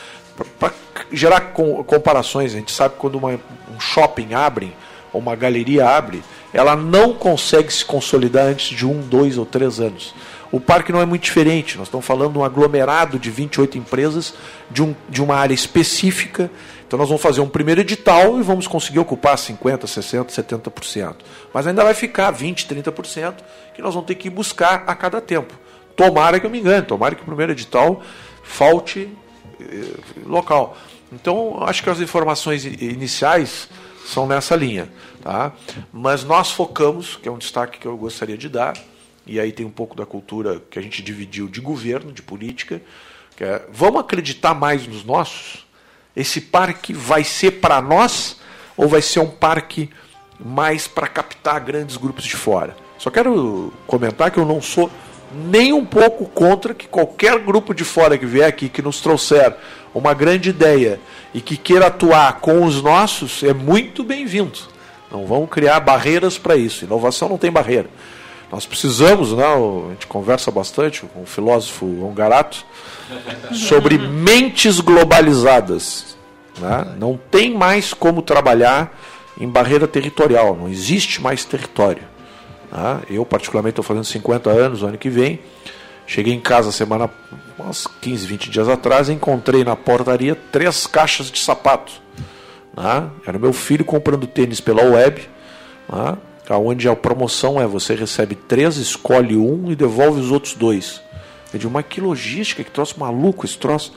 para 0.59 0.73
gerar 1.11 1.41
com, 1.53 1.83
comparações. 1.83 2.53
A 2.53 2.57
gente 2.57 2.71
sabe 2.71 2.95
quando 2.97 3.15
uma, 3.19 3.33
um 3.33 3.79
shopping 3.79 4.33
abre, 4.33 4.75
ou 5.13 5.21
uma 5.21 5.35
galeria 5.35 5.89
abre, 5.89 6.23
ela 6.53 6.75
não 6.75 7.13
consegue 7.13 7.71
se 7.71 7.85
consolidar 7.85 8.45
antes 8.45 8.75
de 8.75 8.85
um, 8.85 9.01
dois 9.01 9.37
ou 9.37 9.45
três 9.45 9.79
anos. 9.79 10.13
O 10.51 10.59
parque 10.59 10.91
não 10.91 10.99
é 10.99 11.05
muito 11.05 11.23
diferente, 11.23 11.77
nós 11.77 11.87
estamos 11.87 12.05
falando 12.05 12.33
de 12.33 12.39
um 12.39 12.43
aglomerado 12.43 13.17
de 13.17 13.31
28 13.31 13.77
empresas 13.77 14.33
de, 14.69 14.83
um, 14.83 14.93
de 15.07 15.21
uma 15.23 15.35
área 15.35 15.53
específica. 15.53 16.51
Então 16.85 16.99
nós 16.99 17.07
vamos 17.07 17.21
fazer 17.21 17.39
um 17.39 17.47
primeiro 17.47 17.79
edital 17.79 18.37
e 18.37 18.43
vamos 18.43 18.67
conseguir 18.67 18.99
ocupar 18.99 19.37
50%, 19.37 19.85
60%, 19.85 20.25
70%. 20.25 21.15
Mas 21.53 21.65
ainda 21.65 21.83
vai 21.83 21.93
ficar 21.93 22.33
20%, 22.33 22.67
30% 22.67 23.35
que 23.73 23.81
nós 23.81 23.93
vamos 23.93 24.07
ter 24.07 24.15
que 24.15 24.29
buscar 24.29 24.83
a 24.85 24.93
cada 24.93 25.21
tempo. 25.21 25.53
Tomara 25.95 26.37
que 26.37 26.45
eu 26.45 26.49
me 26.49 26.59
engane, 26.59 26.85
tomara 26.85 27.15
que 27.15 27.21
o 27.21 27.25
primeiro 27.25 27.53
edital 27.53 28.01
falte 28.43 29.07
eh, 29.59 29.93
local. 30.25 30.75
Então, 31.13 31.63
acho 31.63 31.83
que 31.83 31.89
as 31.89 31.99
informações 31.99 32.65
iniciais 32.65 33.69
são 34.05 34.25
nessa 34.25 34.55
linha. 34.55 34.89
Tá? 35.21 35.53
Mas 35.91 36.23
nós 36.23 36.51
focamos, 36.51 37.15
que 37.15 37.29
é 37.29 37.31
um 37.31 37.37
destaque 37.37 37.79
que 37.79 37.85
eu 37.85 37.95
gostaria 37.97 38.37
de 38.37 38.49
dar, 38.49 38.73
e 39.25 39.39
aí 39.39 39.51
tem 39.51 39.65
um 39.65 39.71
pouco 39.71 39.95
da 39.95 40.05
cultura 40.05 40.61
que 40.69 40.79
a 40.79 40.81
gente 40.81 41.01
dividiu 41.01 41.47
de 41.47 41.61
governo, 41.61 42.11
de 42.11 42.21
política, 42.21 42.81
que 43.35 43.43
é, 43.43 43.65
vamos 43.71 44.01
acreditar 44.01 44.53
mais 44.53 44.87
nos 44.87 45.03
nossos? 45.03 45.65
Esse 46.15 46.41
parque 46.41 46.93
vai 46.93 47.23
ser 47.23 47.59
para 47.59 47.81
nós 47.81 48.37
ou 48.75 48.87
vai 48.87 49.01
ser 49.01 49.19
um 49.19 49.29
parque 49.29 49.89
mais 50.39 50.87
para 50.87 51.07
captar 51.07 51.59
grandes 51.59 51.97
grupos 51.97 52.25
de 52.25 52.35
fora? 52.35 52.75
Só 52.97 53.09
quero 53.09 53.73
comentar 53.87 54.31
que 54.31 54.37
eu 54.37 54.45
não 54.45 54.61
sou 54.61 54.91
nem 55.33 55.71
um 55.71 55.85
pouco 55.85 56.25
contra 56.25 56.73
que 56.73 56.87
qualquer 56.87 57.39
grupo 57.39 57.73
de 57.73 57.83
fora 57.83 58.17
que 58.17 58.25
vier 58.25 58.47
aqui, 58.47 58.67
que 58.67 58.81
nos 58.81 58.99
trouxer 58.99 59.55
uma 59.93 60.13
grande 60.13 60.49
ideia 60.49 60.99
e 61.33 61.39
que 61.39 61.55
queira 61.55 61.87
atuar 61.87 62.39
com 62.39 62.65
os 62.65 62.81
nossos, 62.81 63.43
é 63.43 63.53
muito 63.53 64.03
bem-vindo. 64.03 64.59
Não 65.09 65.25
vamos 65.25 65.49
criar 65.49 65.79
barreiras 65.79 66.37
para 66.37 66.55
isso. 66.55 66.85
Inovação 66.85 67.29
não 67.29 67.37
tem 67.37 67.51
barreira. 67.51 67.89
Nós 68.51 68.65
precisamos, 68.65 69.31
né, 69.31 69.45
a 69.45 69.91
gente 69.91 70.07
conversa 70.07 70.51
bastante 70.51 71.03
com 71.05 71.23
o 71.23 71.25
filósofo 71.25 71.85
Ongarato, 72.03 72.65
sobre 73.53 73.97
mentes 73.97 74.81
globalizadas. 74.81 76.17
Né? 76.59 76.95
Não 76.99 77.17
tem 77.17 77.53
mais 77.55 77.93
como 77.93 78.21
trabalhar 78.21 78.99
em 79.39 79.47
barreira 79.47 79.87
territorial, 79.87 80.55
não 80.55 80.67
existe 80.67 81.21
mais 81.21 81.45
território. 81.45 82.03
Né? 82.69 83.01
Eu, 83.09 83.25
particularmente, 83.25 83.73
estou 83.73 83.85
fazendo 83.85 84.03
50 84.03 84.49
anos, 84.49 84.83
ano 84.83 84.97
que 84.97 85.09
vem. 85.09 85.39
Cheguei 86.05 86.33
em 86.33 86.41
casa 86.41 86.73
semana, 86.73 87.09
uns 87.57 87.87
15, 88.01 88.27
20 88.27 88.49
dias 88.49 88.67
atrás, 88.67 89.07
e 89.07 89.13
encontrei 89.13 89.63
na 89.63 89.77
portaria 89.77 90.35
três 90.51 90.85
caixas 90.85 91.31
de 91.31 91.39
sapato. 91.39 91.93
Né? 92.75 93.09
Era 93.25 93.39
meu 93.39 93.53
filho 93.53 93.85
comprando 93.85 94.27
tênis 94.27 94.59
pela 94.59 94.83
web, 94.83 95.21
né? 95.87 96.17
Onde 96.49 96.89
a 96.89 96.95
promoção 96.95 97.61
é 97.61 97.67
você 97.67 97.95
recebe 97.95 98.35
três, 98.35 98.77
escolhe 98.77 99.37
um 99.37 99.71
e 99.71 99.75
devolve 99.75 100.19
os 100.19 100.31
outros 100.31 100.53
dois. 100.53 101.01
Eu 101.53 101.59
digo, 101.59 101.71
mas 101.71 101.85
que 101.87 102.01
logística, 102.01 102.63
que 102.63 102.71
troço 102.71 102.99
maluco 102.99 103.45
esse 103.45 103.57
troço. 103.57 103.93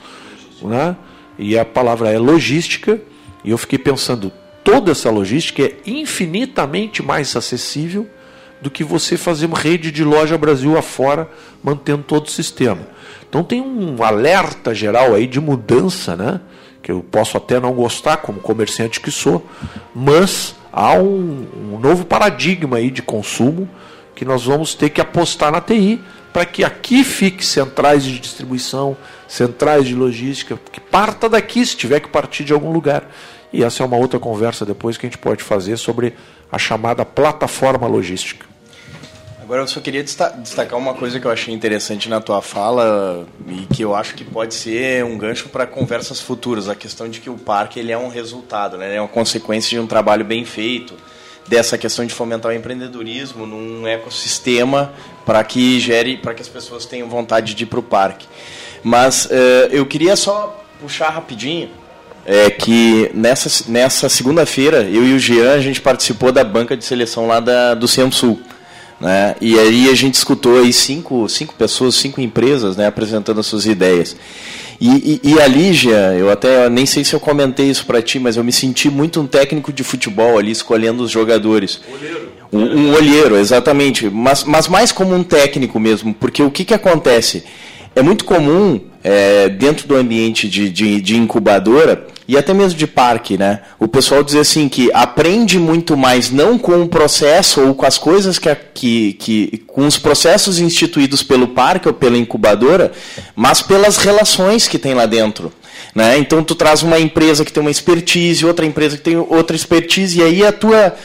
Né? 0.61 0.95
E 1.37 1.57
a 1.57 1.65
palavra 1.65 2.11
é 2.11 2.17
logística, 2.17 2.99
e 3.43 3.51
eu 3.51 3.57
fiquei 3.57 3.79
pensando, 3.79 4.31
toda 4.63 4.91
essa 4.91 5.09
logística 5.09 5.63
é 5.63 5.75
infinitamente 5.85 7.03
mais 7.03 7.35
acessível 7.35 8.07
do 8.61 8.69
que 8.69 8.83
você 8.83 9.17
fazer 9.17 9.45
uma 9.45 9.59
rede 9.59 9.91
de 9.91 10.03
loja 10.03 10.37
Brasil 10.37 10.77
afora, 10.77 11.29
mantendo 11.63 12.03
todo 12.03 12.27
o 12.27 12.31
sistema. 12.31 12.87
Então 13.27 13.43
tem 13.43 13.61
um 13.61 14.01
alerta 14.03 14.73
geral 14.73 15.13
aí 15.13 15.27
de 15.27 15.39
mudança, 15.39 16.15
né? 16.15 16.41
que 16.81 16.91
eu 16.91 17.01
posso 17.01 17.35
até 17.35 17.59
não 17.59 17.73
gostar 17.73 18.17
como 18.17 18.39
comerciante 18.39 19.01
que 19.01 19.09
sou, 19.09 19.43
mas 19.93 20.55
há 20.75 20.93
um, 20.93 21.47
um 21.71 21.79
novo 21.79 22.05
paradigma 22.05 22.77
aí 22.77 22.91
de 22.91 23.01
consumo 23.01 23.67
que 24.13 24.25
nós 24.25 24.43
vamos 24.43 24.75
ter 24.75 24.89
que 24.89 24.99
apostar 24.99 25.49
na 25.51 25.61
TI 25.61 26.01
para 26.33 26.45
que 26.45 26.65
aqui 26.65 27.01
fique 27.05 27.45
centrais 27.45 28.03
de 28.03 28.19
distribuição, 28.19 28.97
centrais 29.25 29.87
de 29.87 29.95
logística, 29.95 30.59
que 30.69 30.81
parta 30.81 31.29
daqui 31.29 31.65
se 31.65 31.77
tiver 31.77 32.01
que 32.01 32.09
partir 32.09 32.43
de 32.43 32.51
algum 32.51 32.73
lugar. 32.73 33.09
E 33.53 33.63
essa 33.63 33.83
é 33.83 33.85
uma 33.85 33.95
outra 33.95 34.19
conversa 34.19 34.65
depois 34.65 34.97
que 34.97 35.05
a 35.05 35.09
gente 35.09 35.17
pode 35.17 35.41
fazer 35.41 35.77
sobre 35.77 36.13
a 36.51 36.57
chamada 36.57 37.05
plataforma 37.05 37.87
logística. 37.87 38.45
Agora 39.45 39.61
eu 39.61 39.67
só 39.67 39.79
queria 39.79 40.03
destacar 40.03 40.75
uma 40.75 40.95
coisa 40.95 41.19
que 41.19 41.27
eu 41.27 41.29
achei 41.29 41.53
interessante 41.53 42.09
na 42.09 42.19
tua 42.19 42.41
fala 42.41 43.27
e 43.47 43.67
que 43.71 43.83
eu 43.83 43.93
acho 43.93 44.15
que 44.15 44.23
pode 44.23 44.55
ser 44.55 45.05
um 45.05 45.19
gancho 45.19 45.49
para 45.49 45.67
conversas 45.67 46.19
futuras, 46.19 46.67
a 46.67 46.73
questão 46.73 47.07
de 47.07 47.19
que 47.21 47.29
o 47.29 47.37
parque 47.37 47.79
ele 47.79 47.91
é 47.91 47.97
um 47.97 48.07
resultado, 48.07 48.75
né? 48.75 48.95
é 48.95 48.99
uma 48.99 49.07
consequência 49.07 49.69
de 49.69 49.79
um 49.79 49.85
trabalho 49.85 50.25
bem 50.25 50.43
feito, 50.45 50.95
dessa 51.47 51.77
questão 51.77 52.07
de 52.07 52.11
fomentar 52.11 52.51
o 52.51 52.55
empreendedorismo 52.55 53.45
num 53.45 53.85
ecossistema 53.85 54.91
para 55.27 55.43
que 55.43 55.79
gere, 55.79 56.17
para 56.17 56.33
que 56.33 56.41
as 56.41 56.49
pessoas 56.49 56.87
tenham 56.87 57.07
vontade 57.07 57.53
de 57.53 57.65
ir 57.65 57.67
para 57.67 57.79
o 57.79 57.83
parque. 57.83 58.25
Mas 58.81 59.25
uh, 59.25 59.29
eu 59.69 59.85
queria 59.85 60.15
só 60.15 60.59
puxar 60.81 61.09
rapidinho 61.09 61.69
é 62.25 62.49
que 62.49 63.11
nessa, 63.13 63.71
nessa 63.71 64.09
segunda-feira 64.09 64.81
eu 64.81 65.05
e 65.05 65.13
o 65.13 65.19
Jean 65.19 65.53
a 65.53 65.59
gente 65.59 65.79
participou 65.79 66.31
da 66.31 66.43
banca 66.43 66.75
de 66.75 66.83
seleção 66.83 67.27
lá 67.27 67.39
da, 67.39 67.75
do 67.75 67.87
Sul 67.87 68.41
Né? 68.99 69.35
E 69.41 69.59
aí 69.59 69.89
a 69.89 69.95
gente 69.95 70.13
escutou 70.13 70.57
aí 70.57 70.71
cinco, 70.71 71.27
cinco 71.27 71.53
pessoas, 71.53 71.95
cinco 71.95 72.21
empresas 72.21 72.77
né, 72.77 72.87
apresentando 72.87 73.39
as 73.39 73.45
suas 73.45 73.65
ideias. 73.65 74.15
E, 74.79 75.21
e, 75.23 75.31
e, 75.31 75.41
a 75.41 75.47
Lígia, 75.47 76.13
eu 76.17 76.29
até 76.29 76.69
nem 76.69 76.85
sei 76.85 77.03
se 77.03 77.13
eu 77.13 77.19
comentei 77.19 77.69
isso 77.69 77.85
para 77.85 78.01
ti, 78.01 78.19
mas 78.19 78.35
eu 78.35 78.43
me 78.43 78.51
senti 78.51 78.89
muito 78.89 79.21
um 79.21 79.27
técnico 79.27 79.71
de 79.71 79.83
futebol 79.83 80.37
ali 80.37 80.51
escolhendo 80.51 81.03
os 81.03 81.11
jogadores. 81.11 81.79
Olheiro. 81.93 82.31
Um, 82.51 82.59
um 82.59 82.93
olheiro, 82.93 83.37
exatamente. 83.37 84.09
Mas, 84.09 84.43
mas 84.43 84.67
mais 84.67 84.91
como 84.91 85.15
um 85.15 85.23
técnico 85.23 85.79
mesmo, 85.79 86.13
porque 86.13 86.43
o 86.43 86.51
que, 86.51 86.65
que 86.65 86.73
acontece? 86.73 87.43
É 87.95 88.01
muito 88.01 88.25
comum, 88.25 88.81
é, 89.03 89.47
dentro 89.47 89.87
do 89.87 89.95
ambiente 89.95 90.49
de, 90.49 90.69
de, 90.69 90.99
de 90.99 91.15
incubadora, 91.15 92.07
e 92.27 92.37
até 92.37 92.53
mesmo 92.53 92.77
de 92.77 92.87
parque, 92.87 93.37
né? 93.37 93.61
O 93.79 93.87
pessoal 93.87 94.23
diz 94.23 94.35
assim 94.35 94.67
que 94.67 94.89
aprende 94.93 95.59
muito 95.59 95.95
mais 95.95 96.31
não 96.31 96.57
com 96.57 96.81
o 96.81 96.87
processo 96.87 97.61
ou 97.61 97.75
com 97.75 97.85
as 97.85 97.97
coisas 97.97 98.39
que, 98.39 98.53
que, 98.73 99.13
que 99.13 99.57
com 99.67 99.85
os 99.85 99.97
processos 99.97 100.59
instituídos 100.59 101.21
pelo 101.21 101.49
parque 101.49 101.87
ou 101.87 101.93
pela 101.93 102.17
incubadora, 102.17 102.91
mas 103.35 103.61
pelas 103.61 103.97
relações 103.97 104.67
que 104.67 104.79
tem 104.79 104.95
lá 104.95 105.05
dentro. 105.05 105.53
Né? 105.93 106.17
Então 106.17 106.43
tu 106.43 106.55
traz 106.55 106.81
uma 106.81 106.99
empresa 106.99 107.45
que 107.45 107.53
tem 107.53 107.61
uma 107.61 107.71
expertise, 107.71 108.45
outra 108.45 108.65
empresa 108.65 108.97
que 108.97 109.03
tem 109.03 109.17
outra 109.17 109.55
expertise, 109.55 110.19
e 110.19 110.23
aí 110.23 110.43
a 110.43 110.51
tua 110.51 110.95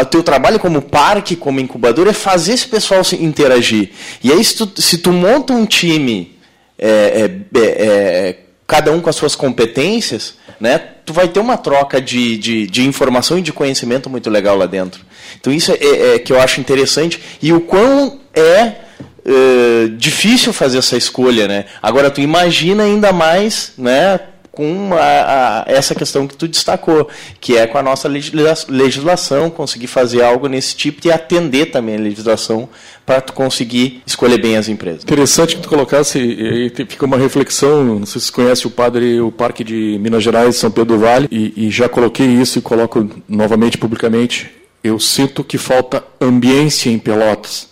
o 0.00 0.04
teu 0.04 0.22
trabalho 0.22 0.58
como 0.58 0.80
parque, 0.80 1.34
como 1.34 1.60
incubadora, 1.60 2.10
é 2.10 2.12
fazer 2.12 2.52
esse 2.52 2.68
pessoal 2.68 3.02
se 3.02 3.16
interagir. 3.16 3.90
E 4.22 4.30
aí, 4.30 4.42
se 4.44 4.56
tu, 4.56 4.80
se 4.80 4.98
tu 4.98 5.12
monta 5.12 5.52
um 5.52 5.66
time, 5.66 6.36
é, 6.78 7.30
é, 7.54 7.60
é, 7.60 8.38
cada 8.66 8.92
um 8.92 9.00
com 9.00 9.10
as 9.10 9.16
suas 9.16 9.34
competências, 9.34 10.34
né, 10.60 10.78
tu 11.04 11.12
vai 11.12 11.28
ter 11.28 11.40
uma 11.40 11.56
troca 11.56 12.00
de, 12.00 12.36
de, 12.36 12.66
de 12.66 12.86
informação 12.86 13.38
e 13.38 13.42
de 13.42 13.52
conhecimento 13.52 14.08
muito 14.08 14.30
legal 14.30 14.56
lá 14.56 14.66
dentro. 14.66 15.04
Então 15.40 15.52
isso 15.52 15.72
é, 15.72 15.76
é, 15.80 16.14
é 16.14 16.18
que 16.18 16.32
eu 16.32 16.40
acho 16.40 16.60
interessante 16.60 17.20
e 17.42 17.52
o 17.52 17.60
quão 17.60 18.20
é 18.34 18.86
Uh, 19.28 19.88
difícil 19.96 20.52
fazer 20.52 20.78
essa 20.78 20.96
escolha, 20.96 21.48
né? 21.48 21.64
Agora 21.82 22.12
tu 22.12 22.20
imagina 22.20 22.84
ainda 22.84 23.12
mais, 23.12 23.72
né? 23.76 24.20
Com 24.56 24.94
a, 24.94 24.98
a, 24.98 25.64
essa 25.66 25.94
questão 25.94 26.26
que 26.26 26.34
tu 26.34 26.48
destacou, 26.48 27.10
que 27.38 27.58
é 27.58 27.66
com 27.66 27.76
a 27.76 27.82
nossa 27.82 28.08
legislação, 28.08 29.50
conseguir 29.50 29.86
fazer 29.86 30.22
algo 30.22 30.48
nesse 30.48 30.74
tipo 30.74 31.06
e 31.06 31.12
atender 31.12 31.66
também 31.66 31.96
a 31.96 32.00
legislação 32.00 32.66
para 33.04 33.20
tu 33.20 33.34
conseguir 33.34 34.02
escolher 34.06 34.40
bem 34.40 34.56
as 34.56 34.66
empresas. 34.66 35.02
Interessante 35.02 35.56
que 35.56 35.62
tu 35.62 35.68
colocasse, 35.68 36.18
aí 36.18 36.72
fica 36.88 37.04
uma 37.04 37.18
reflexão, 37.18 37.84
não 37.84 38.06
sei 38.06 38.18
se 38.18 38.28
você 38.28 38.32
conhece 38.32 38.66
o 38.66 38.70
padre, 38.70 39.20
o 39.20 39.30
Parque 39.30 39.62
de 39.62 39.98
Minas 40.00 40.22
Gerais, 40.22 40.56
São 40.56 40.70
Pedro 40.70 40.96
do 40.96 41.00
Vale, 41.00 41.28
e, 41.30 41.66
e 41.66 41.70
já 41.70 41.86
coloquei 41.86 42.26
isso 42.26 42.58
e 42.58 42.62
coloco 42.62 43.06
novamente 43.28 43.76
publicamente. 43.76 44.50
Eu 44.82 44.98
sinto 44.98 45.44
que 45.44 45.58
falta 45.58 46.02
ambiência 46.18 46.88
em 46.88 46.98
Pelotas. 46.98 47.68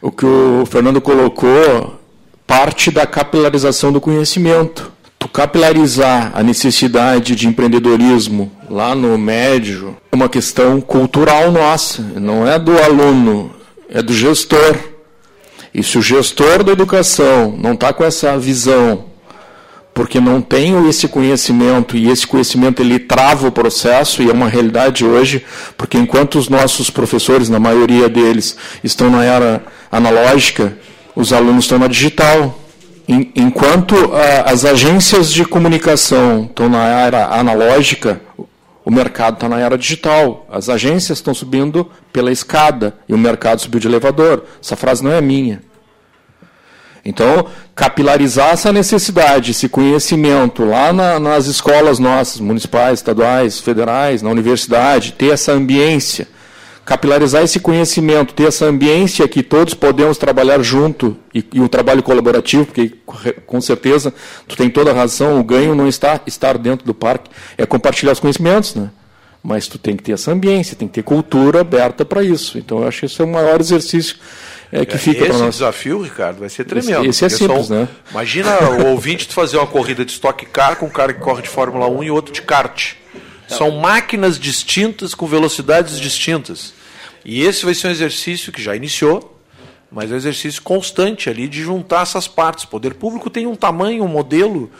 O 0.00 0.12
que 0.12 0.24
o 0.24 0.64
Fernando 0.64 1.00
colocou 1.00 1.98
parte 2.46 2.90
da 2.90 3.04
capilarização 3.04 3.92
do 3.92 4.00
conhecimento. 4.00 4.92
Capilarizar 5.32 6.32
a 6.34 6.42
necessidade 6.42 7.36
de 7.36 7.46
empreendedorismo 7.46 8.50
lá 8.68 8.96
no 8.96 9.16
médio 9.16 9.96
é 10.10 10.16
uma 10.16 10.28
questão 10.28 10.80
cultural 10.80 11.52
nossa, 11.52 12.02
não 12.16 12.46
é 12.48 12.58
do 12.58 12.76
aluno, 12.76 13.52
é 13.88 14.02
do 14.02 14.12
gestor. 14.12 14.76
E 15.72 15.84
se 15.84 15.96
o 15.98 16.02
gestor 16.02 16.64
da 16.64 16.72
educação 16.72 17.56
não 17.56 17.74
está 17.74 17.92
com 17.92 18.02
essa 18.02 18.36
visão, 18.36 19.04
porque 19.94 20.20
não 20.20 20.40
tem 20.40 20.88
esse 20.88 21.06
conhecimento, 21.06 21.96
e 21.96 22.10
esse 22.10 22.26
conhecimento 22.26 22.82
ele 22.82 22.98
trava 22.98 23.46
o 23.46 23.52
processo, 23.52 24.22
e 24.22 24.30
é 24.30 24.32
uma 24.32 24.48
realidade 24.48 25.04
hoje, 25.04 25.44
porque 25.76 25.96
enquanto 25.96 26.40
os 26.40 26.48
nossos 26.48 26.90
professores, 26.90 27.48
na 27.48 27.60
maioria 27.60 28.08
deles, 28.08 28.56
estão 28.82 29.08
na 29.08 29.24
era 29.24 29.62
analógica, 29.92 30.76
os 31.14 31.32
alunos 31.32 31.64
estão 31.64 31.78
na 31.78 31.86
digital. 31.86 32.59
Enquanto 33.34 33.96
as 34.44 34.64
agências 34.64 35.32
de 35.32 35.44
comunicação 35.44 36.44
estão 36.44 36.68
na 36.68 36.86
era 36.86 37.26
analógica, 37.26 38.20
o 38.84 38.90
mercado 38.90 39.34
está 39.34 39.48
na 39.48 39.58
era 39.58 39.76
digital. 39.76 40.46
As 40.48 40.68
agências 40.68 41.18
estão 41.18 41.34
subindo 41.34 41.90
pela 42.12 42.30
escada 42.30 42.94
e 43.08 43.14
o 43.14 43.18
mercado 43.18 43.60
subiu 43.60 43.80
de 43.80 43.88
elevador. 43.88 44.44
Essa 44.62 44.76
frase 44.76 45.02
não 45.02 45.10
é 45.10 45.20
minha. 45.20 45.60
Então, 47.04 47.46
capilarizar 47.74 48.50
essa 48.50 48.72
necessidade, 48.72 49.50
esse 49.50 49.68
conhecimento 49.68 50.64
lá 50.64 50.92
na, 50.92 51.18
nas 51.18 51.46
escolas 51.46 51.98
nossas, 51.98 52.40
municipais, 52.40 53.00
estaduais, 53.00 53.58
federais, 53.58 54.22
na 54.22 54.30
universidade, 54.30 55.14
ter 55.14 55.32
essa 55.32 55.50
ambiência 55.50 56.28
capilarizar 56.90 57.44
esse 57.44 57.60
conhecimento, 57.60 58.34
ter 58.34 58.48
essa 58.48 58.66
ambiência 58.66 59.28
que 59.28 59.44
todos 59.44 59.74
podemos 59.74 60.18
trabalhar 60.18 60.60
junto 60.60 61.16
e, 61.32 61.44
e 61.52 61.60
o 61.60 61.68
trabalho 61.68 62.02
colaborativo, 62.02 62.66
porque 62.66 62.92
com 63.46 63.60
certeza 63.60 64.12
tu 64.48 64.56
tem 64.56 64.68
toda 64.68 64.90
a 64.90 64.94
razão, 64.94 65.38
o 65.38 65.44
ganho 65.44 65.72
não 65.72 65.86
está 65.86 66.20
estar 66.26 66.58
dentro 66.58 66.84
do 66.84 66.92
parque, 66.92 67.30
é 67.56 67.64
compartilhar 67.64 68.10
os 68.10 68.18
conhecimentos, 68.18 68.74
né? 68.74 68.90
Mas 69.40 69.68
tu 69.68 69.78
tem 69.78 69.96
que 69.96 70.02
ter 70.02 70.12
essa 70.14 70.32
ambiência, 70.32 70.74
tem 70.74 70.88
que 70.88 70.94
ter 70.94 71.04
cultura 71.04 71.60
aberta 71.60 72.04
para 72.04 72.24
isso. 72.24 72.58
Então 72.58 72.80
eu 72.80 72.88
acho 72.88 72.98
que 72.98 73.06
esse 73.06 73.20
é 73.20 73.24
o 73.24 73.28
maior 73.28 73.60
exercício 73.60 74.16
é, 74.72 74.84
que 74.84 74.96
é, 74.96 74.98
fica 74.98 75.26
para 75.26 75.38
nós. 75.38 75.42
Esse 75.42 75.50
desafio, 75.58 76.02
Ricardo, 76.02 76.40
vai 76.40 76.48
ser 76.48 76.64
tremendo. 76.64 77.06
Esse, 77.06 77.24
esse 77.24 77.24
é 77.24 77.28
simples, 77.28 77.66
são, 77.68 77.76
né? 77.82 77.88
Imagina 78.10 78.68
o 78.68 78.86
ouvinte 78.90 79.28
de 79.28 79.32
fazer 79.32 79.58
uma 79.58 79.66
corrida 79.68 80.04
de 80.04 80.10
Stock 80.10 80.44
Car 80.46 80.74
com 80.74 80.86
um 80.86 80.90
cara 80.90 81.12
que 81.12 81.20
corre 81.20 81.42
de 81.42 81.48
Fórmula 81.48 81.86
1 81.88 82.02
e 82.02 82.10
outro 82.10 82.34
de 82.34 82.42
kart. 82.42 82.94
São 83.46 83.70
máquinas 83.70 84.40
distintas 84.40 85.14
com 85.14 85.26
velocidades 85.26 86.00
distintas. 86.00 86.79
E 87.24 87.42
esse 87.42 87.64
vai 87.64 87.74
ser 87.74 87.88
um 87.88 87.90
exercício 87.90 88.52
que 88.52 88.62
já 88.62 88.74
iniciou, 88.74 89.38
mas 89.90 90.10
é 90.10 90.14
um 90.14 90.16
exercício 90.16 90.62
constante 90.62 91.28
ali 91.28 91.48
de 91.48 91.62
juntar 91.62 92.02
essas 92.02 92.28
partes. 92.28 92.64
O 92.64 92.68
poder 92.68 92.94
público 92.94 93.28
tem 93.28 93.46
um 93.46 93.56
tamanho, 93.56 94.04
um 94.04 94.08
modelo. 94.08 94.70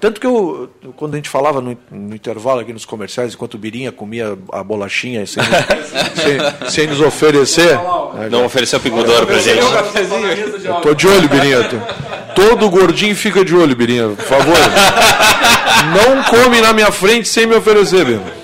Tanto 0.00 0.20
que 0.20 0.26
eu, 0.26 0.68
quando 0.96 1.14
a 1.14 1.16
gente 1.16 1.28
falava 1.28 1.60
no, 1.60 1.78
no 1.92 2.14
intervalo 2.14 2.58
aqui 2.58 2.72
nos 2.72 2.84
comerciais, 2.84 3.34
enquanto 3.34 3.54
o 3.54 3.58
Birinha 3.58 3.92
comia 3.92 4.36
a 4.52 4.64
bolachinha 4.64 5.24
sem, 5.26 5.42
sem, 6.64 6.70
sem 6.70 6.86
nos 6.88 7.00
oferecer. 7.00 7.78
Não 8.30 8.44
ofereceu 8.44 8.80
pigodoro 8.80 9.26
pra 9.26 9.38
gente. 9.38 9.60
Tô 10.82 10.92
de 10.92 11.06
olho, 11.06 11.28
Birinha. 11.28 11.62
Todo 12.34 12.68
gordinho 12.68 13.14
fica 13.14 13.44
de 13.44 13.54
olho, 13.54 13.76
Birinha, 13.76 14.08
por 14.08 14.24
favor. 14.24 14.56
Não 15.94 16.24
come 16.24 16.60
na 16.60 16.72
minha 16.72 16.90
frente 16.90 17.28
sem 17.28 17.46
me 17.46 17.54
oferecer, 17.54 18.04
Birinha. 18.04 18.35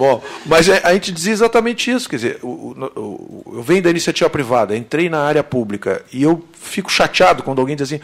Bom, 0.00 0.22
mas 0.46 0.66
é, 0.66 0.80
a 0.82 0.94
gente 0.94 1.12
dizia 1.12 1.34
exatamente 1.34 1.90
isso. 1.90 2.08
Quer 2.08 2.16
dizer, 2.16 2.38
o, 2.42 2.74
o, 2.96 3.54
eu 3.56 3.62
venho 3.62 3.82
da 3.82 3.90
iniciativa 3.90 4.30
privada, 4.30 4.74
entrei 4.74 5.10
na 5.10 5.20
área 5.20 5.44
pública 5.44 6.02
e 6.10 6.22
eu 6.22 6.42
fico 6.54 6.90
chateado 6.90 7.42
quando 7.42 7.58
alguém 7.58 7.76
diz 7.76 7.92
assim: 7.92 8.00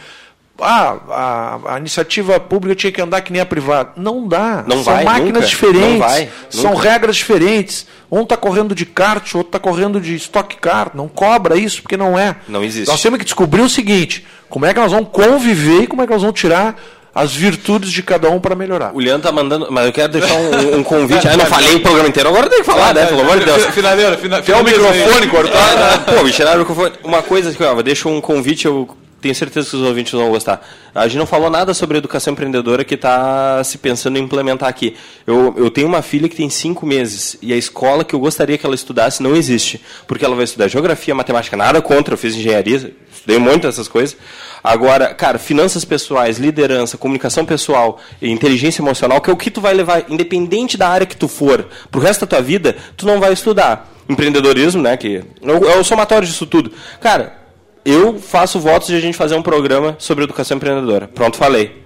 ah, 0.61 0.99
a, 1.09 1.75
a, 1.75 1.79
iniciativa 1.79 2.39
pública 2.39 2.75
tinha 2.75 2.93
que 2.93 3.01
andar 3.01 3.23
que 3.23 3.33
nem 3.33 3.41
a 3.41 3.47
privada. 3.47 3.93
Não 3.97 4.29
dá. 4.29 4.63
Não 4.67 4.85
São 4.85 4.93
vai, 4.93 5.05
máquinas 5.05 5.33
nunca. 5.33 5.47
diferentes. 5.47 5.99
Vai, 5.99 6.29
são 6.51 6.75
regras 6.75 7.17
diferentes. 7.17 7.87
Um 8.11 8.25
está 8.25 8.37
correndo 8.37 8.75
de 8.75 8.85
kart, 8.85 9.35
outro 9.35 9.49
está 9.49 9.59
correndo 9.59 9.99
de 9.99 10.15
stock 10.17 10.55
car. 10.57 10.91
Não 10.93 11.09
cobra 11.09 11.57
isso, 11.57 11.81
porque 11.81 11.97
não 11.97 12.19
é. 12.19 12.37
Não 12.47 12.63
existe. 12.63 12.91
Nós 12.91 13.01
temos 13.01 13.19
que 13.19 13.25
descobrir 13.25 13.63
o 13.63 13.71
seguinte: 13.71 14.27
como 14.51 14.67
é 14.67 14.75
que 14.75 14.81
nós 14.81 14.93
vamos 14.93 15.09
conviver 15.11 15.85
e 15.85 15.87
como 15.87 16.03
é 16.03 16.07
que 16.07 16.13
nós 16.13 16.21
vamos 16.21 16.39
tirar 16.39 16.79
as 17.17 17.35
virtudes 17.35 17.91
de 17.91 18.03
cada 18.03 18.29
um 18.29 18.39
para 18.39 18.55
melhorar. 18.55 18.95
O 18.95 18.99
Leandro 18.99 19.23
tá 19.23 19.33
mandando. 19.33 19.69
Mas 19.71 19.87
eu 19.87 19.93
quero 19.93 20.13
deixar 20.13 20.35
um, 20.35 20.81
um 20.81 20.83
convite. 20.83 21.17
Ah, 21.27 21.33
eu 21.33 21.39
não 21.39 21.47
falei 21.47 21.75
o 21.75 21.81
programa 21.81 22.09
inteiro, 22.09 22.29
agora 22.29 22.49
tem 22.49 22.59
que 22.59 22.65
falar, 22.65 22.95
né? 22.95 23.07
Pelo 23.07 23.23
amor 23.23 23.39
de 23.39 23.47
Deus. 23.47 23.65
Finaleira, 23.67 24.17
fina, 24.19 24.43
Quer 24.43 24.55
o 24.57 24.63
microfone 24.63 25.27
cortado? 25.29 26.05
Pô, 26.15 26.23
me 26.23 26.31
tiraram 26.31 26.59
o 26.59 26.61
microfone. 26.61 26.93
Uma 27.03 27.23
coisa 27.23 27.53
que 27.53 27.61
eu 27.61 27.83
deixo 27.83 28.09
um 28.09 28.21
convite, 28.21 28.67
eu 28.67 28.87
tenho 29.21 29.35
certeza 29.35 29.69
que 29.71 29.77
os 29.77 29.83
ouvintes 29.83 30.13
vão 30.13 30.29
gostar. 30.31 30.67
A 30.95 31.07
gente 31.09 31.19
não 31.19 31.27
falou 31.27 31.51
nada 31.51 31.73
sobre 31.75 31.99
educação 31.99 32.33
empreendedora 32.33 32.85
que 32.85 32.95
está 32.95 33.63
se 33.65 33.79
pensando 33.79 34.19
em 34.19 34.23
implementar 34.23 34.69
aqui. 34.69 34.95
Eu, 35.27 35.55
eu 35.57 35.71
tenho 35.71 35.87
uma 35.89 36.03
filha 36.03 36.29
que 36.29 36.37
tem 36.37 36.49
cinco 36.51 36.87
meses 36.87 37.37
e 37.43 37.53
a 37.53 37.57
escola 37.57 38.05
que 38.05 38.15
eu 38.15 38.21
gostaria 38.21 38.57
que 38.59 38.65
ela 38.67 38.75
estudasse 38.75 39.23
não 39.23 39.35
existe. 39.35 39.81
Porque 40.07 40.25
ela 40.25 40.35
vai 40.37 40.45
estudar 40.45 40.69
geografia, 40.69 41.15
matemática, 41.15 41.57
nada 41.57 41.81
contra, 41.83 42.15
eu 42.15 42.19
fiz 42.19 42.35
engenharia, 42.37 42.95
estudei 43.13 43.39
muito 43.39 43.63
dessas 43.67 43.89
coisas. 43.89 44.17
Agora, 44.63 45.15
cara, 45.15 45.39
finanças 45.39 45.85
pessoais, 45.85 46.39
liderança, 46.39 46.97
comunicação 46.99 47.45
pessoal 47.45 48.01
e 48.21 48.31
inteligência 48.31 48.81
emocional, 48.83 49.21
que 49.21 49.31
é 49.31 49.33
o 49.33 49.37
que 49.37 49.51
tu 49.51 49.61
vai 49.61 49.73
levar, 49.75 50.05
independente 50.11 50.77
da 50.77 50.89
área 50.89 51.07
que 51.07 51.17
tu 51.17 51.29
for, 51.29 51.67
pro 51.91 52.01
resto 52.01 52.21
da 52.23 52.27
tua 52.27 52.43
vida, 52.43 52.77
tu 52.97 53.07
não 53.07 53.19
vai 53.21 53.33
estudar. 53.33 53.93
Empreendedorismo, 54.09 54.83
né, 54.83 54.97
que 54.97 55.23
o- 55.43 55.65
é 55.69 55.77
o 55.79 55.85
somatório 55.85 56.27
disso 56.27 56.47
tudo. 56.47 56.73
Cara, 57.01 57.46
eu 57.87 58.19
faço 58.19 58.59
votos 58.59 58.89
de 58.89 58.97
a 58.97 59.01
gente 59.01 59.17
fazer 59.17 59.37
um 59.37 59.43
programa 59.43 59.97
sobre 59.99 60.25
educação 60.25 60.57
empreendedora. 60.57 61.09
Pronto, 61.09 61.37
falei. 61.37 61.85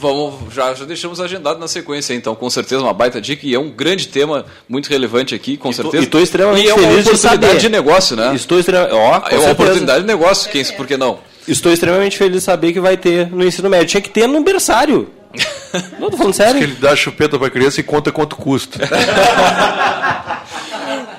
Vamos, 0.00 0.54
já, 0.54 0.72
já 0.74 0.84
deixamos 0.84 1.20
agendado 1.20 1.58
na 1.58 1.66
sequência, 1.66 2.14
então, 2.14 2.32
com 2.36 2.48
certeza 2.48 2.80
uma 2.82 2.92
baita 2.92 3.20
dica 3.20 3.44
e 3.44 3.54
é 3.54 3.58
um 3.58 3.68
grande 3.68 4.06
tema 4.06 4.46
muito 4.68 4.88
relevante 4.88 5.34
aqui, 5.34 5.56
com 5.56 5.72
certeza. 5.72 6.04
E 6.04 6.04
estou 6.04 6.20
extremamente 6.20 6.66
e 6.66 6.70
é 6.70 6.74
uma 6.74 6.82
feliz 6.82 7.04
de 7.04 7.10
oportunidade 7.10 7.46
saber. 7.46 7.60
de 7.60 7.68
negócio, 7.68 8.16
né? 8.16 8.32
Estou 8.34 8.60
extremamente. 8.60 8.94
Ó, 8.94 8.96
com 8.98 9.04
é 9.04 9.10
uma 9.10 9.22
certeza. 9.28 9.50
oportunidade 9.50 10.00
de 10.02 10.06
negócio, 10.06 10.50
quem, 10.52 10.64
por 10.76 10.86
que 10.86 10.96
não? 10.96 11.18
Estou 11.48 11.72
extremamente 11.72 12.16
feliz 12.16 12.34
de 12.34 12.40
saber 12.42 12.72
que 12.72 12.78
vai 12.78 12.96
ter 12.96 13.28
no 13.28 13.44
ensino 13.44 13.68
médio. 13.68 13.86
Tinha 13.88 14.00
que 14.00 14.10
ter 14.10 14.28
no 14.28 14.40
berçário. 14.42 15.08
Não, 15.98 16.10
tô 16.10 16.16
falando 16.16 16.32
Diz 16.32 16.38
que 16.40 16.44
sério. 16.44 16.62
ele 16.62 16.76
dá 16.80 16.94
chupeta 16.96 17.38
para 17.38 17.50
criança 17.50 17.80
e 17.80 17.82
conta 17.82 18.10
quanto 18.12 18.36
custa. 18.36 18.78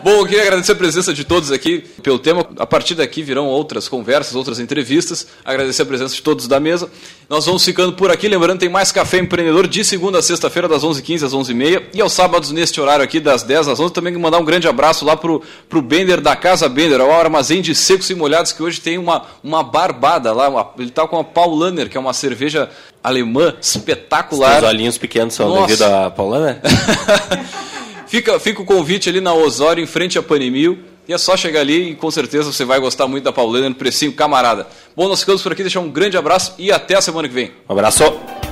Bom, 0.03 0.11
eu 0.11 0.25
queria 0.25 0.43
agradecer 0.43 0.71
a 0.71 0.75
presença 0.75 1.13
de 1.13 1.23
todos 1.23 1.51
aqui 1.51 1.79
pelo 2.01 2.17
tema. 2.17 2.45
A 2.57 2.65
partir 2.65 2.95
daqui 2.95 3.21
virão 3.21 3.47
outras 3.47 3.87
conversas, 3.87 4.33
outras 4.35 4.59
entrevistas. 4.59 5.27
Agradecer 5.43 5.81
a 5.81 5.85
presença 5.85 6.15
de 6.15 6.21
todos 6.21 6.47
da 6.47 6.59
mesa. 6.59 6.89
Nós 7.29 7.45
vamos 7.45 7.63
ficando 7.65 7.93
por 7.93 8.09
aqui. 8.09 8.27
Lembrando, 8.27 8.59
tem 8.59 8.69
mais 8.69 8.91
Café 8.91 9.17
Empreendedor 9.19 9.67
de 9.67 9.83
segunda 9.83 10.19
a 10.19 10.21
sexta-feira, 10.21 10.67
das 10.67 10.83
11h15 10.83 11.25
às 11.25 11.33
11h30. 11.33 11.83
E 11.93 12.01
aos 12.01 12.13
sábados, 12.13 12.51
neste 12.51 12.79
horário 12.79 13.03
aqui, 13.03 13.19
das 13.19 13.43
10 13.43 13.67
às 13.67 13.79
11 13.79 13.93
Também 13.93 14.15
mandar 14.17 14.39
um 14.39 14.45
grande 14.45 14.67
abraço 14.67 15.03
lá 15.03 15.17
pro, 15.17 15.41
pro 15.67 15.81
Bender 15.81 16.21
da 16.21 16.35
Casa 16.35 16.69
Bender, 16.69 17.01
ao 17.01 17.11
armazém 17.11 17.61
de 17.61 17.75
secos 17.75 18.09
e 18.09 18.15
molhados, 18.15 18.51
que 18.53 18.63
hoje 18.63 18.79
tem 18.79 18.97
uma, 18.97 19.23
uma 19.43 19.61
barbada 19.63 20.31
lá. 20.31 20.47
uma- 20.49 20.69
ele 20.79 20.91
tá 20.91 21.05
com 21.07 21.19
a 21.19 21.23
Paulaner, 21.23 21.89
que 21.89 21.97
é 21.97 21.99
uma 21.99 22.13
cerveja 22.13 22.69
alemã 23.03 23.53
espetacular. 23.61 24.63
Os 24.63 24.69
olhinhos 24.69 24.97
pequenos 24.97 25.33
são 25.33 25.49
Nossa. 25.49 25.67
devido 25.67 25.83
à 25.83 26.09
Paulana? 26.09 26.61
Fica, 28.10 28.39
fica 28.39 28.60
o 28.60 28.66
convite 28.66 29.07
ali 29.07 29.22
na 29.22 29.36
Osório, 29.36 29.84
em 29.84 29.86
frente 29.86 30.18
a 30.18 30.24
Panimil. 30.24 30.80
E 31.07 31.14
é 31.14 31.18
só 31.18 31.38
chegar 31.38 31.62
ali 31.62 31.91
e 31.91 31.95
com 31.95 32.10
certeza 32.10 32.51
você 32.51 32.66
vai 32.66 32.80
gostar 32.80 33.07
muito 33.07 33.24
da 33.24 33.32
Paulina 33.32 33.70
no 33.70 33.76
precinho 33.76 34.12
camarada. 34.14 34.68
Bom, 34.95 35.07
nós 35.07 35.20
ficamos 35.20 35.43
por 35.43 35.51
aqui, 35.51 35.62
deixar 35.62 35.80
um 35.80 35.89
grande 35.89 36.18
abraço 36.18 36.55
e 36.57 36.72
até 36.72 36.95
a 36.95 37.01
semana 37.01 37.28
que 37.28 37.34
vem. 37.34 37.51
Um 37.68 37.74
abraço. 37.74 38.03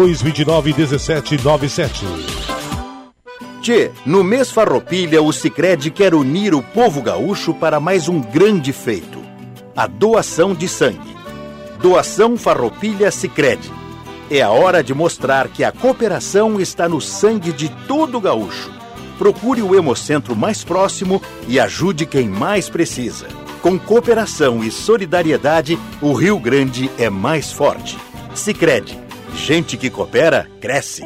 29 0.00 0.72
17 0.72 1.44
97. 1.44 2.06
Tchê, 3.60 3.90
no 4.06 4.24
mês 4.24 4.50
Farroupilha, 4.50 5.22
o 5.22 5.30
Sicredi 5.30 5.90
quer 5.90 6.14
unir 6.14 6.54
o 6.54 6.62
povo 6.62 7.02
gaúcho 7.02 7.52
para 7.52 7.78
mais 7.78 8.08
um 8.08 8.18
grande 8.18 8.72
feito: 8.72 9.20
a 9.76 9.86
doação 9.86 10.54
de 10.54 10.66
sangue. 10.66 11.14
Doação 11.82 12.36
Farroupilha 12.36 13.10
Sicredi. 13.10 13.70
É 14.30 14.40
a 14.40 14.50
hora 14.50 14.82
de 14.82 14.94
mostrar 14.94 15.48
que 15.48 15.62
a 15.62 15.72
cooperação 15.72 16.60
está 16.60 16.88
no 16.88 17.00
sangue 17.00 17.52
de 17.52 17.68
todo 17.86 18.20
gaúcho. 18.20 18.70
Procure 19.18 19.60
o 19.60 19.74
Hemocentro 19.74 20.34
mais 20.34 20.64
próximo 20.64 21.20
e 21.46 21.60
ajude 21.60 22.06
quem 22.06 22.28
mais 22.28 22.70
precisa. 22.70 23.26
Com 23.60 23.78
cooperação 23.78 24.64
e 24.64 24.70
solidariedade, 24.70 25.78
o 26.00 26.14
Rio 26.14 26.38
Grande 26.38 26.90
é 26.96 27.10
mais 27.10 27.52
forte. 27.52 27.98
Sicredi. 28.34 29.09
Gente 29.34 29.76
que 29.76 29.90
coopera, 29.90 30.48
cresce. 30.60 31.04